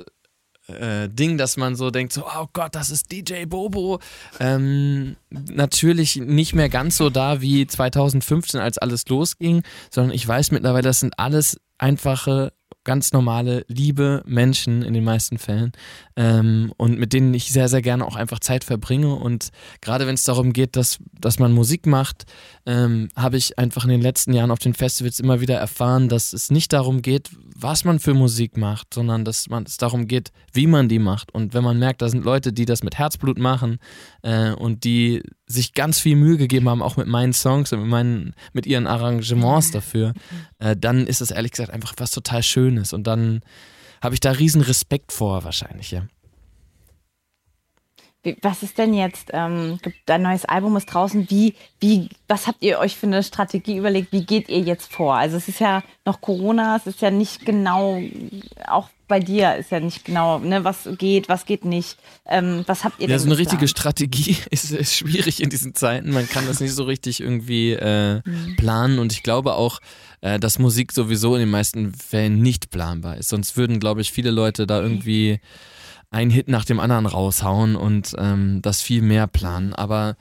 äh, 0.68 1.08
Ding, 1.08 1.38
dass 1.38 1.56
man 1.56 1.74
so 1.74 1.90
denkt, 1.90 2.12
so, 2.12 2.24
oh 2.26 2.46
Gott, 2.52 2.74
das 2.74 2.90
ist 2.90 3.10
DJ 3.10 3.44
Bobo. 3.46 4.00
Ähm, 4.38 5.16
natürlich 5.30 6.16
nicht 6.16 6.54
mehr 6.54 6.68
ganz 6.68 6.96
so 6.96 7.10
da 7.10 7.40
wie 7.40 7.66
2015, 7.66 8.60
als 8.60 8.78
alles 8.78 9.06
losging, 9.08 9.62
sondern 9.90 10.14
ich 10.14 10.26
weiß 10.26 10.50
mittlerweile, 10.52 10.82
das 10.82 11.00
sind 11.00 11.18
alles 11.18 11.60
einfache 11.78 12.52
ganz 12.84 13.12
normale, 13.12 13.64
liebe 13.68 14.22
Menschen 14.26 14.82
in 14.82 14.94
den 14.94 15.04
meisten 15.04 15.38
Fällen 15.38 15.72
ähm, 16.16 16.72
und 16.76 16.98
mit 16.98 17.12
denen 17.12 17.32
ich 17.34 17.52
sehr, 17.52 17.68
sehr 17.68 17.82
gerne 17.82 18.06
auch 18.06 18.16
einfach 18.16 18.40
Zeit 18.40 18.64
verbringe. 18.64 19.14
Und 19.14 19.50
gerade 19.80 20.06
wenn 20.06 20.14
es 20.14 20.24
darum 20.24 20.52
geht, 20.52 20.76
dass, 20.76 20.98
dass 21.18 21.38
man 21.38 21.52
Musik 21.52 21.86
macht, 21.86 22.24
ähm, 22.66 23.08
habe 23.16 23.36
ich 23.36 23.58
einfach 23.58 23.84
in 23.84 23.90
den 23.90 24.02
letzten 24.02 24.32
Jahren 24.32 24.50
auf 24.50 24.58
den 24.58 24.74
Festivals 24.74 25.20
immer 25.20 25.40
wieder 25.40 25.56
erfahren, 25.56 26.08
dass 26.08 26.32
es 26.32 26.50
nicht 26.50 26.72
darum 26.72 27.02
geht, 27.02 27.30
was 27.54 27.84
man 27.84 28.00
für 28.00 28.14
Musik 28.14 28.56
macht, 28.56 28.94
sondern 28.94 29.24
dass 29.24 29.48
man, 29.48 29.64
es 29.64 29.76
darum 29.76 30.08
geht, 30.08 30.32
wie 30.52 30.66
man 30.66 30.88
die 30.88 30.98
macht. 30.98 31.32
Und 31.32 31.54
wenn 31.54 31.64
man 31.64 31.78
merkt, 31.78 32.02
da 32.02 32.08
sind 32.08 32.24
Leute, 32.24 32.52
die 32.52 32.64
das 32.64 32.82
mit 32.82 32.98
Herzblut 32.98 33.38
machen 33.38 33.78
äh, 34.22 34.52
und 34.52 34.84
die 34.84 35.22
sich 35.46 35.74
ganz 35.74 36.00
viel 36.00 36.16
Mühe 36.16 36.36
gegeben 36.36 36.68
haben, 36.68 36.82
auch 36.82 36.96
mit 36.96 37.06
meinen 37.06 37.32
Songs 37.32 37.72
und 37.72 37.80
mit, 37.80 37.88
meinen, 37.88 38.34
mit 38.52 38.66
ihren 38.66 38.86
Arrangements 38.86 39.70
dafür, 39.70 40.14
äh, 40.58 40.76
dann 40.76 41.06
ist 41.06 41.20
das 41.20 41.30
ehrlich 41.30 41.52
gesagt 41.52 41.70
einfach 41.70 41.94
was 41.98 42.10
total 42.10 42.42
Schönes. 42.42 42.92
Und 42.92 43.06
dann 43.06 43.40
habe 44.00 44.14
ich 44.14 44.20
da 44.20 44.32
riesen 44.32 44.62
Respekt 44.62 45.12
vor, 45.12 45.44
wahrscheinlich, 45.44 45.90
ja. 45.90 46.06
Wie, 48.22 48.36
was 48.42 48.62
ist 48.62 48.78
denn 48.78 48.94
jetzt? 48.94 49.30
Ähm, 49.32 49.78
dein 50.06 50.22
neues 50.22 50.44
Album 50.44 50.76
ist 50.76 50.86
draußen. 50.86 51.28
Wie, 51.30 51.54
wie, 51.80 52.08
was 52.28 52.46
habt 52.46 52.62
ihr 52.62 52.78
euch 52.78 52.96
für 52.96 53.06
eine 53.06 53.22
Strategie 53.22 53.76
überlegt? 53.76 54.12
Wie 54.12 54.24
geht 54.24 54.48
ihr 54.48 54.60
jetzt 54.60 54.92
vor? 54.92 55.14
Also 55.16 55.36
es 55.36 55.48
ist 55.48 55.60
ja 55.60 55.82
noch 56.04 56.20
Corona, 56.20 56.76
es 56.76 56.86
ist 56.86 57.00
ja 57.00 57.10
nicht 57.10 57.44
genau, 57.44 58.00
auch 58.68 58.88
bei 59.08 59.18
dir 59.20 59.56
ist 59.56 59.70
ja 59.70 59.78
nicht 59.80 60.04
genau, 60.06 60.38
ne, 60.38 60.64
was 60.64 60.88
geht, 60.96 61.28
was 61.28 61.44
geht 61.44 61.64
nicht. 61.66 61.98
Ähm, 62.26 62.62
was 62.66 62.82
habt 62.84 62.98
ihr 63.00 63.08
Ja, 63.08 63.14
denn 63.14 63.18
so 63.18 63.26
eine 63.26 63.36
richtige 63.36 63.68
Strategie 63.68 64.36
ist, 64.50 64.70
ist 64.70 64.94
schwierig 64.96 65.42
in 65.42 65.50
diesen 65.50 65.74
Zeiten. 65.74 66.12
Man 66.12 66.28
kann 66.28 66.46
das 66.46 66.60
nicht 66.60 66.72
so 66.72 66.84
richtig 66.84 67.20
irgendwie 67.20 67.72
äh, 67.72 68.20
Mhm. 68.24 68.56
planen 68.56 68.98
und 68.98 69.12
ich 69.12 69.22
glaube 69.22 69.54
auch, 69.54 69.80
äh, 70.22 70.38
dass 70.38 70.58
Musik 70.58 70.92
sowieso 70.92 71.34
in 71.34 71.40
den 71.40 71.50
meisten 71.50 71.92
Fällen 71.92 72.40
nicht 72.40 72.70
planbar 72.70 73.16
ist. 73.16 73.28
Sonst 73.28 73.56
würden, 73.56 73.80
glaube 73.80 74.00
ich, 74.00 74.12
viele 74.12 74.30
Leute 74.30 74.66
da 74.66 74.80
irgendwie 74.80 75.40
einen 76.12 76.30
Hit 76.30 76.48
nach 76.48 76.64
dem 76.64 76.78
anderen 76.78 77.06
raushauen 77.06 77.74
und 77.74 78.14
ähm, 78.18 78.60
das 78.62 78.82
viel 78.82 79.02
mehr 79.02 79.26
planen. 79.26 79.72
Aber 79.72 80.16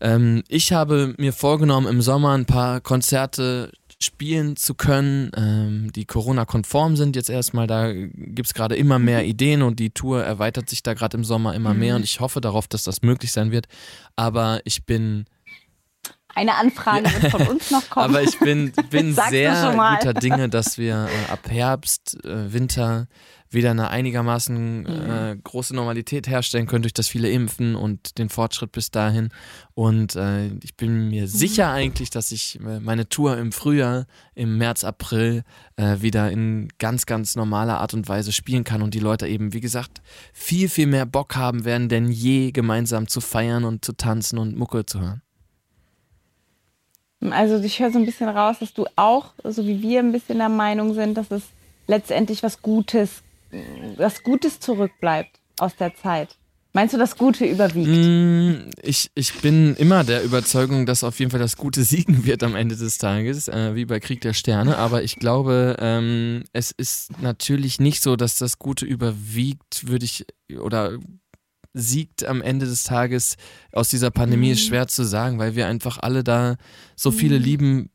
ähm, 0.00 0.42
ich 0.48 0.72
habe 0.72 1.14
mir 1.18 1.32
vorgenommen, 1.32 1.86
im 1.86 2.02
Sommer 2.02 2.32
ein 2.32 2.46
paar 2.46 2.80
Konzerte 2.80 3.72
spielen 3.98 4.56
zu 4.56 4.74
können, 4.74 5.30
ähm, 5.36 5.90
die 5.94 6.04
Corona-konform 6.04 6.96
sind 6.96 7.16
jetzt 7.16 7.30
erstmal. 7.30 7.66
Da 7.66 7.92
gibt 7.92 8.46
es 8.46 8.54
gerade 8.54 8.76
immer 8.76 8.98
mehr 8.98 9.24
Ideen 9.24 9.62
und 9.62 9.78
die 9.78 9.90
Tour 9.90 10.22
erweitert 10.22 10.68
sich 10.68 10.82
da 10.82 10.92
gerade 10.92 11.16
im 11.16 11.24
Sommer 11.24 11.54
immer 11.54 11.72
mehr 11.72 11.96
und 11.96 12.02
ich 12.04 12.20
hoffe 12.20 12.40
darauf, 12.40 12.68
dass 12.68 12.84
das 12.84 13.00
möglich 13.02 13.32
sein 13.32 13.52
wird. 13.52 13.66
Aber 14.14 14.60
ich 14.64 14.84
bin 14.84 15.24
Eine 16.34 16.56
Anfrage 16.56 17.04
wird 17.04 17.30
von 17.30 17.46
uns 17.46 17.70
noch 17.70 17.88
kommen. 17.88 18.04
aber 18.04 18.22
ich 18.22 18.38
bin, 18.38 18.72
bin 18.90 19.14
sehr 19.30 19.72
guter 19.72 20.12
Dinge, 20.12 20.50
dass 20.50 20.76
wir 20.76 21.08
äh, 21.08 21.32
ab 21.32 21.48
Herbst, 21.48 22.22
äh, 22.24 22.52
Winter 22.52 23.06
wieder 23.50 23.70
eine 23.70 23.88
einigermaßen 23.90 24.82
Mhm. 24.82 25.10
äh, 25.10 25.36
große 25.42 25.74
Normalität 25.74 26.26
herstellen 26.28 26.66
können 26.66 26.82
durch 26.82 26.94
das 26.94 27.08
viele 27.08 27.30
Impfen 27.30 27.74
und 27.76 28.18
den 28.18 28.28
Fortschritt 28.28 28.72
bis 28.72 28.90
dahin. 28.90 29.28
Und 29.74 30.16
äh, 30.16 30.48
ich 30.62 30.76
bin 30.76 31.08
mir 31.08 31.22
Mhm. 31.22 31.26
sicher 31.28 31.70
eigentlich, 31.70 32.10
dass 32.10 32.32
ich 32.32 32.58
äh, 32.60 32.80
meine 32.80 33.08
Tour 33.08 33.38
im 33.38 33.52
Frühjahr, 33.52 34.06
im 34.34 34.58
März, 34.58 34.84
April 34.84 35.44
äh, 35.76 36.00
wieder 36.00 36.30
in 36.30 36.68
ganz, 36.78 37.06
ganz 37.06 37.36
normaler 37.36 37.80
Art 37.80 37.94
und 37.94 38.08
Weise 38.08 38.32
spielen 38.32 38.64
kann 38.64 38.82
und 38.82 38.94
die 38.94 38.98
Leute 39.00 39.26
eben, 39.28 39.52
wie 39.52 39.60
gesagt, 39.60 40.02
viel, 40.32 40.68
viel 40.68 40.86
mehr 40.86 41.06
Bock 41.06 41.36
haben 41.36 41.64
werden 41.64 41.88
denn 41.88 42.10
je, 42.10 42.50
gemeinsam 42.52 43.08
zu 43.08 43.20
feiern 43.20 43.64
und 43.64 43.84
zu 43.84 43.92
tanzen 43.92 44.38
und 44.38 44.56
Mucke 44.56 44.86
zu 44.86 45.00
hören. 45.00 45.22
Also 47.30 47.58
ich 47.64 47.80
höre 47.80 47.90
so 47.90 47.98
ein 47.98 48.04
bisschen 48.04 48.28
raus, 48.28 48.56
dass 48.60 48.74
du 48.74 48.86
auch, 48.94 49.32
so 49.42 49.66
wie 49.66 49.80
wir, 49.82 50.00
ein 50.00 50.12
bisschen 50.12 50.38
der 50.38 50.48
Meinung 50.50 50.94
sind, 50.94 51.16
dass 51.16 51.30
es 51.30 51.42
letztendlich 51.86 52.42
was 52.42 52.60
Gutes, 52.62 53.22
was 53.96 54.22
Gutes 54.22 54.60
zurückbleibt 54.60 55.40
aus 55.58 55.76
der 55.76 55.94
Zeit. 55.94 56.36
Meinst 56.76 56.92
du, 56.92 56.98
das 56.98 57.16
Gute 57.16 57.46
überwiegt? 57.46 57.88
Mm, 57.88 58.70
Ich, 58.82 59.10
ich 59.14 59.32
bin 59.40 59.74
immer 59.76 60.04
der 60.04 60.22
Überzeugung, 60.22 60.84
dass 60.84 61.04
auf 61.04 61.18
jeden 61.18 61.30
Fall 61.30 61.40
das 61.40 61.56
Gute 61.56 61.82
siegen 61.84 62.26
wird 62.26 62.42
am 62.42 62.54
Ende 62.54 62.76
des 62.76 62.98
Tages, 62.98 63.48
äh, 63.48 63.74
wie 63.74 63.86
bei 63.86 63.98
Krieg 63.98 64.20
der 64.20 64.34
Sterne. 64.34 64.76
Aber 64.76 65.02
ich 65.02 65.16
glaube, 65.16 65.76
ähm, 65.80 66.44
es 66.52 66.72
ist 66.72 67.18
natürlich 67.22 67.80
nicht 67.80 68.02
so, 68.02 68.16
dass 68.16 68.36
das 68.36 68.58
Gute 68.58 68.84
überwiegt, 68.84 69.88
würde 69.88 70.04
ich, 70.04 70.26
oder 70.60 70.98
siegt 71.72 72.26
am 72.26 72.42
Ende 72.42 72.66
des 72.66 72.84
Tages 72.84 73.36
aus 73.72 73.88
dieser 73.88 74.10
Pandemie, 74.10 74.50
ist 74.50 74.66
schwer 74.66 74.86
zu 74.86 75.04
sagen, 75.04 75.38
weil 75.38 75.56
wir 75.56 75.68
einfach 75.68 75.96
alle 75.98 76.24
da 76.24 76.56
so 76.94 77.10
viele 77.10 77.38
lieben 77.38 77.90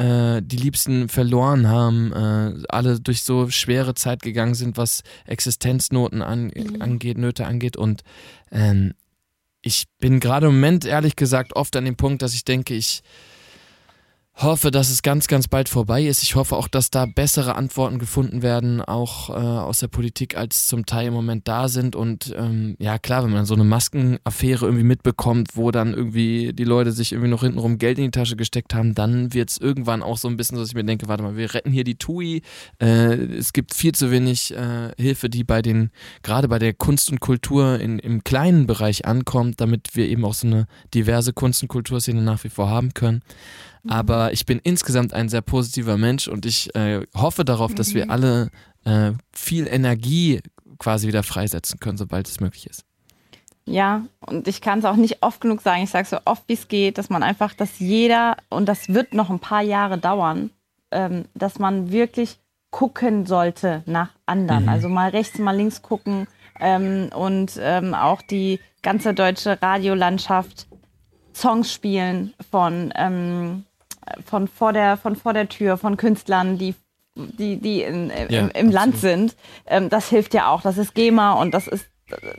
äh, 0.00 0.40
die 0.42 0.56
Liebsten 0.56 1.10
verloren 1.10 1.68
haben, 1.68 2.12
äh, 2.12 2.62
alle 2.70 3.00
durch 3.00 3.22
so 3.22 3.50
schwere 3.50 3.94
Zeit 3.94 4.22
gegangen 4.22 4.54
sind, 4.54 4.78
was 4.78 5.02
Existenznoten 5.26 6.22
an, 6.22 6.50
angeht, 6.80 7.18
Nöte 7.18 7.46
angeht. 7.46 7.76
Und 7.76 8.02
ähm, 8.50 8.94
ich 9.60 9.84
bin 9.98 10.18
gerade 10.18 10.46
im 10.46 10.54
Moment, 10.54 10.86
ehrlich 10.86 11.16
gesagt, 11.16 11.54
oft 11.54 11.76
an 11.76 11.84
dem 11.84 11.96
Punkt, 11.96 12.22
dass 12.22 12.32
ich 12.32 12.44
denke, 12.44 12.72
ich 12.72 13.02
hoffe, 14.36 14.70
dass 14.70 14.90
es 14.90 15.02
ganz, 15.02 15.26
ganz 15.26 15.48
bald 15.48 15.68
vorbei 15.68 16.04
ist. 16.04 16.22
Ich 16.22 16.34
hoffe 16.34 16.56
auch, 16.56 16.68
dass 16.68 16.90
da 16.90 17.06
bessere 17.06 17.56
Antworten 17.56 17.98
gefunden 17.98 18.42
werden, 18.42 18.80
auch 18.80 19.28
äh, 19.30 19.32
aus 19.32 19.78
der 19.78 19.88
Politik, 19.88 20.36
als 20.36 20.66
zum 20.66 20.86
Teil 20.86 21.08
im 21.08 21.14
Moment 21.14 21.46
da 21.46 21.68
sind. 21.68 21.94
Und 21.94 22.34
ähm, 22.36 22.76
ja, 22.78 22.98
klar, 22.98 23.24
wenn 23.24 23.32
man 23.32 23.44
so 23.44 23.54
eine 23.54 23.64
Maskenaffäre 23.64 24.64
irgendwie 24.64 24.84
mitbekommt, 24.84 25.56
wo 25.56 25.70
dann 25.70 25.92
irgendwie 25.92 26.52
die 26.52 26.64
Leute 26.64 26.92
sich 26.92 27.12
irgendwie 27.12 27.30
noch 27.30 27.42
hintenrum 27.42 27.78
Geld 27.78 27.98
in 27.98 28.04
die 28.04 28.10
Tasche 28.10 28.36
gesteckt 28.36 28.72
haben, 28.72 28.94
dann 28.94 29.34
wird 29.34 29.50
es 29.50 29.58
irgendwann 29.58 30.02
auch 30.02 30.16
so 30.16 30.28
ein 30.28 30.36
bisschen 30.36 30.58
dass 30.58 30.68
ich 30.68 30.74
mir 30.74 30.84
denke, 30.84 31.08
warte 31.08 31.22
mal, 31.22 31.36
wir 31.36 31.54
retten 31.54 31.70
hier 31.70 31.84
die 31.84 31.96
TUI. 31.96 32.42
Äh, 32.80 33.14
es 33.36 33.52
gibt 33.52 33.74
viel 33.74 33.92
zu 33.92 34.10
wenig 34.10 34.54
äh, 34.54 34.92
Hilfe, 34.96 35.28
die 35.28 35.44
bei 35.44 35.62
den, 35.62 35.90
gerade 36.22 36.48
bei 36.48 36.58
der 36.58 36.72
Kunst 36.72 37.10
und 37.10 37.20
Kultur 37.20 37.78
in, 37.78 37.98
im 37.98 38.24
kleinen 38.24 38.66
Bereich 38.66 39.04
ankommt, 39.04 39.60
damit 39.60 39.90
wir 39.94 40.08
eben 40.08 40.24
auch 40.24 40.34
so 40.34 40.46
eine 40.46 40.66
diverse 40.94 41.32
Kunst- 41.32 41.62
und 41.62 41.68
Kulturszene 41.68 42.22
nach 42.22 42.42
wie 42.44 42.48
vor 42.48 42.70
haben 42.70 42.94
können. 42.94 43.22
Aber 43.88 44.32
ich 44.32 44.46
bin 44.46 44.60
insgesamt 44.62 45.14
ein 45.14 45.28
sehr 45.28 45.42
positiver 45.42 45.96
Mensch 45.96 46.28
und 46.28 46.46
ich 46.46 46.74
äh, 46.74 47.06
hoffe 47.16 47.44
darauf, 47.44 47.74
dass 47.74 47.94
wir 47.94 48.10
alle 48.10 48.50
äh, 48.84 49.12
viel 49.32 49.66
Energie 49.66 50.40
quasi 50.78 51.06
wieder 51.08 51.22
freisetzen 51.22 51.80
können, 51.80 51.98
sobald 51.98 52.28
es 52.28 52.40
möglich 52.40 52.66
ist. 52.66 52.84
Ja, 53.66 54.02
und 54.26 54.48
ich 54.48 54.60
kann 54.60 54.80
es 54.80 54.84
auch 54.84 54.96
nicht 54.96 55.22
oft 55.22 55.40
genug 55.40 55.60
sagen. 55.60 55.82
Ich 55.82 55.90
sage 55.90 56.08
so 56.08 56.18
oft, 56.24 56.42
wie 56.48 56.54
es 56.54 56.68
geht, 56.68 56.98
dass 56.98 57.10
man 57.10 57.22
einfach, 57.22 57.54
dass 57.54 57.78
jeder, 57.78 58.36
und 58.48 58.66
das 58.66 58.88
wird 58.88 59.14
noch 59.14 59.30
ein 59.30 59.38
paar 59.38 59.62
Jahre 59.62 59.98
dauern, 59.98 60.50
ähm, 60.90 61.26
dass 61.34 61.58
man 61.58 61.92
wirklich 61.92 62.38
gucken 62.70 63.26
sollte 63.26 63.82
nach 63.86 64.10
anderen. 64.26 64.68
Also 64.68 64.88
mal 64.88 65.10
rechts, 65.10 65.38
mal 65.38 65.56
links 65.56 65.82
gucken 65.82 66.26
ähm, 66.58 67.10
und 67.14 67.58
ähm, 67.60 67.94
auch 67.94 68.22
die 68.22 68.60
ganze 68.82 69.14
deutsche 69.14 69.60
Radiolandschaft 69.60 70.66
Songs 71.34 71.72
spielen 71.72 72.34
von, 72.50 72.92
ähm, 72.96 73.64
von, 74.24 74.48
vor 74.48 74.72
der, 74.72 74.96
von 74.96 75.16
vor 75.16 75.32
der 75.32 75.48
Tür, 75.48 75.76
von 75.76 75.96
Künstlern, 75.96 76.58
die, 76.58 76.74
die, 77.16 77.56
die 77.56 77.82
in, 77.82 78.10
im, 78.10 78.30
Ja, 78.30 78.46
im 78.48 78.70
Land 78.70 78.96
sind. 78.96 79.34
Ähm, 79.66 79.88
das 79.88 80.08
hilft 80.08 80.34
ja 80.34 80.48
auch. 80.48 80.62
Das 80.62 80.78
ist 80.78 80.94
GEMA 80.94 81.32
und 81.34 81.52
das 81.52 81.66
ist, 81.66 81.86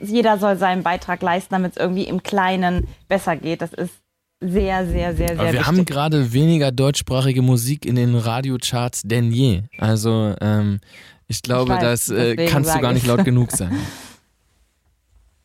jeder 0.01 0.37
soll 0.37 0.57
seinen 0.57 0.83
Beitrag 0.83 1.21
leisten, 1.21 1.53
damit 1.53 1.71
es 1.71 1.77
irgendwie 1.77 2.03
im 2.03 2.23
Kleinen 2.23 2.87
besser 3.07 3.35
geht. 3.35 3.61
Das 3.61 3.73
ist 3.73 3.93
sehr, 4.39 4.87
sehr, 4.87 5.15
sehr, 5.15 5.27
sehr 5.27 5.31
Aber 5.39 5.43
wir 5.47 5.53
wichtig. 5.53 5.67
haben 5.67 5.85
gerade 5.85 6.33
weniger 6.33 6.71
deutschsprachige 6.71 7.41
Musik 7.43 7.85
in 7.85 7.95
den 7.95 8.15
Radiocharts 8.15 9.03
denn 9.03 9.31
je. 9.31 9.63
Also 9.77 10.35
ähm, 10.41 10.79
ich 11.27 11.41
glaube, 11.43 11.73
weiß, 11.73 12.07
das 12.07 12.09
äh, 12.09 12.47
kannst 12.47 12.73
du 12.75 12.79
gar 12.81 12.91
nicht 12.91 13.05
laut 13.05 13.23
genug 13.23 13.51
sagen. 13.51 13.77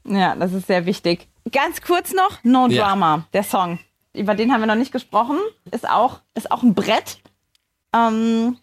Ja, 0.08 0.36
das 0.36 0.52
ist 0.52 0.68
sehr 0.68 0.86
wichtig. 0.86 1.26
Ganz 1.50 1.80
kurz 1.80 2.12
noch, 2.12 2.38
No 2.44 2.68
Ja. 2.68 2.84
Drama, 2.84 3.26
der 3.32 3.42
Song. 3.42 3.80
Über 4.16 4.34
den 4.34 4.52
haben 4.52 4.60
wir 4.60 4.66
noch 4.66 4.74
nicht 4.74 4.92
gesprochen. 4.92 5.38
Ist 5.70 5.88
auch, 5.88 6.20
ist 6.34 6.50
auch 6.50 6.62
ein 6.62 6.74
Brett. 6.74 7.18
Ähm, 7.94 8.56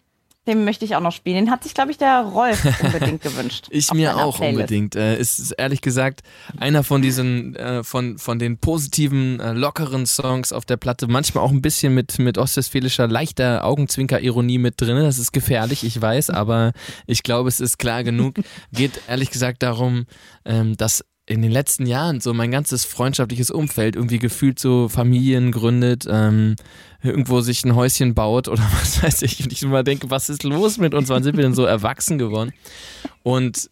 den 0.46 0.64
möchte 0.64 0.84
ich 0.84 0.94
auch 0.94 1.00
noch 1.00 1.12
spielen. 1.12 1.36
Den 1.36 1.50
hat 1.50 1.62
sich, 1.62 1.72
glaube 1.72 1.90
ich, 1.90 1.96
der 1.96 2.20
Rolf 2.20 2.62
unbedingt 2.82 3.22
gewünscht. 3.22 3.68
Ich 3.70 3.92
mir 3.92 4.16
auch 4.16 4.36
Playlist. 4.36 4.60
unbedingt. 4.60 4.96
Äh, 4.96 5.18
ist, 5.18 5.38
ist 5.38 5.52
ehrlich 5.52 5.80
gesagt 5.80 6.20
einer 6.58 6.84
von 6.84 7.00
diesen, 7.00 7.56
äh, 7.56 7.82
von, 7.82 8.18
von 8.18 8.38
den 8.38 8.58
positiven, 8.58 9.40
äh, 9.40 9.52
lockeren 9.52 10.06
Songs 10.06 10.52
auf 10.52 10.66
der 10.66 10.76
Platte. 10.76 11.06
Manchmal 11.06 11.44
auch 11.44 11.50
ein 11.50 11.62
bisschen 11.62 11.94
mit, 11.94 12.18
mit 12.18 12.36
ostwestfälischer, 12.36 13.08
leichter 13.08 13.64
Augenzwinker-Ironie 13.64 14.58
mit 14.58 14.80
drin. 14.80 14.98
Das 14.98 15.18
ist 15.18 15.32
gefährlich, 15.32 15.82
ich 15.84 16.00
weiß, 16.00 16.30
aber 16.30 16.72
ich 17.06 17.22
glaube, 17.22 17.48
es 17.48 17.60
ist 17.60 17.78
klar 17.78 18.04
genug. 18.04 18.36
Geht 18.72 19.00
ehrlich 19.08 19.30
gesagt 19.30 19.62
darum, 19.62 20.04
ähm, 20.44 20.76
dass 20.76 21.04
in 21.26 21.40
den 21.40 21.50
letzten 21.50 21.86
Jahren 21.86 22.20
so 22.20 22.34
mein 22.34 22.50
ganzes 22.50 22.84
freundschaftliches 22.84 23.50
Umfeld 23.50 23.96
irgendwie 23.96 24.18
gefühlt 24.18 24.58
so 24.58 24.88
Familien 24.88 25.52
gründet, 25.52 26.06
ähm, 26.08 26.56
irgendwo 27.02 27.40
sich 27.40 27.64
ein 27.64 27.74
Häuschen 27.74 28.14
baut 28.14 28.48
oder 28.48 28.62
was 28.80 29.02
weiß 29.02 29.22
ich. 29.22 29.42
Und 29.42 29.52
ich 29.52 29.62
immer 29.62 29.82
denke, 29.82 30.10
was 30.10 30.28
ist 30.28 30.42
los 30.42 30.78
mit 30.78 30.92
uns? 30.94 31.08
Wann 31.08 31.22
sind 31.22 31.36
wir 31.36 31.44
denn 31.44 31.54
so 31.54 31.64
erwachsen 31.64 32.18
geworden? 32.18 32.52
Und 33.22 33.70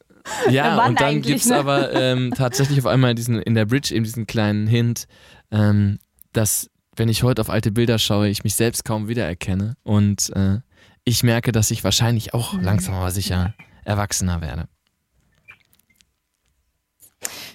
ja, 0.50 0.76
Wann 0.76 0.90
und 0.90 1.00
dann 1.00 1.08
eigentlich, 1.08 1.26
gibt's 1.26 1.46
ne? 1.46 1.56
aber 1.56 1.92
ähm, 1.92 2.32
tatsächlich 2.34 2.78
auf 2.78 2.86
einmal 2.86 3.14
diesen 3.14 3.42
in 3.42 3.54
der 3.54 3.66
Bridge 3.66 3.94
eben 3.94 4.04
diesen 4.04 4.26
kleinen 4.26 4.66
Hint, 4.66 5.06
ähm, 5.50 5.98
dass 6.32 6.70
wenn 6.96 7.08
ich 7.08 7.22
heute 7.22 7.40
auf 7.40 7.50
alte 7.50 7.72
Bilder 7.72 7.98
schaue, 7.98 8.28
ich 8.28 8.44
mich 8.44 8.54
selbst 8.54 8.84
kaum 8.84 9.08
wiedererkenne 9.08 9.76
und 9.82 10.30
äh, 10.36 10.58
ich 11.04 11.22
merke, 11.22 11.52
dass 11.52 11.70
ich 11.70 11.82
wahrscheinlich 11.84 12.34
auch 12.34 12.54
langsam 12.60 12.94
aber 12.94 13.10
sicher 13.10 13.54
erwachsener 13.84 14.40
werde. 14.40 14.68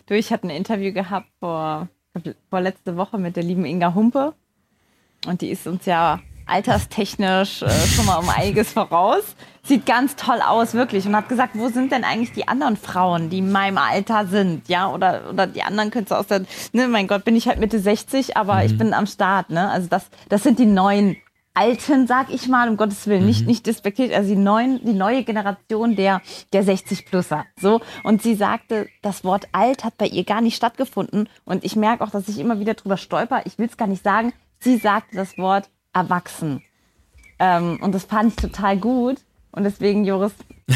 Du, 0.08 0.16
ich 0.16 0.32
hatte 0.32 0.48
ein 0.48 0.52
Interview 0.52 0.94
gehabt 0.94 1.28
vor, 1.40 1.90
vor 2.50 2.62
letzte 2.62 2.96
Woche 2.96 3.18
mit 3.18 3.36
der 3.36 3.44
lieben 3.44 3.66
Inga 3.66 3.94
Humpe. 3.94 4.34
Und 5.26 5.42
die 5.42 5.50
ist 5.50 5.68
uns 5.68 5.86
ja 5.86 6.22
alterstechnisch 6.46 7.62
äh, 7.62 7.70
schon 7.88 8.06
mal 8.06 8.16
um 8.16 8.30
einiges 8.30 8.72
voraus. 8.72 9.36
Sieht 9.64 9.86
ganz 9.86 10.16
toll 10.16 10.40
aus, 10.42 10.74
wirklich. 10.74 11.06
Und 11.06 11.16
hat 11.16 11.28
gesagt, 11.28 11.56
wo 11.56 11.68
sind 11.68 11.92
denn 11.92 12.06
eigentlich 12.06 12.32
die 12.32 12.48
anderen 12.48 12.78
Frauen, 12.78 13.30
die 13.30 13.40
in 13.40 13.52
meinem 13.52 13.78
Alter 13.78 14.28
sind? 14.28 14.70
Ja, 14.70 14.90
oder, 14.90 15.30
oder 15.30 15.46
die 15.46 15.64
anderen 15.64 15.92
Künstler 15.92 16.20
aus 16.20 16.28
der, 16.28 16.46
ne, 16.72 16.88
mein 16.88 17.08
Gott, 17.08 17.26
bin 17.26 17.36
ich 17.36 17.50
halt 17.50 17.60
Mitte 17.60 17.80
60, 17.80 18.38
aber 18.38 18.64
ich 18.64 18.78
bin 18.78 18.94
am 18.94 19.08
Start, 19.08 19.50
ne? 19.50 19.70
Also 19.70 19.90
das, 19.90 20.10
das 20.30 20.42
sind 20.42 20.58
die 20.58 20.66
neuen 20.66 21.18
Alten, 21.58 22.06
sag 22.06 22.30
ich 22.32 22.48
mal, 22.48 22.70
um 22.70 22.78
Gottes 22.78 23.08
Willen, 23.08 23.26
nicht, 23.26 23.48
nicht 23.48 23.66
despektiert, 23.66 24.14
also 24.14 24.30
die, 24.30 24.40
neuen, 24.40 24.80
die 24.86 24.94
neue 24.94 25.24
Generation 25.24 25.96
der, 25.96 26.22
der 26.54 26.64
60-Plusser. 26.64 27.46
So. 27.60 27.82
Und 28.04 28.22
sie 28.22 28.36
sagte, 28.36 28.88
das 29.02 29.24
Wort 29.24 29.48
alt 29.54 29.84
hat 29.84 29.98
bei 29.98 30.06
ihr 30.06 30.24
gar 30.24 30.42
nicht 30.42 30.56
stattgefunden. 30.56 31.30
Und 31.46 31.64
ich 31.66 31.76
merke 31.76 32.04
auch, 32.04 32.12
dass 32.12 32.28
ich 32.28 32.38
immer 32.38 32.60
wieder 32.60 32.76
drüber 32.76 32.98
stolper. 32.98 33.42
Ich 33.46 33.58
will 33.58 33.66
es 33.66 33.76
gar 33.78 33.88
nicht 33.88 34.04
sagen. 34.04 34.34
Sie 34.60 34.78
sagte 34.78 35.16
das 35.16 35.38
Wort 35.40 35.70
erwachsen. 35.94 36.62
Ähm, 37.40 37.80
und 37.82 37.94
das 37.96 38.06
fand 38.06 38.30
ich 38.30 38.36
total 38.36 38.78
gut. 38.78 39.18
Und 39.52 39.64
deswegen, 39.64 40.06
Joris, 40.06 40.34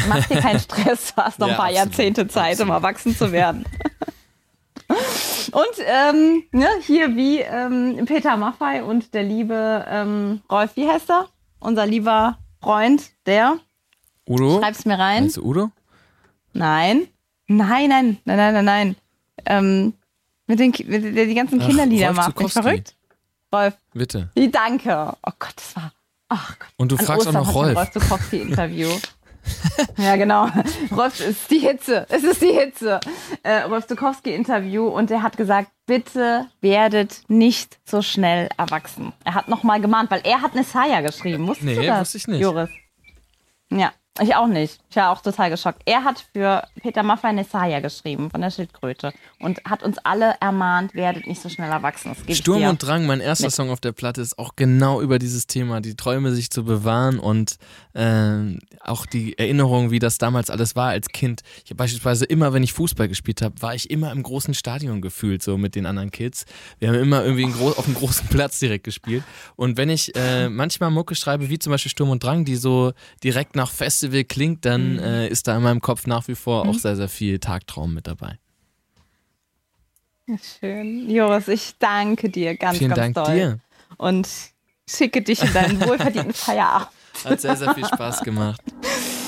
mach 0.08 0.26
dir 0.26 0.40
keinen 0.40 0.58
Stress. 0.60 1.14
Du 1.14 1.22
hast 1.22 1.38
noch 1.38 1.46
Ja, 1.46 1.52
ein 1.54 1.56
paar 1.58 1.66
absolut. 1.66 1.86
Jahrzehnte 1.92 2.26
Zeit, 2.26 2.60
um 2.60 2.70
erwachsen 2.70 3.14
zu 3.16 3.30
werden. 3.30 3.64
Und 5.52 5.84
ähm, 5.86 6.44
ne, 6.52 6.68
hier 6.82 7.14
wie 7.16 7.40
ähm, 7.40 8.04
Peter 8.06 8.36
Maffei 8.36 8.82
und 8.82 9.14
der 9.14 9.22
liebe 9.22 9.84
ähm, 9.88 10.42
Rolf, 10.50 10.76
wie 10.76 10.88
heißt 10.88 11.10
er? 11.10 11.28
Unser 11.60 11.86
lieber 11.86 12.38
Freund, 12.60 13.10
der. 13.26 13.58
Udo? 14.26 14.60
Schreib's 14.60 14.84
mir 14.84 14.98
rein. 14.98 15.24
Meinst 15.24 15.36
du 15.36 15.44
Udo? 15.44 15.70
Nein. 16.52 17.08
Nein, 17.48 17.88
nein, 17.88 18.18
nein, 18.24 18.36
nein, 18.36 18.54
nein, 18.54 18.64
nein. 18.64 18.96
Ähm, 19.46 19.94
mit 20.46 20.58
den, 20.60 20.70
mit, 20.86 21.16
der 21.16 21.26
die 21.26 21.34
ganzen 21.34 21.60
Ach, 21.60 21.66
Kinderlieder 21.66 22.06
Rolf 22.08 22.16
macht. 22.16 22.36
Bin 22.36 22.48
Zukowski. 22.48 22.62
verrückt? 22.62 22.96
Rolf, 23.52 23.74
Bitte. 23.92 24.30
die 24.36 24.50
danke. 24.50 25.12
Oh 25.26 25.32
Gott, 25.38 25.54
das 25.56 25.76
war. 25.76 25.92
Ach 26.28 26.58
Gott. 26.58 26.68
Und 26.76 26.92
du 26.92 26.96
An 26.96 27.04
fragst 27.04 27.26
auch 27.26 27.34
Ostern 27.34 27.34
noch 27.34 27.50
ich 27.50 27.56
ein 27.56 27.64
Rolf. 27.64 27.76
Rolf 27.76 27.90
Zukowski-Interview. 27.92 28.88
ja, 29.96 30.16
genau. 30.16 30.48
Rolf 30.94 31.20
es 31.20 31.28
ist 31.28 31.50
die 31.50 31.58
Hitze. 31.58 32.06
Es 32.08 32.22
ist 32.24 32.42
die 32.42 32.52
Hitze. 32.52 33.00
Äh, 33.42 33.62
Rolf 33.62 33.86
Zukowski-Interview 33.86 34.86
und 34.86 35.10
er 35.10 35.22
hat 35.22 35.36
gesagt, 35.36 35.70
bitte 35.86 36.46
werdet 36.60 37.22
nicht 37.28 37.78
so 37.84 38.02
schnell 38.02 38.48
erwachsen. 38.56 39.12
Er 39.24 39.34
hat 39.34 39.48
nochmal 39.48 39.80
gemahnt, 39.80 40.10
weil 40.10 40.20
er 40.24 40.42
hat 40.42 40.54
Nessaya 40.54 41.00
geschrieben. 41.00 41.46
Wusstest 41.46 41.66
Nee, 41.66 41.74
du 41.76 41.86
das, 41.86 42.00
wusste 42.00 42.18
ich 42.18 42.28
nicht. 42.28 42.40
Joris? 42.40 42.70
Ja, 43.70 43.92
ich 44.20 44.34
auch 44.34 44.46
nicht. 44.46 44.78
Ich 44.90 44.96
war 44.96 45.10
auch 45.10 45.22
total 45.22 45.48
geschockt. 45.48 45.80
Er 45.86 46.04
hat 46.04 46.22
für 46.34 46.62
Peter 46.82 47.02
Maffay 47.02 47.32
Nessaya 47.32 47.80
geschrieben 47.80 48.30
von 48.30 48.42
der 48.42 48.50
Schildkröte 48.50 49.14
und 49.38 49.64
hat 49.64 49.82
uns 49.82 49.96
alle 49.98 50.34
ermahnt, 50.38 50.94
werdet 50.94 51.26
nicht 51.26 51.40
so 51.40 51.48
schnell 51.48 51.70
erwachsen. 51.70 52.14
Sturm 52.28 52.64
und 52.64 52.82
Drang, 52.82 53.06
mein 53.06 53.20
erster 53.20 53.50
Song 53.50 53.70
auf 53.70 53.80
der 53.80 53.92
Platte, 53.92 54.20
ist 54.20 54.38
auch 54.38 54.54
genau 54.54 55.00
über 55.00 55.18
dieses 55.18 55.46
Thema, 55.46 55.80
die 55.80 55.96
Träume 55.96 56.32
sich 56.32 56.50
zu 56.50 56.62
bewahren 56.64 57.18
und 57.18 57.56
ähm, 57.94 58.58
auch 58.80 59.06
die 59.06 59.38
Erinnerung, 59.38 59.90
wie 59.90 59.98
das 59.98 60.18
damals 60.18 60.50
alles 60.50 60.76
war 60.76 60.90
als 60.90 61.08
Kind. 61.08 61.40
Ich 61.64 61.70
habe 61.70 61.76
beispielsweise 61.76 62.26
immer, 62.26 62.52
wenn 62.52 62.62
ich 62.62 62.74
Fußball 62.74 63.08
gespielt 63.08 63.40
habe, 63.40 63.62
war 63.62 63.74
ich 63.74 63.90
immer 63.90 64.12
im 64.12 64.22
großen 64.22 64.52
Stadion 64.52 65.00
gefühlt, 65.00 65.42
so 65.42 65.56
mit 65.56 65.74
den 65.74 65.86
anderen 65.86 66.10
Kids. 66.10 66.44
Wir 66.78 66.88
haben 66.88 66.96
immer 66.96 67.24
irgendwie 67.24 67.46
auf 67.46 67.86
einem 67.86 67.94
großen 67.94 68.26
Platz 68.30 68.58
direkt 68.58 68.84
gespielt. 68.84 69.24
Und 69.56 69.78
wenn 69.78 69.88
ich 69.88 70.14
äh, 70.16 70.50
manchmal 70.50 70.90
Mucke 70.90 71.14
schreibe, 71.14 71.48
wie 71.48 71.58
zum 71.58 71.70
Beispiel 71.70 71.90
Sturm 71.90 72.10
und 72.10 72.22
Drang, 72.22 72.44
die 72.44 72.56
so 72.56 72.92
direkt 73.24 73.56
nach 73.56 73.70
Festival 74.02 74.24
klingt, 74.24 74.64
dann 74.64 74.98
äh, 74.98 75.28
ist 75.28 75.46
da 75.46 75.56
in 75.56 75.62
meinem 75.62 75.80
Kopf 75.80 76.06
nach 76.06 76.26
wie 76.28 76.34
vor 76.34 76.68
auch 76.68 76.74
sehr, 76.74 76.96
sehr 76.96 77.08
viel 77.08 77.38
Tagtraum 77.38 77.94
mit 77.94 78.06
dabei. 78.06 78.38
Schön. 80.60 81.08
Joris, 81.10 81.48
ich 81.48 81.74
danke 81.78 82.28
dir 82.30 82.56
ganz, 82.56 82.78
Vielen 82.78 82.90
ganz 82.94 83.14
Dank 83.14 83.26
doll. 83.26 83.34
dir. 83.34 83.58
Und 83.98 84.28
schicke 84.88 85.22
dich 85.22 85.42
in 85.42 85.52
deinen 85.52 85.80
wohlverdienten 85.80 86.32
Feierabend. 86.34 86.88
Hat 87.24 87.40
sehr, 87.40 87.56
sehr 87.56 87.74
viel 87.74 87.84
Spaß 87.86 88.20
gemacht. 88.22 88.60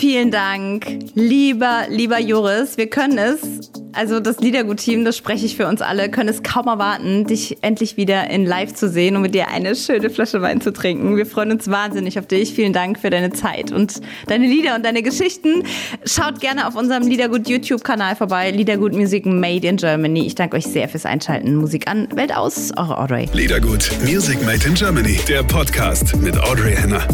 Vielen 0.00 0.30
Dank, 0.30 0.86
lieber, 1.14 1.82
lieber 1.90 2.18
Joris. 2.18 2.78
Wir 2.78 2.86
können 2.86 3.18
es, 3.18 3.70
also 3.92 4.18
das 4.18 4.40
Liedergut-Team, 4.40 5.04
das 5.04 5.14
spreche 5.14 5.44
ich 5.44 5.58
für 5.58 5.66
uns 5.66 5.82
alle, 5.82 6.10
können 6.10 6.30
es 6.30 6.42
kaum 6.42 6.68
erwarten, 6.68 7.26
dich 7.26 7.58
endlich 7.60 7.98
wieder 7.98 8.30
in 8.30 8.46
live 8.46 8.72
zu 8.72 8.88
sehen 8.88 9.14
und 9.14 9.20
mit 9.20 9.34
dir 9.34 9.48
eine 9.48 9.76
schöne 9.76 10.08
Flasche 10.08 10.40
Wein 10.40 10.62
zu 10.62 10.72
trinken. 10.72 11.18
Wir 11.18 11.26
freuen 11.26 11.52
uns 11.52 11.70
wahnsinnig 11.70 12.18
auf 12.18 12.26
dich. 12.26 12.54
Vielen 12.54 12.72
Dank 12.72 12.98
für 12.98 13.10
deine 13.10 13.30
Zeit 13.30 13.72
und 13.72 14.00
deine 14.26 14.46
Lieder 14.46 14.74
und 14.74 14.86
deine 14.86 15.02
Geschichten. 15.02 15.64
Schaut 16.06 16.40
gerne 16.40 16.66
auf 16.66 16.76
unserem 16.76 17.06
Liedergut 17.06 17.46
YouTube-Kanal 17.46 18.16
vorbei. 18.16 18.52
Liedergut 18.52 18.94
Music 18.94 19.26
Made 19.26 19.68
in 19.68 19.76
Germany. 19.76 20.26
Ich 20.26 20.34
danke 20.34 20.56
euch 20.56 20.64
sehr 20.64 20.88
fürs 20.88 21.04
Einschalten. 21.04 21.56
Musik 21.56 21.86
an, 21.88 22.08
Welt 22.14 22.34
aus, 22.34 22.72
eure 22.74 22.96
Audrey. 22.96 23.28
Liedergut, 23.34 23.90
Music 24.02 24.42
Made 24.46 24.66
in 24.66 24.72
Germany, 24.72 25.20
der 25.28 25.42
Podcast 25.42 26.16
mit 26.16 26.42
Audrey 26.42 26.74
Henner. 26.74 27.06